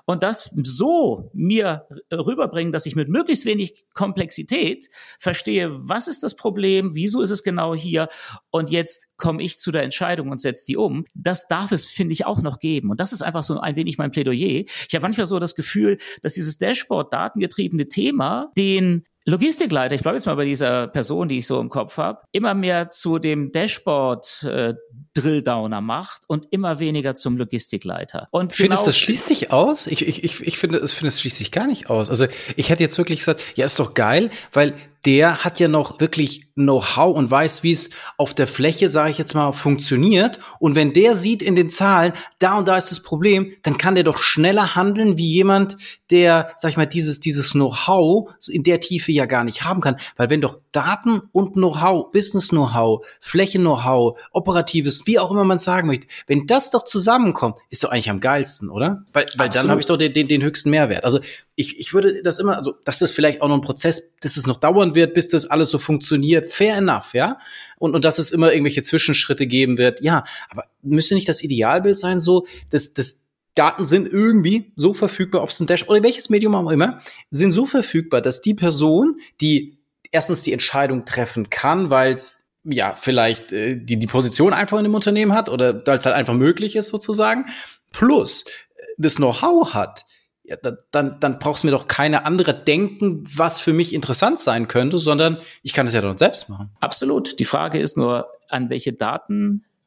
und 0.05 0.23
das 0.23 0.51
so 0.63 1.29
mir 1.33 1.87
rüberbringen, 2.11 2.71
dass 2.71 2.85
ich 2.85 2.95
mit 2.95 3.09
möglichst 3.09 3.45
wenig 3.45 3.85
Komplexität 3.93 4.89
verstehe, 5.19 5.69
was 5.71 6.07
ist 6.07 6.23
das 6.23 6.35
Problem, 6.35 6.95
wieso 6.95 7.21
ist 7.21 7.31
es 7.31 7.43
genau 7.43 7.75
hier 7.75 8.09
und 8.51 8.69
jetzt 8.69 9.07
komme 9.17 9.43
ich 9.43 9.57
zu 9.57 9.71
der 9.71 9.83
Entscheidung 9.83 10.29
und 10.29 10.41
setze 10.41 10.65
die 10.65 10.77
um. 10.77 11.05
Das 11.13 11.47
darf 11.47 11.71
es, 11.71 11.85
finde 11.85 12.13
ich, 12.13 12.25
auch 12.25 12.41
noch 12.41 12.59
geben. 12.59 12.89
Und 12.89 12.99
das 12.99 13.13
ist 13.13 13.21
einfach 13.21 13.43
so 13.43 13.59
ein 13.59 13.75
wenig 13.75 13.97
mein 13.97 14.11
Plädoyer. 14.11 14.63
Ich 14.87 14.93
habe 14.93 15.01
manchmal 15.01 15.25
so 15.25 15.39
das 15.39 15.55
Gefühl, 15.55 15.97
dass 16.21 16.33
dieses 16.33 16.57
Dashboard 16.57 17.13
datengetriebene 17.13 17.87
Thema 17.87 18.51
den 18.57 19.05
Logistikleiter, 19.25 19.95
ich 19.95 20.01
bleibe 20.01 20.17
jetzt 20.17 20.25
mal 20.25 20.35
bei 20.35 20.45
dieser 20.45 20.87
Person, 20.87 21.29
die 21.29 21.37
ich 21.37 21.45
so 21.45 21.59
im 21.59 21.69
Kopf 21.69 21.97
habe, 21.97 22.21
immer 22.31 22.53
mehr 22.53 22.89
zu 22.89 23.19
dem 23.19 23.51
Dashboard 23.51 24.43
äh, 24.43 24.73
Drilldowner 25.21 25.81
macht 25.81 26.23
und 26.27 26.47
immer 26.51 26.79
weniger 26.79 27.15
zum 27.15 27.37
Logistikleiter. 27.37 28.27
Und 28.31 28.53
Findest 28.53 28.83
genau, 28.83 28.85
das 28.87 28.97
schließt 28.97 29.29
dich 29.29 29.51
aus? 29.51 29.87
Ich, 29.87 30.07
ich, 30.07 30.23
ich, 30.23 30.41
ich 30.41 30.57
finde, 30.57 30.79
es 30.79 30.93
finde, 30.93 31.07
es 31.07 31.19
schließt 31.21 31.37
sich 31.37 31.51
gar 31.51 31.67
nicht 31.67 31.89
aus. 31.89 32.09
Also 32.09 32.25
ich 32.55 32.69
hätte 32.69 32.83
jetzt 32.83 32.97
wirklich 32.97 33.19
gesagt, 33.19 33.41
ja, 33.55 33.65
ist 33.65 33.79
doch 33.79 33.93
geil, 33.93 34.29
weil 34.53 34.75
der 35.05 35.45
hat 35.45 35.59
ja 35.59 35.67
noch 35.67 35.99
wirklich 35.99 36.47
Know-how 36.55 37.15
und 37.15 37.31
weiß, 37.31 37.63
wie 37.63 37.71
es 37.71 37.89
auf 38.17 38.33
der 38.33 38.47
Fläche, 38.47 38.89
sage 38.89 39.11
ich 39.11 39.17
jetzt 39.17 39.33
mal, 39.33 39.53
funktioniert. 39.53 40.39
Und 40.59 40.75
wenn 40.75 40.91
der 40.91 41.15
sieht 41.15 41.41
in 41.41 41.55
den 41.55 41.69
Zahlen, 41.69 42.11
da 42.39 42.57
und 42.57 42.67
da 42.67 42.75
ist 42.75 42.91
das 42.91 43.01
Problem, 43.01 43.53
dann 43.63 43.77
kann 43.77 43.95
der 43.95 44.03
doch 44.03 44.21
schneller 44.21 44.75
handeln 44.75 45.17
wie 45.17 45.31
jemand, 45.31 45.77
der, 46.11 46.51
sag 46.57 46.71
ich 46.71 46.77
mal, 46.77 46.85
dieses, 46.85 47.21
dieses 47.21 47.51
Know-how 47.51 48.29
in 48.49 48.63
der 48.63 48.81
Tiefe 48.81 49.13
ja 49.13 49.25
gar 49.25 49.45
nicht 49.45 49.63
haben 49.63 49.79
kann. 49.79 49.95
Weil 50.17 50.29
wenn 50.29 50.41
doch 50.41 50.59
Daten 50.73 51.21
und 51.31 51.53
Know-how, 51.53 52.11
Business-Know-how, 52.11 53.05
Flächen-Know-how, 53.21 54.19
operatives, 54.33 55.05
wie 55.09 55.17
auch 55.17 55.31
immer 55.31 55.43
man 55.43 55.57
sagen 55.57 55.87
möchte, 55.87 56.05
wenn 56.27 56.45
das 56.45 56.69
doch 56.69 56.85
zusammenkommt, 56.85 57.57
ist 57.71 57.83
doch 57.83 57.89
eigentlich 57.89 58.11
am 58.11 58.19
geilsten, 58.19 58.69
oder? 58.69 59.03
Weil, 59.11 59.25
weil 59.37 59.49
dann 59.49 59.67
habe 59.69 59.81
ich 59.81 59.87
doch 59.87 59.97
den, 59.97 60.13
den, 60.13 60.27
den 60.27 60.43
höchsten 60.43 60.69
Mehrwert. 60.69 61.03
Also 61.03 61.19
ich, 61.55 61.79
ich 61.79 61.95
würde 61.95 62.21
das 62.21 62.37
immer, 62.37 62.55
also 62.55 62.75
das 62.85 63.01
ist 63.01 63.09
vielleicht 63.11 63.41
auch 63.41 63.47
noch 63.47 63.55
ein 63.55 63.61
Prozess, 63.61 64.13
dass 64.19 64.37
es 64.37 64.45
noch 64.45 64.57
dauern 64.57 64.93
wird, 64.93 65.15
bis 65.15 65.27
das 65.27 65.47
alles 65.47 65.71
so 65.71 65.79
funktioniert. 65.79 66.53
Fair 66.53 66.77
enough, 66.77 67.15
ja. 67.15 67.39
Und, 67.79 67.95
und 67.95 68.05
dass 68.05 68.19
es 68.19 68.29
immer 68.29 68.53
irgendwelche 68.53 68.83
Zwischenschritte 68.83 69.47
geben 69.47 69.79
wird, 69.79 70.01
ja. 70.01 70.25
Aber 70.51 70.65
müsste 70.83 71.15
nicht 71.15 71.27
das 71.27 71.41
Idealbild 71.41 71.97
sein, 71.97 72.19
so, 72.19 72.45
dass, 72.69 72.93
dass 72.93 73.23
Daten 73.55 73.85
sind 73.85 74.13
irgendwie 74.13 74.71
so 74.75 74.93
verfügbar, 74.93 75.41
ob 75.41 75.49
es 75.49 75.59
ein 75.59 75.65
Dash 75.65 75.89
oder 75.89 76.03
welches 76.03 76.29
Medium 76.29 76.53
auch 76.53 76.69
immer, 76.69 76.99
sind 77.31 77.51
so 77.51 77.65
verfügbar, 77.65 78.21
dass 78.21 78.41
die 78.41 78.53
Person, 78.53 79.19
die 79.41 79.79
erstens 80.11 80.43
die 80.43 80.53
Entscheidung 80.53 81.03
treffen 81.05 81.49
kann, 81.49 81.89
weil 81.89 82.13
es 82.13 82.48
ja 82.69 82.95
vielleicht 82.95 83.51
äh, 83.51 83.75
die 83.75 83.97
die 83.97 84.07
Position 84.07 84.53
einfach 84.53 84.77
in 84.77 84.83
dem 84.83 84.95
Unternehmen 84.95 85.33
hat 85.33 85.49
oder 85.49 85.85
weil 85.85 85.97
es 85.97 86.05
halt 86.05 86.15
einfach 86.15 86.33
möglich 86.33 86.75
ist 86.75 86.89
sozusagen, 86.89 87.45
plus 87.91 88.43
äh, 88.43 88.83
das 88.97 89.15
Know-how 89.15 89.73
hat, 89.73 90.05
ja, 90.43 90.55
dann, 90.91 91.19
dann 91.19 91.39
brauchst 91.39 91.63
du 91.63 91.67
mir 91.67 91.71
doch 91.71 91.87
keine 91.87 92.25
andere 92.25 92.53
denken, 92.53 93.23
was 93.35 93.59
für 93.59 93.71
mich 93.71 93.93
interessant 93.93 94.39
sein 94.39 94.67
könnte, 94.67 94.97
sondern 94.97 95.37
ich 95.61 95.73
kann 95.73 95.85
es 95.85 95.93
ja 95.93 96.01
dann 96.01 96.17
selbst 96.17 96.49
machen. 96.49 96.71
Absolut. 96.79 97.39
Die 97.39 97.45
Frage 97.45 97.79
ist 97.79 97.97
nur, 97.97 98.27
an 98.49 98.69
welche 98.69 98.91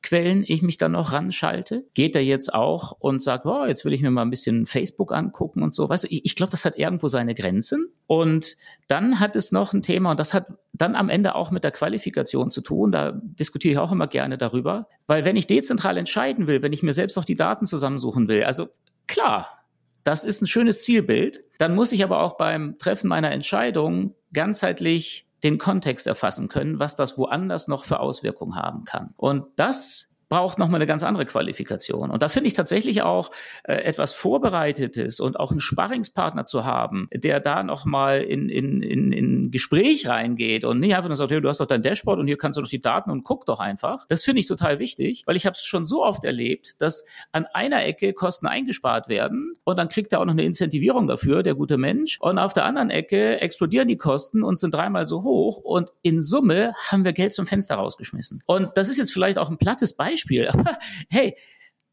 Datenquellen 0.03 0.45
ich 0.47 0.63
mich 0.63 0.79
dann 0.79 0.93
noch 0.93 1.13
ranschalte. 1.13 1.85
Geht 1.95 2.15
er 2.15 2.23
jetzt 2.23 2.53
auch 2.55 2.93
und 2.99 3.23
sagt, 3.23 3.47
oh, 3.47 3.65
jetzt 3.67 3.85
will 3.85 3.93
ich 3.93 4.03
mir 4.03 4.11
mal 4.11 4.23
ein 4.23 4.31
bisschen 4.31 4.67
Facebook 4.67 5.13
angucken 5.13 5.63
und 5.63 5.75
so. 5.75 5.89
Weißt 5.89 6.05
du, 6.05 6.09
ich, 6.11 6.25
ich 6.25 6.37
glaube, 6.37 6.51
das 6.51 6.65
hat 6.65 6.77
irgendwo 6.77 7.09
seine 7.09 7.35
Grenzen. 7.35 7.93
Und 8.07 8.57
dann 8.89 9.21
hat 9.21 9.37
es 9.37 9.53
noch 9.53 9.73
ein 9.73 9.83
Thema, 9.83 10.11
und 10.11 10.21
das 10.21 10.35
hat 10.35 10.53
dann 10.73 10.97
am 10.97 11.09
Ende 11.09 11.35
auch 11.35 11.51
mit 11.51 11.65
der 11.65 11.71
Qualifikation 11.71 12.51
zu 12.51 12.61
tun. 12.61 12.93
Da 12.93 13.13
diskutiere 13.13 13.73
ich 13.73 13.79
auch 13.79 13.93
immer 13.93 14.07
gerne 14.07 14.39
darüber. 14.39 14.89
Weil 15.07 15.25
wenn 15.25 15.37
ich 15.37 15.47
dezentral 15.47 15.97
entscheiden 15.97 16.47
will, 16.47 16.63
wenn 16.63 16.73
ich 16.73 16.83
mir 16.83 16.93
selbst 16.93 17.17
auch 17.19 17.25
die 17.25 17.37
Daten 17.37 17.65
zusammensuchen 17.65 18.29
will, 18.29 18.45
also 18.45 18.69
klar, 19.07 19.65
das 20.05 20.25
ist 20.25 20.43
ein 20.43 20.47
schönes 20.47 20.83
Zielbild. 20.83 21.45
Dann 21.59 21.75
muss 21.75 21.93
ich 21.93 22.03
aber 22.03 22.21
auch 22.21 22.37
beim 22.37 22.77
Treffen 22.79 23.09
meiner 23.09 23.31
Entscheidung 23.31 24.15
ganzheitlich 24.33 25.27
den 25.43 25.59
Kontext 25.59 26.07
erfassen 26.07 26.49
können, 26.49 26.79
was 26.79 26.97
das 26.97 27.19
woanders 27.19 27.69
noch 27.69 27.85
für 27.85 28.01
Auswirkungen 28.01 28.57
haben 28.57 28.85
kann. 28.85 29.15
Und 29.17 29.47
das 29.57 30.12
braucht 30.33 30.59
nochmal 30.59 30.79
eine 30.79 30.87
ganz 30.87 31.03
andere 31.03 31.27
Qualifikation. 31.27 32.11
Und 32.11 32.23
da 32.23 32.31
finde 32.31 32.47
ich 32.47 32.55
tatsächlich 32.55 33.03
auch 33.03 33.33
äh, 33.65 33.75
etwas 33.75 34.15
Vorbereitetes 34.15 35.21
und 35.21 35.39
auch 35.39 35.51
einen 35.51 35.61
Sparringspartner 35.61 36.47
zu 36.47 36.65
haben, 36.65 37.07
der 37.13 37.39
da 37.39 37.63
nochmal 37.63 38.23
in, 38.23 38.49
in, 38.49 38.83
in, 38.83 39.13
in 39.13 39.51
Gespräch 39.51 40.09
reingeht 40.09 40.65
und 40.65 40.81
nicht 40.81 40.97
einfach 40.97 41.11
nur 41.11 41.17
sagt, 41.17 41.33
hey, 41.33 41.43
du 41.43 41.51
hast 41.51 41.61
doch 41.61 41.67
dein 41.67 41.83
Dashboard 41.83 42.19
und 42.19 42.29
hier 42.29 42.39
kannst 42.39 42.57
du 42.57 42.63
doch 42.63 42.71
die 42.71 42.81
Daten 42.81 43.11
und 43.11 43.25
guck 43.25 43.45
doch 43.45 43.61
einfach. 43.61 44.07
Das 44.09 44.25
finde 44.25 44.41
ich 44.41 44.47
total 44.47 44.79
wichtig, 44.79 45.25
weil 45.27 45.37
ich 45.37 45.45
habe 45.45 45.53
es 45.53 45.67
schon 45.67 45.85
so 45.85 46.03
oft 46.03 46.25
erlebt, 46.25 46.81
dass 46.81 47.05
an 47.33 47.45
einer 47.53 47.85
Ecke 47.85 48.15
Kosten 48.15 48.47
eingespart 48.47 49.11
werden 49.11 49.57
und 49.65 49.79
dann 49.79 49.89
kriegt 49.89 50.15
er 50.15 50.21
auch 50.21 50.25
noch 50.25 50.33
eine 50.33 50.45
Incentivierung 50.45 51.09
dafür, 51.09 51.43
der 51.43 51.55
gute 51.55 51.77
Mensch. 51.77 52.19
Und 52.23 52.39
auf 52.39 52.55
der 52.55 52.65
anderen 52.65 52.89
Ecke 52.89 53.39
explodieren 53.43 53.87
die 53.87 53.99
Kosten 53.99 54.43
und 54.43 54.59
sind 54.59 54.73
dreimal 54.73 55.05
so 55.05 55.25
hoch 55.25 55.59
und 55.59 55.91
in 56.01 56.23
Summe 56.23 56.73
haben 56.91 57.05
wir 57.05 57.13
Geld 57.13 57.35
zum 57.35 57.47
Fenster 57.47 57.75
rausgeschmissen. 57.75 58.43
Und 58.47 58.71
das 58.77 58.89
ist 58.89 58.97
jetzt 58.97 59.13
vielleicht 59.13 59.37
auch 59.37 59.51
ein 59.51 59.59
plattes 59.59 59.95
Beispiel, 59.95 60.22
Beispiel. 60.23 60.49
Aber 60.53 60.79
hey, 61.11 61.37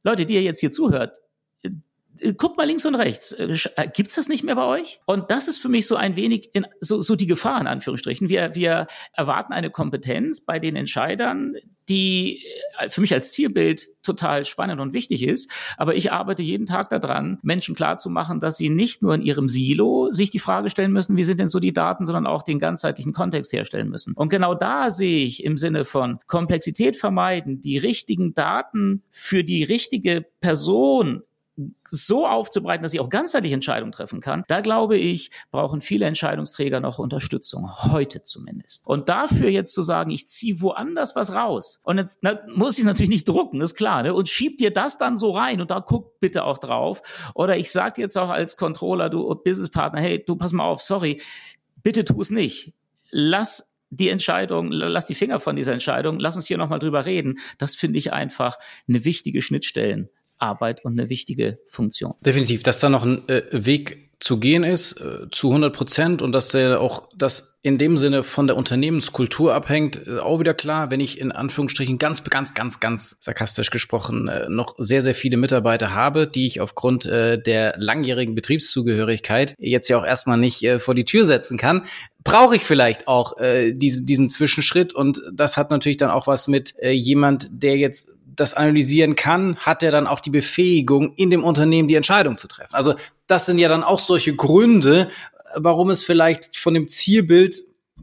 Leute, 0.04 0.26
die 0.26 0.36
ihr 0.36 0.42
jetzt 0.42 0.60
hier 0.60 0.72
zuhört, 0.72 1.18
guckt 2.38 2.58
mal 2.58 2.66
links 2.66 2.86
und 2.86 2.96
rechts. 2.96 3.32
Äh, 3.32 3.56
äh, 3.76 3.88
gibt's 3.94 4.16
das 4.16 4.28
nicht 4.28 4.44
mehr 4.44 4.56
bei 4.56 4.66
euch? 4.66 5.00
Und 5.06 5.32
das 5.32 5.48
ist 5.48 5.60
für 5.60 5.70
mich 5.70 5.88
so 5.88 5.96
ein 5.96 6.16
wenig 6.16 6.50
in, 6.54 6.66
so, 6.80 7.02
so 7.02 7.16
die 7.16 7.28
Gefahr 7.28 7.60
in 7.60 7.68
Anführungsstrichen. 7.68 8.30
Wir, 8.30 8.56
wir 8.56 8.88
erwarten 9.14 9.54
eine 9.54 9.70
Kompetenz 9.70 10.42
bei 10.42 10.60
den 10.60 10.76
Entscheidern, 10.76 11.56
die 11.90 12.44
für 12.88 13.02
mich 13.02 13.14
als 13.14 13.32
Zielbild 13.32 13.88
total 14.04 14.46
spannend 14.46 14.80
und 14.80 14.94
wichtig 14.94 15.24
ist. 15.24 15.52
Aber 15.76 15.96
ich 15.96 16.12
arbeite 16.12 16.44
jeden 16.44 16.66
Tag 16.66 16.90
daran, 16.90 17.40
Menschen 17.42 17.76
klarzumachen, 17.76 18.40
dass 18.40 18.58
sie 18.58 18.70
nicht 18.70 19.02
nur 19.02 19.16
in 19.16 19.24
ihrem 19.24 19.50
Silo 19.50 20.12
sich 20.12 20.30
die 20.30 20.40
Frage 20.40 20.70
stellen 20.70 20.92
müssen, 20.92 21.18
wie 21.18 21.24
sind 21.24 21.40
denn 21.40 21.48
so 21.48 21.60
die 21.60 21.74
Daten, 21.74 22.06
sondern 22.06 22.28
auch 22.28 22.44
den 22.44 22.60
ganzheitlichen 22.60 23.12
Kontext 23.12 23.52
herstellen 23.52 23.90
müssen. 23.90 24.14
Und 24.14 24.30
genau 24.30 24.54
da 24.54 24.92
sehe 24.92 25.26
ich 25.26 25.44
im 25.44 25.58
Sinne 25.58 25.84
von 25.84 26.20
Komplexität 26.28 26.96
vermeiden, 26.96 27.60
die 27.60 27.78
richtigen 27.78 28.34
Daten 28.34 29.04
für 29.10 29.44
die 29.44 29.64
richtige 29.64 30.26
Person 30.42 31.24
so 31.90 32.28
aufzubereiten, 32.28 32.84
dass 32.84 32.94
ich 32.94 33.00
auch 33.00 33.10
ganzheitlich 33.10 33.52
Entscheidungen 33.52 33.92
treffen 33.92 34.22
kann, 34.22 34.44
da 34.48 34.62
glaube 34.62 34.98
ich, 34.98 35.32
brauchen 35.52 35.82
viele 35.82 36.06
Entscheidungsträger 36.06 36.80
noch 36.80 37.00
Unterstützung, 37.00 37.70
heute 37.92 38.22
zumindest. 38.22 38.86
Und 38.86 39.10
dafür 39.10 39.50
jetzt 39.50 39.74
zu 39.74 39.82
sagen, 39.82 40.12
ich 40.12 40.28
ziehe 40.28 40.62
woanders 40.62 41.16
was 41.16 41.34
raus 41.34 41.80
und 41.84 41.98
jetzt 41.98 42.20
na, 42.22 42.40
muss 42.54 42.74
ich 42.74 42.80
es 42.80 42.86
natürlich 42.86 43.10
nicht 43.10 43.28
drucken, 43.28 43.62
ist 43.62 43.76
klar, 43.76 44.04
ne? 44.04 44.14
und 44.14 44.30
schieb 44.30 44.58
dir 44.58 44.72
das 44.72 44.98
dann 44.98 45.18
so 45.18 45.32
rein 45.32 45.62
und 45.62 45.72
da 45.72 45.80
guck 45.82 46.20
bitte 46.20 46.44
auch 46.44 46.58
drauf. 46.58 47.02
Oder 47.36 47.58
ich 47.58 47.72
sage 47.72 48.02
jetzt 48.02 48.18
auch 48.18 48.30
als 48.30 48.58
Controller, 48.58 49.10
du 49.10 49.34
Businesspartner, 49.36 50.00
hey, 50.00 50.24
du 50.26 50.36
pass 50.36 50.54
mal 50.54 50.66
auf, 50.66 50.82
sorry, 50.82 51.22
bitte 51.84 52.06
tu 52.06 52.22
es 52.22 52.30
nicht. 52.30 52.74
Lass 53.12 53.76
die 53.90 54.10
Entscheidung, 54.10 54.72
lass 54.72 55.08
die 55.08 55.16
Finger 55.16 55.40
von 55.40 55.56
dieser 55.56 55.74
Entscheidung, 55.74 56.20
lass 56.20 56.36
uns 56.36 56.46
hier 56.46 56.58
nochmal 56.58 56.80
drüber 56.80 57.06
reden. 57.06 57.40
Das 57.58 57.76
finde 57.76 57.98
ich 57.98 58.14
einfach 58.14 58.58
eine 58.88 59.04
wichtige 59.04 59.42
Schnittstellen 59.42 60.10
Arbeit 60.40 60.84
und 60.84 61.00
eine 61.00 61.10
wichtige 61.10 61.60
Funktion. 61.68 62.14
Definitiv, 62.22 62.64
dass 62.64 62.80
da 62.80 62.90
noch 62.90 63.04
ein 63.04 63.28
äh, 63.30 63.44
Weg 63.52 64.10
zu 64.20 64.38
gehen 64.38 64.64
ist, 64.66 65.00
äh, 65.00 65.28
zu 65.32 65.48
100 65.48 65.74
Prozent 65.74 66.22
und 66.22 66.34
dass 66.34 66.50
der 66.50 66.82
auch 66.82 67.08
das 67.16 67.60
in 67.62 67.78
dem 67.78 67.98
Sinne 67.98 68.24
von 68.24 68.48
der 68.48 68.58
Unternehmenskultur 68.58 69.54
abhängt, 69.54 70.08
äh, 70.08 70.20
auch 70.20 70.42
wieder 70.42 70.54
klar, 70.54 70.92
wenn 70.92 71.00
ich 71.00 71.20
in 71.20 71.32
Anführungsstrichen 71.32 71.98
ganz, 72.00 72.24
ganz, 72.26 72.54
ganz, 72.54 72.82
ganz 72.82 73.18
sarkastisch 73.22 73.72
gesprochen 73.72 74.28
äh, 74.28 74.50
noch 74.50 74.76
sehr, 74.78 75.02
sehr 75.02 75.16
viele 75.16 75.38
Mitarbeiter 75.38 75.94
habe, 75.94 76.28
die 76.28 76.48
ich 76.48 76.60
aufgrund 76.60 77.06
äh, 77.06 77.42
der 77.42 77.76
langjährigen 77.78 78.36
Betriebszugehörigkeit 78.36 79.56
jetzt 79.58 79.88
ja 79.88 79.98
auch 79.98 80.06
erstmal 80.06 80.38
nicht 80.38 80.64
äh, 80.64 80.80
vor 80.80 80.96
die 80.96 81.06
Tür 81.06 81.24
setzen 81.24 81.58
kann, 81.58 81.86
brauche 82.22 82.58
ich 82.58 82.66
vielleicht 82.66 83.08
auch 83.08 83.38
äh, 83.40 83.72
diesen, 83.72 84.06
diesen 84.06 84.28
Zwischenschritt 84.28 84.92
und 84.92 85.22
das 85.32 85.56
hat 85.56 85.72
natürlich 85.72 85.98
dann 85.98 86.12
auch 86.12 86.28
was 86.28 86.50
mit 86.50 86.74
jemand, 86.82 87.48
der 87.52 87.78
jetzt 87.78 88.19
das 88.40 88.54
analysieren 88.54 89.16
kann, 89.16 89.56
hat 89.58 89.84
er 89.84 89.92
dann 89.92 90.08
auch 90.08 90.20
die 90.20 90.30
Befähigung, 90.30 91.14
in 91.16 91.30
dem 91.30 91.44
Unternehmen 91.44 91.88
die 91.88 91.96
Entscheidung 91.96 92.38
zu 92.38 92.48
treffen. 92.48 92.74
Also 92.74 92.96
das 93.28 93.46
sind 93.46 93.60
ja 93.60 93.70
dann 93.70 93.84
auch 93.84 94.00
solche 94.00 94.36
Gründe, 94.36 95.10
warum 95.56 95.90
es 95.90 96.04
vielleicht 96.04 96.56
von 96.56 96.74
dem 96.74 96.88
Zielbild 96.88 97.56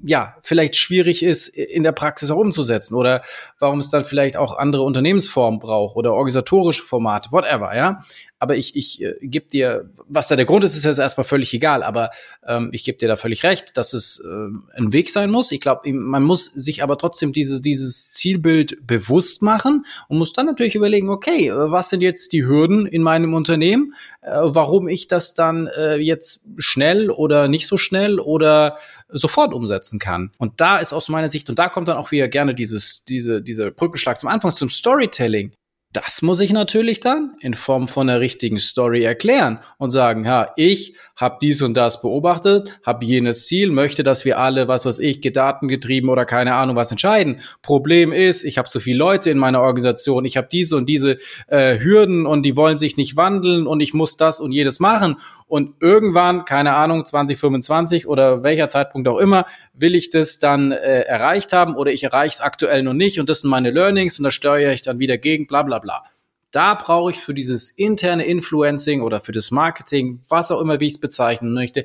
ja, 0.05 0.37
vielleicht 0.43 0.77
schwierig 0.77 1.23
ist, 1.23 1.49
in 1.49 1.83
der 1.83 1.93
Praxis 1.93 2.31
auch 2.31 2.37
umzusetzen 2.37 2.95
oder 2.95 3.23
warum 3.59 3.79
es 3.79 3.89
dann 3.89 4.05
vielleicht 4.05 4.37
auch 4.37 4.59
andere 4.59 4.83
Unternehmensformen 4.83 5.59
braucht 5.59 5.97
oder 5.97 6.13
organisatorische 6.13 6.83
Formate, 6.83 7.33
whatever, 7.33 7.75
ja 7.75 8.03
aber 8.47 8.57
ich, 8.57 8.77
ich 8.77 9.03
äh, 9.03 9.17
gebe 9.23 9.49
dir, 9.49 9.91
was 10.07 10.29
da 10.29 10.37
der 10.37 10.45
Grund 10.45 10.63
ist, 10.63 10.77
ist 10.77 10.85
jetzt 10.85 11.01
erstmal 11.01 11.25
völlig 11.25 11.53
egal, 11.53 11.83
aber 11.83 12.11
ähm, 12.47 12.69
ich 12.71 12.85
gebe 12.85 12.97
dir 12.97 13.09
da 13.09 13.17
völlig 13.17 13.43
recht, 13.43 13.77
dass 13.77 13.93
es 13.93 14.25
äh, 14.25 14.79
ein 14.79 14.93
Weg 14.93 15.11
sein 15.11 15.33
muss. 15.33 15.51
Ich 15.51 15.59
glaube, 15.59 15.93
man 15.93 16.23
muss 16.23 16.45
sich 16.45 16.85
aber 16.85 16.97
trotzdem 16.97 17.33
dieses, 17.33 17.61
dieses 17.61 18.13
Zielbild 18.13 18.87
bewusst 18.87 19.43
machen 19.43 19.85
und 20.09 20.19
muss 20.19 20.33
dann 20.33 20.47
natürlich 20.47 20.77
überlegen, 20.77 21.11
okay, 21.11 21.49
äh, 21.49 21.71
was 21.73 21.91
sind 21.91 22.03
jetzt 22.03 22.33
die 22.33 22.47
Hürden 22.47 22.87
in 22.87 23.03
meinem 23.03 23.35
Unternehmen, 23.35 23.95
äh, 24.23 24.31
warum 24.31 24.87
ich 24.87 25.09
das 25.09 25.35
dann 25.35 25.67
äh, 25.67 25.97
jetzt 25.97 26.47
schnell 26.59 27.11
oder 27.11 27.49
nicht 27.49 27.67
so 27.67 27.77
schnell 27.77 28.21
oder 28.21 28.79
sofort 29.09 29.55
umsetzen 29.55 29.99
kann. 29.99 30.31
Und 30.39 30.61
da 30.61 30.77
ist 30.77 30.93
aus 30.93 31.09
meiner 31.09 31.29
Sicht, 31.29 31.51
und 31.51 31.59
da 31.59 31.69
kommt 31.69 31.89
dann 31.89 31.97
auch 31.97 32.13
wieder 32.13 32.29
gerne 32.29 32.55
dieses, 32.55 33.05
diese, 33.05 33.43
dieser 33.43 33.73
Brückenschlag 33.73 34.21
zum 34.21 34.29
Anfang 34.29 34.55
zum 34.55 34.69
Storytelling 34.69 35.53
das 35.97 36.21
muss 36.21 36.41
ich 36.41 36.53
natürlich 36.53 37.01
dann 37.01 37.33
in 37.41 37.55
Form 37.55 37.89
von 37.89 38.11
einer 38.11 38.21
richtigen 38.21 38.59
Story 38.59 39.03
erklären 39.03 39.61
und 39.79 39.89
sagen, 39.89 40.27
ja, 40.27 40.53
ich 40.57 40.95
habe 41.17 41.39
dies 41.41 41.63
und 41.63 41.75
das 41.75 42.03
beobachtet, 42.03 42.69
habe 42.85 43.07
jenes 43.07 43.47
Ziel, 43.47 43.71
möchte, 43.71 44.03
dass 44.03 44.27
wir 44.27 44.39
alle, 44.39 44.69
was 44.69 44.85
weiß 44.85 44.99
ich, 44.99 45.23
gedatengetrieben 45.23 46.11
oder 46.11 46.27
keine 46.27 46.55
Ahnung 46.55 46.77
was 46.77 46.91
entscheiden. 46.91 47.41
Problem 47.63 48.13
ist, 48.13 48.45
ich 48.45 48.59
habe 48.59 48.69
so 48.69 48.79
viele 48.79 48.99
Leute 48.99 49.31
in 49.31 49.39
meiner 49.39 49.63
Organisation, 49.63 50.27
ich 50.27 50.37
habe 50.37 50.49
diese 50.53 50.77
und 50.77 50.87
diese 50.87 51.17
äh, 51.47 51.79
Hürden 51.79 52.27
und 52.27 52.43
die 52.43 52.57
wollen 52.57 52.77
sich 52.77 52.99
nicht 52.99 53.17
wandeln 53.17 53.67
und 53.67 53.81
ich 53.81 53.95
muss 53.95 54.19
das 54.19 54.39
und 54.39 54.53
jedes 54.53 54.81
machen. 54.81 55.17
Und 55.49 55.75
irgendwann, 55.81 56.45
keine 56.45 56.75
Ahnung, 56.75 57.05
2025 57.05 58.09
oder 58.09 58.43
welcher 58.43 58.67
Zeitpunkt 58.67 59.07
auch 59.07 59.19
immer, 59.19 59.47
will 59.75 59.95
ich 59.95 60.11
das 60.11 60.41
dann 60.41 60.73
äh, 60.73 61.03
erreicht 61.03 61.53
haben 61.53 61.77
oder 61.77 61.93
ich 61.93 62.03
erreiche 62.03 62.35
es 62.35 62.41
aktuell 62.41 62.83
noch 62.83 62.95
nicht 62.95 63.21
und 63.21 63.29
das 63.29 63.43
sind 63.43 63.51
meine 63.51 63.71
Learnings 63.71 64.19
und 64.19 64.25
da 64.25 64.33
steuere 64.33 64.73
ich 64.73 64.83
dann 64.83 64.99
wieder 64.99 65.19
gegen, 65.19 65.47
bla 65.47 65.63
bla 65.63 65.79
bla. 65.79 66.05
Da 66.51 66.75
brauche 66.75 67.13
ich 67.13 67.19
für 67.19 67.35
dieses 67.35 67.71
interne 67.71 68.25
Influencing 68.25 69.03
oder 69.03 69.21
für 69.21 69.33
das 69.33 69.51
Marketing, 69.53 70.21
was 70.29 70.51
auch 70.51 70.61
immer, 70.61 70.81
wie 70.81 70.87
ich 70.87 70.95
es 70.95 71.01
bezeichnen 71.01 71.53
möchte, 71.53 71.85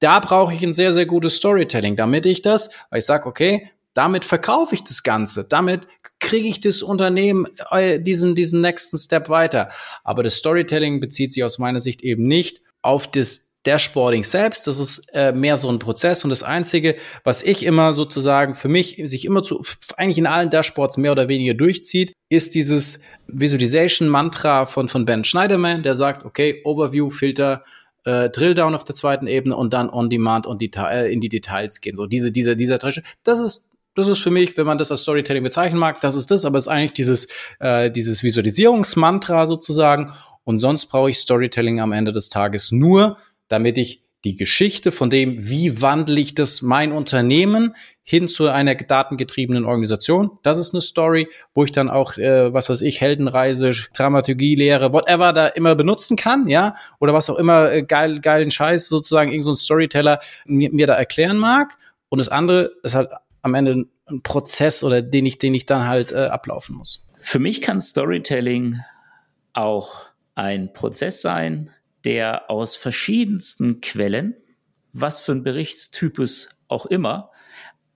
da 0.00 0.18
brauche 0.20 0.52
ich 0.52 0.62
ein 0.62 0.72
sehr, 0.72 0.92
sehr 0.92 1.06
gutes 1.06 1.36
Storytelling, 1.36 1.96
damit 1.96 2.26
ich 2.26 2.42
das, 2.42 2.74
weil 2.90 2.98
ich 2.98 3.06
sage, 3.06 3.26
okay, 3.26 3.70
damit 3.94 4.24
verkaufe 4.24 4.74
ich 4.74 4.84
das 4.84 5.02
Ganze, 5.02 5.46
damit 5.48 5.86
kriege 6.20 6.48
ich 6.48 6.60
das 6.60 6.82
Unternehmen 6.82 7.46
äh, 7.70 8.00
diesen, 8.00 8.34
diesen 8.34 8.60
nächsten 8.60 8.98
Step 8.98 9.28
weiter. 9.28 9.70
Aber 10.04 10.22
das 10.22 10.34
Storytelling 10.34 11.00
bezieht 11.00 11.32
sich 11.32 11.44
aus 11.44 11.58
meiner 11.58 11.80
Sicht 11.80 12.02
eben 12.02 12.26
nicht 12.26 12.62
auf 12.82 13.10
das 13.10 13.50
Dashboarding 13.64 14.24
selbst, 14.24 14.66
das 14.66 14.78
ist 14.78 15.10
äh, 15.12 15.32
mehr 15.32 15.58
so 15.58 15.68
ein 15.70 15.78
Prozess 15.78 16.24
und 16.24 16.30
das 16.30 16.42
Einzige, 16.42 16.96
was 17.24 17.42
ich 17.42 17.64
immer 17.66 17.92
sozusagen 17.92 18.54
für 18.54 18.68
mich 18.68 19.02
sich 19.04 19.26
immer 19.26 19.42
zu, 19.42 19.62
eigentlich 19.98 20.16
in 20.16 20.26
allen 20.26 20.48
Dashboards 20.48 20.96
mehr 20.96 21.12
oder 21.12 21.28
weniger 21.28 21.52
durchzieht, 21.52 22.14
ist 22.30 22.54
dieses 22.54 23.02
Visualization-Mantra 23.26 24.64
von, 24.64 24.88
von 24.88 25.04
Ben 25.04 25.24
Schneiderman, 25.24 25.82
der 25.82 25.94
sagt, 25.94 26.24
okay, 26.24 26.62
Overview, 26.64 27.10
Filter, 27.10 27.64
äh, 28.04 28.30
Drill-Down 28.30 28.74
auf 28.74 28.84
der 28.84 28.94
zweiten 28.94 29.26
Ebene 29.26 29.54
und 29.56 29.74
dann 29.74 29.90
On-Demand 29.90 30.46
und 30.46 30.62
Detail, 30.62 31.04
äh, 31.04 31.12
in 31.12 31.20
die 31.20 31.28
Details 31.28 31.82
gehen. 31.82 31.96
So 31.96 32.06
diese, 32.06 32.32
dieser, 32.32 32.54
dieser 32.54 32.78
Tasche. 32.78 33.02
Das 33.24 33.40
ist 33.40 33.70
das 33.96 34.06
ist 34.06 34.20
für 34.20 34.30
mich, 34.30 34.56
wenn 34.56 34.66
man 34.66 34.78
das 34.78 34.90
als 34.92 35.02
Storytelling 35.02 35.42
bezeichnen 35.42 35.78
mag, 35.78 36.00
das 36.00 36.14
ist 36.14 36.30
das, 36.30 36.44
aber 36.44 36.58
es 36.58 36.66
ist 36.66 36.72
eigentlich 36.72 36.92
dieses, 36.92 37.28
äh, 37.58 37.90
dieses 37.90 38.22
Visualisierungsmantra 38.22 39.46
sozusagen. 39.46 40.12
Und 40.44 40.58
sonst 40.58 40.86
brauche 40.86 41.10
ich 41.10 41.18
Storytelling 41.18 41.80
am 41.80 41.92
Ende 41.92 42.12
des 42.12 42.28
Tages 42.28 42.72
nur, 42.72 43.18
damit 43.48 43.78
ich 43.78 44.02
die 44.24 44.34
Geschichte 44.34 44.92
von 44.92 45.08
dem, 45.08 45.48
wie 45.48 45.80
wandle 45.80 46.20
ich 46.20 46.34
das 46.34 46.60
mein 46.60 46.92
Unternehmen 46.92 47.74
hin 48.02 48.28
zu 48.28 48.48
einer 48.48 48.74
datengetriebenen 48.74 49.64
Organisation. 49.64 50.38
Das 50.42 50.58
ist 50.58 50.74
eine 50.74 50.82
Story, 50.82 51.28
wo 51.54 51.64
ich 51.64 51.72
dann 51.72 51.88
auch, 51.88 52.18
äh, 52.18 52.52
was 52.52 52.68
weiß 52.68 52.82
ich, 52.82 53.00
Heldenreise, 53.00 53.70
Dramaturgie, 53.94 54.56
Lehre, 54.56 54.92
whatever 54.92 55.32
da 55.32 55.46
immer 55.46 55.74
benutzen 55.74 56.16
kann, 56.16 56.48
ja, 56.48 56.74
oder 56.98 57.14
was 57.14 57.30
auch 57.30 57.36
immer 57.36 57.72
äh, 57.72 57.82
geil, 57.82 58.20
geilen 58.20 58.50
Scheiß 58.50 58.88
sozusagen 58.88 59.30
irgendein 59.30 59.54
so 59.54 59.54
Storyteller 59.54 60.20
mir, 60.44 60.70
mir 60.70 60.86
da 60.86 60.94
erklären 60.94 61.38
mag. 61.38 61.78
Und 62.10 62.18
das 62.18 62.28
andere 62.28 62.72
ist 62.82 62.94
halt 62.94 63.10
am 63.40 63.54
Ende 63.54 63.86
ein 64.06 64.22
Prozess 64.22 64.84
oder 64.84 65.00
den 65.00 65.24
ich, 65.24 65.38
den 65.38 65.54
ich 65.54 65.64
dann 65.64 65.86
halt 65.86 66.12
äh, 66.12 66.26
ablaufen 66.26 66.76
muss. 66.76 67.08
Für 67.22 67.38
mich 67.38 67.62
kann 67.62 67.80
Storytelling 67.80 68.80
auch 69.54 70.09
ein 70.40 70.72
Prozess 70.72 71.20
sein, 71.20 71.70
der 72.04 72.50
aus 72.50 72.74
verschiedensten 72.74 73.82
Quellen, 73.82 74.34
was 74.94 75.20
für 75.20 75.32
ein 75.32 75.42
Berichtstypus 75.42 76.48
auch 76.68 76.86
immer, 76.86 77.30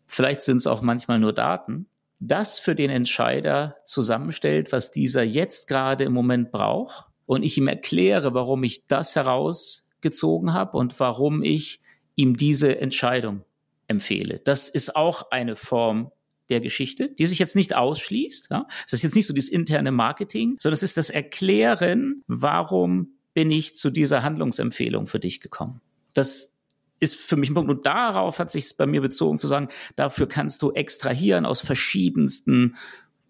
vielleicht 0.06 0.42
sind 0.42 0.58
es 0.58 0.66
auch 0.66 0.82
manchmal 0.82 1.18
nur 1.18 1.32
Daten, 1.32 1.86
das 2.20 2.58
für 2.58 2.74
den 2.74 2.90
Entscheider 2.90 3.76
zusammenstellt, 3.84 4.72
was 4.72 4.92
dieser 4.92 5.22
jetzt 5.22 5.68
gerade 5.68 6.04
im 6.04 6.12
Moment 6.12 6.52
braucht 6.52 7.06
und 7.24 7.42
ich 7.42 7.56
ihm 7.56 7.66
erkläre, 7.66 8.34
warum 8.34 8.62
ich 8.62 8.86
das 8.88 9.16
herausgezogen 9.16 10.52
habe 10.52 10.76
und 10.76 11.00
warum 11.00 11.42
ich 11.42 11.80
ihm 12.14 12.36
diese 12.36 12.78
Entscheidung 12.78 13.42
empfehle. 13.88 14.38
Das 14.44 14.68
ist 14.68 14.96
auch 14.96 15.30
eine 15.30 15.56
Form 15.56 16.12
der 16.48 16.60
Geschichte, 16.60 17.10
die 17.10 17.26
sich 17.26 17.38
jetzt 17.38 17.56
nicht 17.56 17.74
ausschließt. 17.74 18.48
Ja? 18.50 18.66
Es 18.86 18.92
ist 18.92 19.02
jetzt 19.02 19.16
nicht 19.16 19.26
so 19.26 19.34
dieses 19.34 19.50
interne 19.50 19.92
Marketing, 19.92 20.56
sondern 20.58 20.74
es 20.74 20.82
ist 20.82 20.96
das 20.96 21.10
Erklären, 21.10 22.22
warum 22.26 23.14
bin 23.34 23.50
ich 23.50 23.74
zu 23.74 23.90
dieser 23.90 24.22
Handlungsempfehlung 24.22 25.06
für 25.06 25.20
dich 25.20 25.40
gekommen. 25.40 25.80
Das 26.12 26.56
ist 27.00 27.16
für 27.16 27.36
mich 27.36 27.50
ein 27.50 27.54
Punkt. 27.54 27.70
Und 27.70 27.86
darauf 27.86 28.38
hat 28.38 28.50
sich 28.50 28.64
es 28.64 28.74
bei 28.74 28.86
mir 28.86 29.00
bezogen 29.00 29.38
zu 29.38 29.46
sagen, 29.46 29.68
dafür 29.96 30.26
kannst 30.26 30.62
du 30.62 30.72
extrahieren 30.72 31.44
aus 31.44 31.60
verschiedensten 31.60 32.76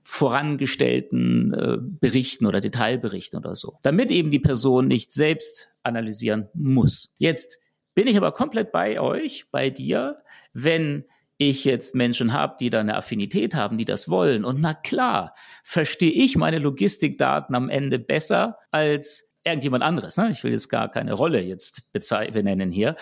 vorangestellten 0.03 1.55
äh, 1.55 1.79
Berichten 1.81 2.45
oder 2.45 2.61
Detailberichten 2.61 3.39
oder 3.39 3.57
so, 3.57 3.79
damit 3.83 4.11
eben 4.11 4.31
die 4.31 4.39
Person 4.39 4.87
nicht 4.87 5.13
selbst 5.13 5.71
analysieren 5.83 6.49
muss. 6.53 7.15
Jetzt 7.17 7.59
bin 7.95 8.07
ich 8.07 8.17
aber 8.19 8.33
komplett 8.33 8.71
bei 8.71 9.01
euch, 9.01 9.47
bei 9.51 9.71
dir, 9.71 10.19
wenn 10.53 11.05
ich 11.37 11.65
jetzt 11.65 11.95
Menschen 11.95 12.33
habe, 12.33 12.57
die 12.61 12.71
da 12.71 12.81
eine 12.81 12.97
Affinität 12.97 13.55
haben, 13.55 13.79
die 13.79 13.85
das 13.85 14.09
wollen. 14.09 14.45
Und 14.45 14.61
na 14.61 14.75
klar, 14.75 15.35
verstehe 15.63 16.13
ich 16.13 16.37
meine 16.37 16.59
Logistikdaten 16.59 17.55
am 17.55 17.69
Ende 17.69 17.99
besser 17.99 18.59
als 18.71 19.35
irgendjemand 19.45 19.83
anderes. 19.83 20.17
Ne? 20.17 20.31
Ich 20.31 20.43
will 20.43 20.53
jetzt 20.53 20.69
gar 20.69 20.91
keine 20.91 21.13
Rolle 21.13 21.43
jetzt 21.43 21.93
benennen 21.93 22.73
hier. 22.73 22.97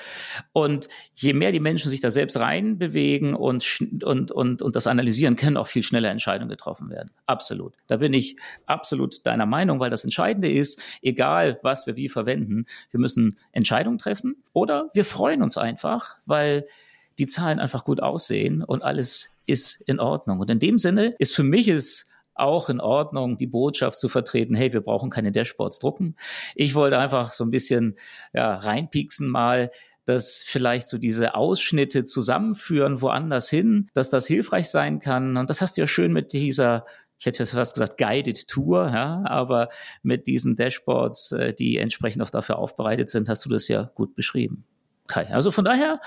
Und 0.53 0.89
je 1.15 1.33
mehr 1.35 1.53
die 1.53 1.61
Menschen 1.61 1.89
sich 1.89 2.01
da 2.01 2.11
selbst 2.11 2.37
reinbewegen 2.37 3.35
und, 3.35 3.65
und, 4.03 4.33
und, 4.33 4.61
und 4.61 4.77
das 4.77 4.89
analysieren, 4.89 5.37
können 5.37 5.57
auch 5.57 5.69
viel 5.69 5.85
schneller 5.85 6.11
Entscheidungen 6.11 6.51
getroffen 6.51 6.91
werden. 6.91 7.13
Absolut. 7.27 7.75
Da 7.87 7.99
bin 7.99 8.13
ich 8.13 8.37
absolut 8.67 9.25
deiner 9.25 9.47
Meinung, 9.47 9.79
weil 9.79 9.91
das 9.91 10.03
Entscheidende 10.03 10.51
ist, 10.51 10.83
egal 11.01 11.61
was 11.63 11.87
wir 11.87 11.97
wie 11.97 12.09
verwenden, 12.09 12.65
wir 12.91 12.99
müssen 12.99 13.37
Entscheidungen 13.53 13.99
treffen 13.99 14.43
oder 14.53 14.91
wir 14.95 15.05
freuen 15.05 15.43
uns 15.43 15.57
einfach, 15.57 16.17
weil 16.27 16.67
die 17.19 17.27
Zahlen 17.27 17.59
einfach 17.59 17.85
gut 17.85 18.03
aussehen 18.03 18.63
und 18.63 18.83
alles 18.83 19.37
ist 19.47 19.81
in 19.83 20.01
Ordnung. 20.01 20.41
Und 20.41 20.51
in 20.51 20.59
dem 20.59 20.79
Sinne 20.79 21.15
ist 21.19 21.35
für 21.35 21.43
mich 21.43 21.69
es 21.69 22.09
auch 22.35 22.69
in 22.69 22.81
Ordnung, 22.81 23.37
die 23.37 23.47
Botschaft 23.47 23.99
zu 23.99 24.09
vertreten, 24.09 24.55
hey, 24.55 24.73
wir 24.73 24.81
brauchen 24.81 25.11
keine 25.11 25.33
Dashboards 25.33 25.79
drucken. 25.79 26.17
Ich 26.55 26.75
wollte 26.75 26.99
einfach 26.99 27.33
so 27.33 27.45
ein 27.45 27.51
bisschen 27.51 27.97
ja, 28.33 28.55
reinpieksen 28.55 29.29
mal, 29.29 29.71
dass 30.05 30.43
vielleicht 30.45 30.89
so 30.89 30.99
diese 30.99 31.35
Ausschnitte 31.35 32.05
zusammenführen 32.05 33.01
woanders 33.03 33.51
hin, 33.51 33.91
dass 33.95 34.11
das 34.11 34.27
hilfreich 34.27 34.69
sein 34.69 34.99
kann. 34.99 35.37
Und 35.37 35.51
das 35.51 35.61
hast 35.61 35.77
du 35.77 35.83
ja 35.83 35.87
schön 35.87 36.13
mit 36.13 36.33
dieser 36.33 36.85
ich 37.23 37.27
hätte 37.27 37.47
fast 37.47 37.75
gesagt 37.75 37.99
Guided 37.99 38.49
Tour, 38.49 38.91
ja, 38.93 39.23
aber 39.25 39.69
mit 40.03 40.27
diesen 40.27 40.57
Dashboards, 40.57 41.31
äh, 41.31 41.55
die 41.55 41.79
entsprechend 41.79 42.21
auch 42.21 42.31
dafür 42.31 42.59
aufbereitet 42.59 43.11
sind, 43.11 43.29
hast 43.29 43.45
du 43.45 43.49
das 43.49 43.69
ja 43.69 43.93
gut 43.95 44.17
beschrieben. 44.17 44.65
Kai. 45.09 45.27
Also 45.31 45.51
von 45.51 45.65
daher 45.65 46.01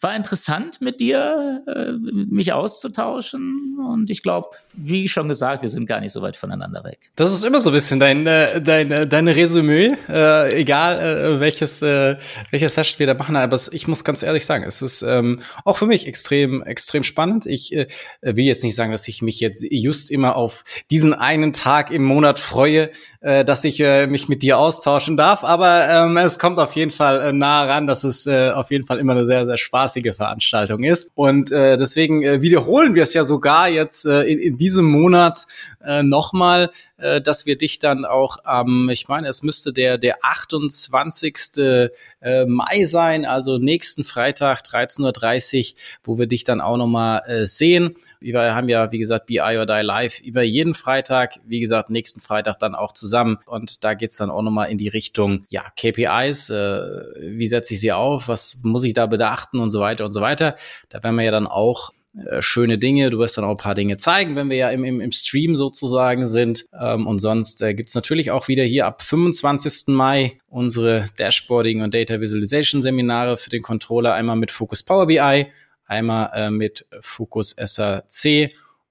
war 0.00 0.16
interessant 0.16 0.80
mit 0.80 1.00
dir, 1.00 1.62
äh, 1.66 1.92
mich 1.92 2.52
auszutauschen. 2.52 3.78
Und 3.78 4.10
ich 4.10 4.22
glaube, 4.22 4.48
wie 4.72 5.06
schon 5.06 5.28
gesagt, 5.28 5.62
wir 5.62 5.68
sind 5.68 5.86
gar 5.86 6.00
nicht 6.00 6.12
so 6.12 6.22
weit 6.22 6.36
voneinander 6.36 6.82
weg. 6.82 7.10
Das 7.14 7.32
ist 7.32 7.44
immer 7.44 7.60
so 7.60 7.70
ein 7.70 7.74
bisschen 7.74 8.00
dein, 8.00 8.26
äh, 8.26 8.60
dein, 8.60 8.90
äh, 8.90 9.06
deine 9.06 9.36
Resümee, 9.36 9.92
äh, 10.08 10.60
egal 10.60 10.98
äh, 10.98 11.40
welches, 11.40 11.82
äh, 11.82 12.16
welches 12.50 12.74
Session 12.74 12.98
wir 12.98 13.06
da 13.06 13.14
machen. 13.14 13.36
Aber 13.36 13.58
ich 13.70 13.86
muss 13.86 14.02
ganz 14.02 14.22
ehrlich 14.22 14.46
sagen, 14.46 14.64
es 14.64 14.82
ist 14.82 15.02
ähm, 15.02 15.40
auch 15.64 15.76
für 15.76 15.86
mich 15.86 16.06
extrem, 16.06 16.62
extrem 16.62 17.02
spannend. 17.02 17.44
Ich 17.46 17.72
äh, 17.74 17.86
will 18.22 18.44
jetzt 18.44 18.64
nicht 18.64 18.74
sagen, 18.74 18.92
dass 18.92 19.06
ich 19.08 19.22
mich 19.22 19.40
jetzt 19.40 19.64
just 19.70 20.10
immer 20.10 20.36
auf 20.36 20.64
diesen 20.90 21.12
einen 21.12 21.52
Tag 21.52 21.90
im 21.90 22.02
Monat 22.02 22.38
freue, 22.38 22.90
äh, 23.20 23.44
dass 23.44 23.64
ich 23.64 23.80
äh, 23.80 24.06
mich 24.06 24.28
mit 24.28 24.42
dir 24.42 24.58
austauschen 24.58 25.16
darf. 25.16 25.44
Aber 25.44 25.88
ähm, 25.88 26.16
es 26.16 26.38
kommt 26.38 26.58
auf 26.58 26.74
jeden 26.74 26.90
Fall 26.90 27.20
äh, 27.20 27.32
nah 27.32 27.64
ran, 27.64 27.86
dass 27.86 28.04
es 28.04 28.26
äh, 28.26 28.50
auf 28.50 28.70
jeden 28.70 28.86
Fall 28.86 28.98
immer 28.98 29.12
eine 29.12 29.26
sehr, 29.26 29.46
sehr 29.46 29.58
spaßige 29.58 30.14
Veranstaltung 30.16 30.84
ist. 30.84 31.10
Und 31.14 31.50
äh, 31.50 31.76
deswegen 31.76 32.22
äh, 32.22 32.42
wiederholen 32.42 32.94
wir 32.94 33.02
es 33.02 33.14
ja 33.14 33.24
sogar 33.24 33.68
jetzt 33.68 34.06
äh, 34.06 34.22
in, 34.22 34.38
in 34.38 34.56
diesem 34.56 34.84
Monat 34.84 35.46
äh, 35.84 36.02
nochmal, 36.02 36.70
äh, 36.98 37.20
dass 37.20 37.46
wir 37.46 37.56
dich 37.56 37.78
dann 37.78 38.04
auch 38.04 38.38
am, 38.44 38.68
ähm, 38.68 38.88
ich 38.90 39.08
meine, 39.08 39.28
es 39.28 39.42
müsste 39.42 39.72
der, 39.72 39.98
der 39.98 40.18
28. 40.22 41.90
Äh, 42.20 42.44
Mai 42.46 42.84
sein, 42.84 43.24
also 43.24 43.58
nächsten 43.58 44.04
Freitag 44.04 44.62
13.30 44.62 45.72
Uhr, 45.72 45.78
wo 46.02 46.18
wir 46.18 46.26
dich 46.26 46.44
dann 46.44 46.60
auch 46.60 46.76
nochmal 46.76 47.22
äh, 47.26 47.46
sehen. 47.46 47.96
Wir 48.20 48.54
haben 48.54 48.68
ja, 48.68 48.90
wie 48.90 48.98
gesagt, 48.98 49.26
BI 49.26 49.40
or 49.40 49.66
Die 49.66 49.82
Live 49.82 50.20
über 50.20 50.42
jeden 50.42 50.74
Freitag, 50.74 51.34
wie 51.46 51.60
gesagt, 51.60 51.90
nächsten 51.90 52.20
Freitag 52.20 52.58
dann 52.58 52.74
auch 52.74 52.92
zusammen. 52.92 53.38
Und 53.46 53.84
da 53.84 53.94
geht's 53.94 54.16
dann 54.16 54.30
auch 54.30 54.42
nochmal 54.42 54.70
in 54.70 54.78
die 54.78 54.88
Richtung, 54.88 55.44
ja, 55.48 55.64
KPIs, 55.76 56.50
äh, 56.50 56.80
wie 57.20 57.46
setze 57.46 57.74
ich 57.74 57.80
sie 57.80 57.92
auf, 57.92 58.28
was 58.28 58.58
muss 58.64 58.84
ich 58.84 58.94
da 58.94 59.06
beachten 59.06 59.60
und 59.60 59.70
so 59.70 59.80
weiter 59.80 60.04
und 60.04 60.10
so 60.10 60.20
weiter. 60.20 60.56
Da 60.88 61.02
werden 61.02 61.16
wir 61.16 61.24
ja 61.24 61.30
dann 61.30 61.46
auch 61.46 61.90
äh, 62.26 62.42
schöne 62.42 62.78
Dinge. 62.78 63.10
Du 63.10 63.18
wirst 63.18 63.36
dann 63.36 63.44
auch 63.44 63.50
ein 63.50 63.56
paar 63.56 63.74
Dinge 63.74 63.96
zeigen, 63.96 64.36
wenn 64.36 64.50
wir 64.50 64.56
ja 64.56 64.70
im, 64.70 64.84
im, 64.84 65.00
im 65.00 65.12
Stream 65.12 65.54
sozusagen 65.56 66.26
sind. 66.26 66.66
Ähm, 66.78 67.06
und 67.06 67.18
sonst 67.18 67.62
äh, 67.62 67.74
gibt 67.74 67.94
natürlich 67.94 68.30
auch 68.30 68.48
wieder 68.48 68.64
hier 68.64 68.86
ab 68.86 69.02
25. 69.02 69.88
Mai 69.88 70.38
unsere 70.48 71.04
Dashboarding 71.18 71.82
und 71.82 71.94
Data 71.94 72.20
Visualization 72.20 72.80
Seminare 72.80 73.36
für 73.36 73.50
den 73.50 73.62
Controller. 73.62 74.14
Einmal 74.14 74.36
mit 74.36 74.50
Focus 74.50 74.82
Power 74.82 75.06
BI, 75.06 75.46
einmal 75.86 76.30
äh, 76.34 76.50
mit 76.50 76.86
Focus 77.00 77.54
SAC 77.56 78.50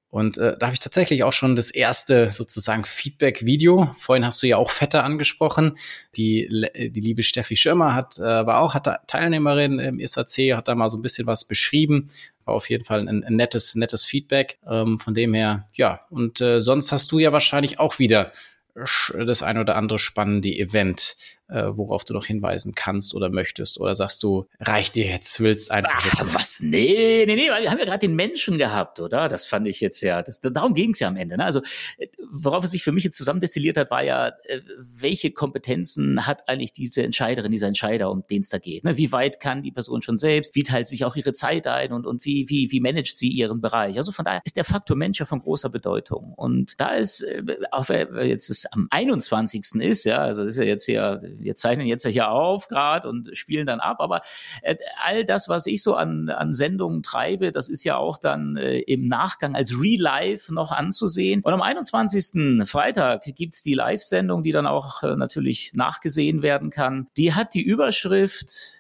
Und 0.10 0.38
äh, 0.38 0.58
da 0.58 0.68
habe 0.68 0.74
ich 0.74 0.80
tatsächlich 0.80 1.24
auch 1.24 1.34
schon 1.34 1.56
das 1.56 1.70
erste 1.70 2.30
sozusagen 2.30 2.86
Feedback-Video. 2.86 3.94
Vorhin 4.00 4.26
hast 4.26 4.42
du 4.42 4.48
ja 4.48 4.58
auch 4.58 4.70
Vetter 4.70 5.04
angesprochen. 5.04 5.78
Die, 6.16 6.48
die 6.76 7.02
liebe 7.02 7.24
Steffi 7.24 7.56
Schirmer 7.56 7.94
hat, 7.94 8.18
äh, 8.20 8.22
war 8.22 8.62
auch 8.62 8.74
hat 8.74 8.88
Teilnehmerin 9.08 9.80
im 9.80 10.06
SAC, 10.06 10.56
hat 10.56 10.68
da 10.68 10.76
mal 10.76 10.90
so 10.90 10.98
ein 10.98 11.02
bisschen 11.02 11.28
was 11.28 11.46
beschrieben. 11.46 12.10
War 12.48 12.56
auf 12.56 12.70
jeden 12.70 12.86
Fall 12.86 13.08
ein, 13.08 13.24
ein 13.24 13.36
nettes, 13.36 13.76
nettes 13.76 14.06
Feedback. 14.06 14.58
Ähm, 14.68 15.00
von 15.00 15.14
dem 15.14 15.34
her, 15.34 15.68
ja. 15.74 16.02
Und 16.10 16.42
äh, 16.42 16.60
sonst 16.62 16.92
hast 16.92 17.12
du 17.12 17.20
ja 17.20 17.32
wahrscheinlich 17.32 17.80
auch 17.80 18.00
wieder 18.00 18.32
das 18.74 19.42
ein 19.44 19.58
oder 19.58 19.76
andere 19.76 20.00
spannende 20.00 20.50
Event 20.50 21.16
äh, 21.50 21.66
worauf 21.76 22.04
du 22.04 22.14
noch 22.14 22.26
hinweisen 22.26 22.74
kannst 22.76 23.14
oder 23.16 23.30
möchtest? 23.30 23.80
Oder 23.80 23.96
sagst 23.96 24.24
du, 24.24 24.48
reicht 24.60 24.96
dir 24.96 25.06
jetzt, 25.06 25.40
willst 25.40 25.72
einfach. 25.72 25.94
Ach, 25.96 26.36
was? 26.36 26.60
Nee, 26.62 27.26
nee, 27.26 27.36
nee, 27.36 27.48
wir 27.48 27.72
haben 27.72 27.80
ja 27.80 27.86
gerade 27.86 28.00
den 28.00 28.16
Menschen 28.16 28.58
gehabt, 28.58 29.00
oder? 29.00 29.30
Das 29.30 29.46
fand 29.46 29.68
ich 29.68 29.80
jetzt 29.80 30.02
ja, 30.02 30.22
das, 30.22 30.42
darum 30.42 30.74
ging 30.74 30.92
es 30.92 31.00
ja 31.00 31.08
am 31.08 31.16
Ende. 31.16 31.38
Ne? 31.38 31.46
Also, 31.46 31.62
äh, 31.98 32.08
worauf 32.32 32.64
es 32.64 32.72
sich 32.72 32.84
für 32.84 32.92
mich 32.92 33.04
jetzt 33.04 33.18
zusammendestilliert 33.18 33.78
hat, 33.78 33.92
war 33.92 34.04
ja, 34.04 34.28
äh, 34.44 34.62
welche 34.80 35.32
Kompetenzen 35.32 36.28
hat 36.28 36.48
eigentlich 36.50 36.74
diese 36.74 37.04
Entscheiderin, 37.04 37.52
dieser 37.52 37.68
Entscheider, 37.68 38.12
um 38.12 38.26
den 38.30 38.42
es 38.42 38.50
da 38.50 38.58
geht? 38.58 38.84
Ne? 38.84 38.98
Wie 38.98 39.12
weit 39.12 39.40
kann 39.40 39.64
die 39.64 39.72
Person 39.72 40.02
schon 40.02 40.18
selbst? 40.18 40.56
Wie 40.56 40.64
teilt 40.64 40.88
sich 40.88 41.06
auch 41.06 41.16
ihre 41.16 41.34
Zeit 41.34 41.68
ein 41.68 41.94
und, 41.94 42.06
und 42.06 42.26
wie, 42.26 42.50
wie, 42.50 42.72
wie 42.72 42.80
managt 42.80 43.18
sie 43.18 43.30
ihren 43.30 43.62
Bereich? 43.62 43.98
Also 43.98 44.12
von 44.12 44.26
daher 44.26 44.42
ist 44.44 44.58
der 44.58 44.66
Faktor 44.66 44.98
Mensch 44.98 45.20
ja 45.20 45.26
von 45.26 45.40
großer 45.40 45.70
Bedeutung. 45.70 46.34
Und 46.34 46.80
da 46.80 46.94
ist, 46.94 47.26
auch 47.72 47.90
jetzt 47.90 48.50
es 48.50 48.66
am 48.66 48.88
21. 48.90 49.76
ist, 49.76 50.04
ja, 50.04 50.18
also 50.18 50.44
das 50.44 50.54
ist 50.54 50.60
ja 50.60 50.66
jetzt 50.66 50.86
hier 50.86 51.20
wir 51.40 51.56
zeichnen 51.56 51.88
jetzt 51.88 52.04
ja 52.04 52.10
hier 52.10 52.32
auf 52.32 52.68
gerade 52.68 53.08
und 53.08 53.36
spielen 53.38 53.66
dann 53.66 53.80
ab, 53.80 53.98
aber 54.00 54.22
äh, 54.62 54.76
all 55.04 55.26
das, 55.26 55.50
was 55.50 55.68
ich 55.68 55.84
so 55.84 55.96
an, 55.96 56.30
an 56.30 56.54
Sendungen 56.54 57.04
treibe, 57.04 57.52
das 57.52 57.70
ist 57.70 57.84
ja 57.84 57.98
auch 57.98 58.18
dann 58.18 58.58
äh, 58.58 58.80
im 58.80 59.08
Nachgang 59.08 59.56
als 59.56 59.80
Real 59.80 60.02
Life 60.02 60.54
noch 60.54 60.72
anzusehen. 60.72 61.42
Und 61.42 61.54
am 61.54 61.62
21. 61.62 62.68
Freitag 62.68 63.24
gibt's 63.36 63.64
die 63.64 63.74
Live-Sendung, 63.74 64.44
die 64.44 64.52
dann 64.52 64.68
auch 64.68 65.04
äh, 65.04 65.16
natürlich 65.16 65.72
nachgesehen 65.74 66.42
werden 66.42 66.70
kann. 66.70 67.08
Die 67.18 67.34
hat 67.34 67.54
die 67.54 67.64
Überschrift 67.64 68.74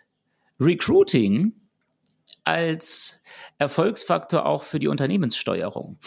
Recruiting 0.59 1.53
als 2.43 3.21
Erfolgsfaktor 3.59 4.45
auch 4.45 4.63
für 4.63 4.79
die 4.79 4.87
Unternehmenssteuerung. 4.87 5.97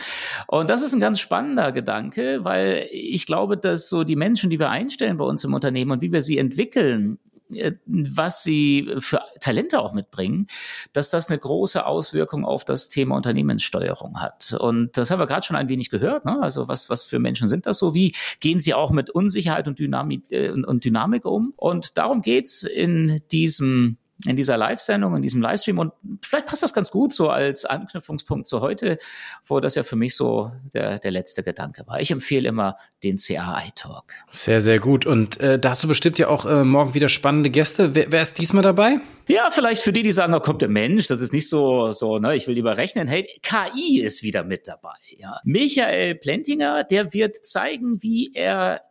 Und 0.46 0.70
das 0.70 0.82
ist 0.82 0.92
ein 0.92 1.00
ganz 1.00 1.20
spannender 1.20 1.72
Gedanke, 1.72 2.44
weil 2.44 2.88
ich 2.92 3.26
glaube, 3.26 3.56
dass 3.56 3.88
so 3.88 4.04
die 4.04 4.16
Menschen, 4.16 4.50
die 4.50 4.58
wir 4.58 4.70
einstellen 4.70 5.16
bei 5.16 5.24
uns 5.24 5.42
im 5.44 5.54
Unternehmen 5.54 5.90
und 5.90 6.00
wie 6.00 6.12
wir 6.12 6.22
sie 6.22 6.38
entwickeln, 6.38 7.18
äh, 7.54 7.72
was 7.86 8.42
sie 8.42 8.94
für 8.98 9.20
Talente 9.40 9.80
auch 9.80 9.92
mitbringen, 9.92 10.46
dass 10.92 11.10
das 11.10 11.28
eine 11.28 11.38
große 11.38 11.84
Auswirkung 11.84 12.44
auf 12.44 12.64
das 12.64 12.88
Thema 12.88 13.16
Unternehmenssteuerung 13.16 14.20
hat. 14.20 14.56
Und 14.58 14.96
das 14.96 15.10
haben 15.10 15.18
wir 15.18 15.26
gerade 15.26 15.46
schon 15.46 15.56
ein 15.56 15.68
wenig 15.68 15.90
gehört. 15.90 16.24
Ne? 16.24 16.38
Also 16.40 16.68
was, 16.68 16.90
was 16.90 17.02
für 17.02 17.18
Menschen 17.18 17.48
sind 17.48 17.66
das 17.66 17.78
so? 17.78 17.94
Wie 17.94 18.14
gehen 18.40 18.60
sie 18.60 18.74
auch 18.74 18.90
mit 18.90 19.10
Unsicherheit 19.10 19.66
und 19.66 19.78
Dynamik, 19.78 20.22
äh, 20.30 20.50
und 20.50 20.84
Dynamik 20.84 21.24
um? 21.24 21.52
Und 21.56 21.98
darum 21.98 22.22
geht's 22.22 22.62
in 22.62 23.20
diesem 23.32 23.98
in 24.26 24.36
dieser 24.36 24.56
Live-Sendung, 24.56 25.16
in 25.16 25.22
diesem 25.22 25.40
Livestream. 25.40 25.78
Und 25.78 25.92
vielleicht 26.22 26.46
passt 26.46 26.62
das 26.62 26.74
ganz 26.74 26.90
gut 26.90 27.12
so 27.12 27.30
als 27.30 27.64
Anknüpfungspunkt 27.64 28.46
zu 28.46 28.60
heute, 28.60 28.98
wo 29.46 29.60
das 29.60 29.74
ja 29.74 29.82
für 29.82 29.96
mich 29.96 30.14
so 30.14 30.52
der, 30.74 30.98
der 30.98 31.10
letzte 31.10 31.42
Gedanke 31.42 31.86
war. 31.86 32.00
Ich 32.00 32.10
empfehle 32.10 32.48
immer 32.48 32.76
den 33.02 33.16
CAI-Talk. 33.16 34.12
Sehr, 34.28 34.60
sehr 34.60 34.78
gut. 34.78 35.06
Und 35.06 35.40
äh, 35.40 35.58
da 35.58 35.70
hast 35.70 35.82
du 35.82 35.88
bestimmt 35.88 36.18
ja 36.18 36.28
auch 36.28 36.44
äh, 36.44 36.64
morgen 36.64 36.94
wieder 36.94 37.08
spannende 37.08 37.50
Gäste. 37.50 37.94
Wer, 37.94 38.12
wer 38.12 38.22
ist 38.22 38.38
diesmal 38.38 38.62
dabei? 38.62 39.00
Ja, 39.26 39.50
vielleicht 39.50 39.82
für 39.82 39.92
die, 39.92 40.02
die 40.02 40.12
sagen, 40.12 40.32
da 40.32 40.40
kommt 40.40 40.60
der 40.60 40.68
Mensch, 40.68 41.06
das 41.06 41.20
ist 41.20 41.32
nicht 41.32 41.48
so, 41.48 41.92
so, 41.92 42.18
ne, 42.18 42.34
ich 42.34 42.48
will 42.48 42.54
lieber 42.54 42.76
rechnen. 42.76 43.06
Hey, 43.06 43.28
KI 43.42 44.00
ist 44.00 44.22
wieder 44.22 44.44
mit 44.44 44.66
dabei. 44.66 44.96
Ja. 45.18 45.40
Michael 45.44 46.16
Plentinger, 46.16 46.84
der 46.84 47.12
wird 47.12 47.36
zeigen, 47.46 48.02
wie 48.02 48.32
er 48.34 48.82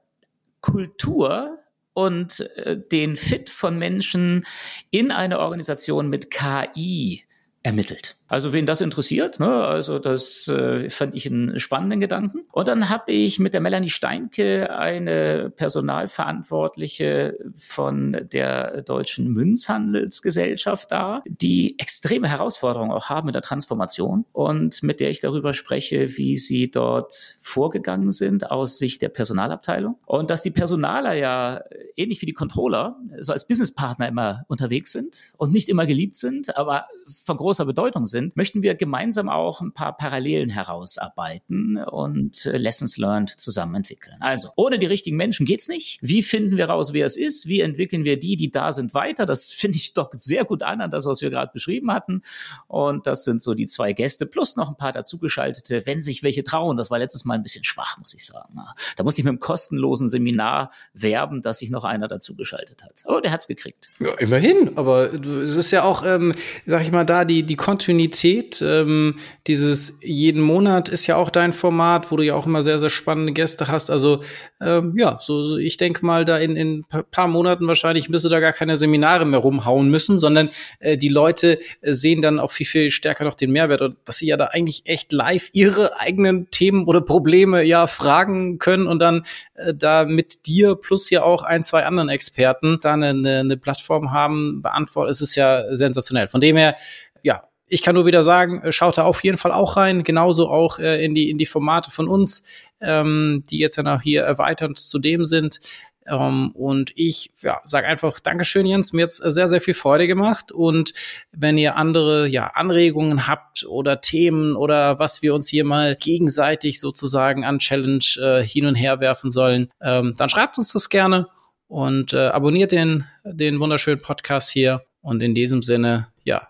Kultur 0.61 1.59
und 1.99 2.39
äh, 2.55 2.77
den 2.77 3.15
Fit 3.15 3.49
von 3.49 3.77
Menschen 3.77 4.45
in 4.91 5.11
eine 5.11 5.39
Organisation 5.39 6.09
mit 6.09 6.31
KI 6.31 7.23
ermittelt. 7.63 8.18
Also 8.29 8.53
wen 8.53 8.67
das 8.67 8.79
interessiert, 8.79 9.39
ne? 9.39 9.49
also 9.65 9.97
das 9.97 10.47
äh, 10.47 10.87
fand 10.91 11.15
ich 11.15 11.25
einen 11.25 11.59
spannenden 11.59 11.99
Gedanken. 11.99 12.41
Und 12.51 12.67
dann 12.67 12.89
habe 12.89 13.11
ich 13.11 13.39
mit 13.39 13.55
der 13.55 13.59
Melanie 13.59 13.89
Steinke 13.89 14.69
eine 14.69 15.49
Personalverantwortliche 15.49 17.39
von 17.55 18.27
der 18.31 18.83
Deutschen 18.83 19.29
Münzhandelsgesellschaft 19.33 20.91
da, 20.91 21.23
die 21.25 21.79
extreme 21.79 22.29
Herausforderungen 22.29 22.91
auch 22.91 23.09
haben 23.09 23.29
in 23.29 23.33
der 23.33 23.41
Transformation 23.41 24.25
und 24.31 24.83
mit 24.83 24.99
der 24.99 25.09
ich 25.09 25.21
darüber 25.21 25.55
spreche, 25.55 26.15
wie 26.15 26.37
sie 26.37 26.69
dort 26.69 27.35
vorgegangen 27.39 28.11
sind 28.11 28.51
aus 28.51 28.77
Sicht 28.77 29.01
der 29.01 29.09
Personalabteilung. 29.09 29.97
Und 30.05 30.29
dass 30.29 30.43
die 30.43 30.51
Personaler 30.51 31.13
ja 31.13 31.63
ähnlich 31.95 32.21
wie 32.21 32.27
die 32.27 32.33
Controller 32.33 32.95
so 33.21 33.33
als 33.33 33.47
Businesspartner 33.47 34.07
immer 34.07 34.43
unterwegs 34.47 34.91
sind 34.91 35.31
und 35.37 35.51
nicht 35.51 35.67
immer 35.67 35.87
geliebt 35.87 36.15
sind, 36.15 36.55
aber 36.55 36.85
von 37.25 37.35
großer 37.35 37.65
Bedeutung 37.65 38.05
sind 38.05 38.18
sind, 38.19 38.35
möchten 38.35 38.61
wir 38.61 38.75
gemeinsam 38.75 39.29
auch 39.29 39.61
ein 39.61 39.71
paar 39.71 39.95
Parallelen 39.95 40.49
herausarbeiten 40.49 41.77
und 41.77 42.45
äh, 42.45 42.57
Lessons 42.57 42.97
learned 42.97 43.29
zusammen 43.29 43.75
entwickeln. 43.75 44.17
Also, 44.19 44.49
ohne 44.57 44.77
die 44.77 44.85
richtigen 44.85 45.15
Menschen 45.15 45.45
geht's 45.45 45.67
nicht. 45.67 45.99
Wie 46.01 46.21
finden 46.21 46.57
wir 46.57 46.69
raus, 46.69 46.91
wer 46.91 47.05
es 47.05 47.15
ist? 47.15 47.47
Wie 47.47 47.61
entwickeln 47.61 48.03
wir 48.03 48.19
die, 48.19 48.35
die 48.35 48.51
da 48.51 48.73
sind, 48.73 48.93
weiter? 48.93 49.25
Das 49.25 49.51
finde 49.59 49.77
ich 49.77 49.93
doch 49.93 50.09
sehr 50.13 50.43
gut 50.43 50.63
an, 50.63 50.81
an 50.81 50.91
das, 50.91 51.05
was 51.05 51.21
wir 51.21 51.29
gerade 51.29 51.51
beschrieben 51.53 51.91
hatten. 51.91 52.21
Und 52.67 53.07
das 53.07 53.23
sind 53.23 53.41
so 53.41 53.53
die 53.53 53.67
zwei 53.67 53.93
Gäste 53.93 54.25
plus 54.25 54.57
noch 54.57 54.69
ein 54.69 54.75
paar 54.75 54.91
dazugeschaltete, 54.91 55.85
wenn 55.85 56.01
sich 56.01 56.23
welche 56.23 56.43
trauen. 56.43 56.75
Das 56.75 56.91
war 56.91 56.99
letztes 56.99 57.23
Mal 57.25 57.35
ein 57.35 57.43
bisschen 57.43 57.63
schwach, 57.63 57.97
muss 57.99 58.13
ich 58.13 58.25
sagen. 58.25 58.59
Da 58.97 59.03
musste 59.03 59.21
ich 59.21 59.25
mit 59.25 59.31
einem 59.31 59.39
kostenlosen 59.39 60.07
Seminar 60.07 60.71
werben, 60.93 61.41
dass 61.41 61.59
sich 61.59 61.69
noch 61.69 61.85
einer 61.85 62.07
dazugeschaltet 62.07 62.83
hat. 62.83 63.03
Aber 63.05 63.21
der 63.21 63.31
hat's 63.31 63.47
gekriegt. 63.47 63.91
Ja, 63.99 64.13
immerhin. 64.15 64.77
Aber 64.77 65.13
es 65.13 65.55
ist 65.55 65.71
ja 65.71 65.83
auch, 65.83 66.05
ähm, 66.05 66.33
sag 66.65 66.81
ich 66.81 66.91
mal, 66.91 67.05
da 67.05 67.23
die, 67.23 67.43
die 67.43 67.55
Kontinuität 67.55 68.08
Qualität. 68.09 68.61
Ähm, 68.65 69.15
dieses 69.47 69.99
jeden 70.03 70.41
Monat 70.41 70.89
ist 70.89 71.07
ja 71.07 71.15
auch 71.15 71.29
dein 71.29 71.53
Format, 71.53 72.11
wo 72.11 72.17
du 72.17 72.23
ja 72.23 72.35
auch 72.35 72.45
immer 72.45 72.63
sehr, 72.63 72.79
sehr 72.79 72.89
spannende 72.89 73.33
Gäste 73.33 73.67
hast. 73.67 73.89
Also 73.89 74.21
ähm, 74.61 74.95
ja, 74.97 75.17
so, 75.21 75.45
so 75.45 75.57
ich 75.57 75.77
denke 75.77 76.05
mal, 76.05 76.25
da 76.25 76.37
in, 76.37 76.55
in 76.55 76.83
paar 77.11 77.27
Monaten 77.27 77.67
wahrscheinlich 77.67 78.09
müsste 78.09 78.29
da 78.29 78.39
gar 78.39 78.53
keine 78.53 78.77
Seminare 78.77 79.25
mehr 79.25 79.39
rumhauen 79.39 79.89
müssen, 79.89 80.17
sondern 80.17 80.49
äh, 80.79 80.97
die 80.97 81.09
Leute 81.09 81.59
äh, 81.81 81.93
sehen 81.93 82.21
dann 82.21 82.39
auch 82.39 82.51
viel, 82.51 82.65
viel 82.65 82.91
stärker 82.91 83.23
noch 83.23 83.35
den 83.35 83.51
Mehrwert 83.51 83.81
und 83.81 83.97
dass 84.05 84.17
sie 84.17 84.27
ja 84.27 84.37
da 84.37 84.45
eigentlich 84.45 84.83
echt 84.85 85.11
live 85.11 85.49
ihre 85.53 85.99
eigenen 85.99 86.49
Themen 86.51 86.85
oder 86.85 87.01
Probleme 87.01 87.63
ja 87.63 87.87
fragen 87.87 88.57
können 88.59 88.87
und 88.87 88.99
dann 88.99 89.23
äh, 89.55 89.73
da 89.73 90.05
mit 90.05 90.45
dir 90.47 90.75
plus 90.75 91.09
ja 91.09 91.23
auch 91.23 91.43
ein, 91.43 91.63
zwei 91.63 91.85
anderen 91.85 92.09
Experten 92.09 92.79
da 92.81 92.93
eine, 92.93 93.09
eine 93.09 93.57
Plattform 93.57 94.11
haben, 94.11 94.61
beantwortet. 94.61 95.11
Es 95.11 95.21
ist 95.21 95.35
ja 95.35 95.75
sensationell. 95.75 96.27
Von 96.27 96.41
dem 96.41 96.57
her, 96.57 96.75
ja, 97.23 97.48
ich 97.69 97.81
kann 97.81 97.95
nur 97.95 98.05
wieder 98.05 98.23
sagen, 98.23 98.61
äh, 98.63 98.71
schaut 98.71 98.97
da 98.97 99.05
auf 99.05 99.23
jeden 99.23 99.37
Fall 99.37 99.51
auch 99.51 99.77
rein, 99.77 100.03
genauso 100.03 100.49
auch 100.49 100.79
äh, 100.79 101.03
in, 101.03 101.13
die, 101.13 101.29
in 101.29 101.37
die 101.37 101.45
Formate 101.45 101.91
von 101.91 102.07
uns, 102.07 102.43
ähm, 102.81 103.43
die 103.49 103.59
jetzt 103.59 103.77
ja 103.77 103.83
noch 103.83 104.01
hier 104.01 104.23
erweiternd 104.23 104.77
zu 104.77 104.99
dem 104.99 105.23
sind. 105.25 105.59
Ähm, 106.07 106.51
und 106.53 106.91
ich 106.95 107.31
ja, 107.41 107.61
sage 107.63 107.87
einfach 107.87 108.19
Dankeschön, 108.19 108.65
Jens. 108.65 108.93
Mir 108.93 109.01
jetzt 109.01 109.17
sehr, 109.17 109.47
sehr 109.47 109.61
viel 109.61 109.75
Freude 109.75 110.07
gemacht. 110.07 110.51
Und 110.51 110.93
wenn 111.31 111.57
ihr 111.57 111.75
andere 111.75 112.27
ja, 112.27 112.47
Anregungen 112.47 113.27
habt 113.27 113.65
oder 113.65 114.01
Themen 114.01 114.55
oder 114.55 114.99
was 114.99 115.21
wir 115.21 115.35
uns 115.35 115.47
hier 115.47 115.65
mal 115.65 115.95
gegenseitig 115.95 116.79
sozusagen 116.79 117.45
an 117.45 117.59
Challenge 117.59 118.03
äh, 118.21 118.43
hin 118.43 118.65
und 118.65 118.75
her 118.75 118.99
werfen 118.99 119.29
sollen, 119.29 119.69
ähm, 119.81 120.15
dann 120.17 120.29
schreibt 120.29 120.57
uns 120.57 120.73
das 120.73 120.89
gerne 120.89 121.27
und 121.67 122.13
äh, 122.13 122.27
abonniert 122.27 122.71
den, 122.71 123.05
den 123.23 123.59
wunderschönen 123.59 124.01
Podcast 124.01 124.49
hier. 124.49 124.83
Und 125.01 125.21
in 125.21 125.33
diesem 125.33 125.61
Sinne, 125.61 126.07
ja, 126.23 126.49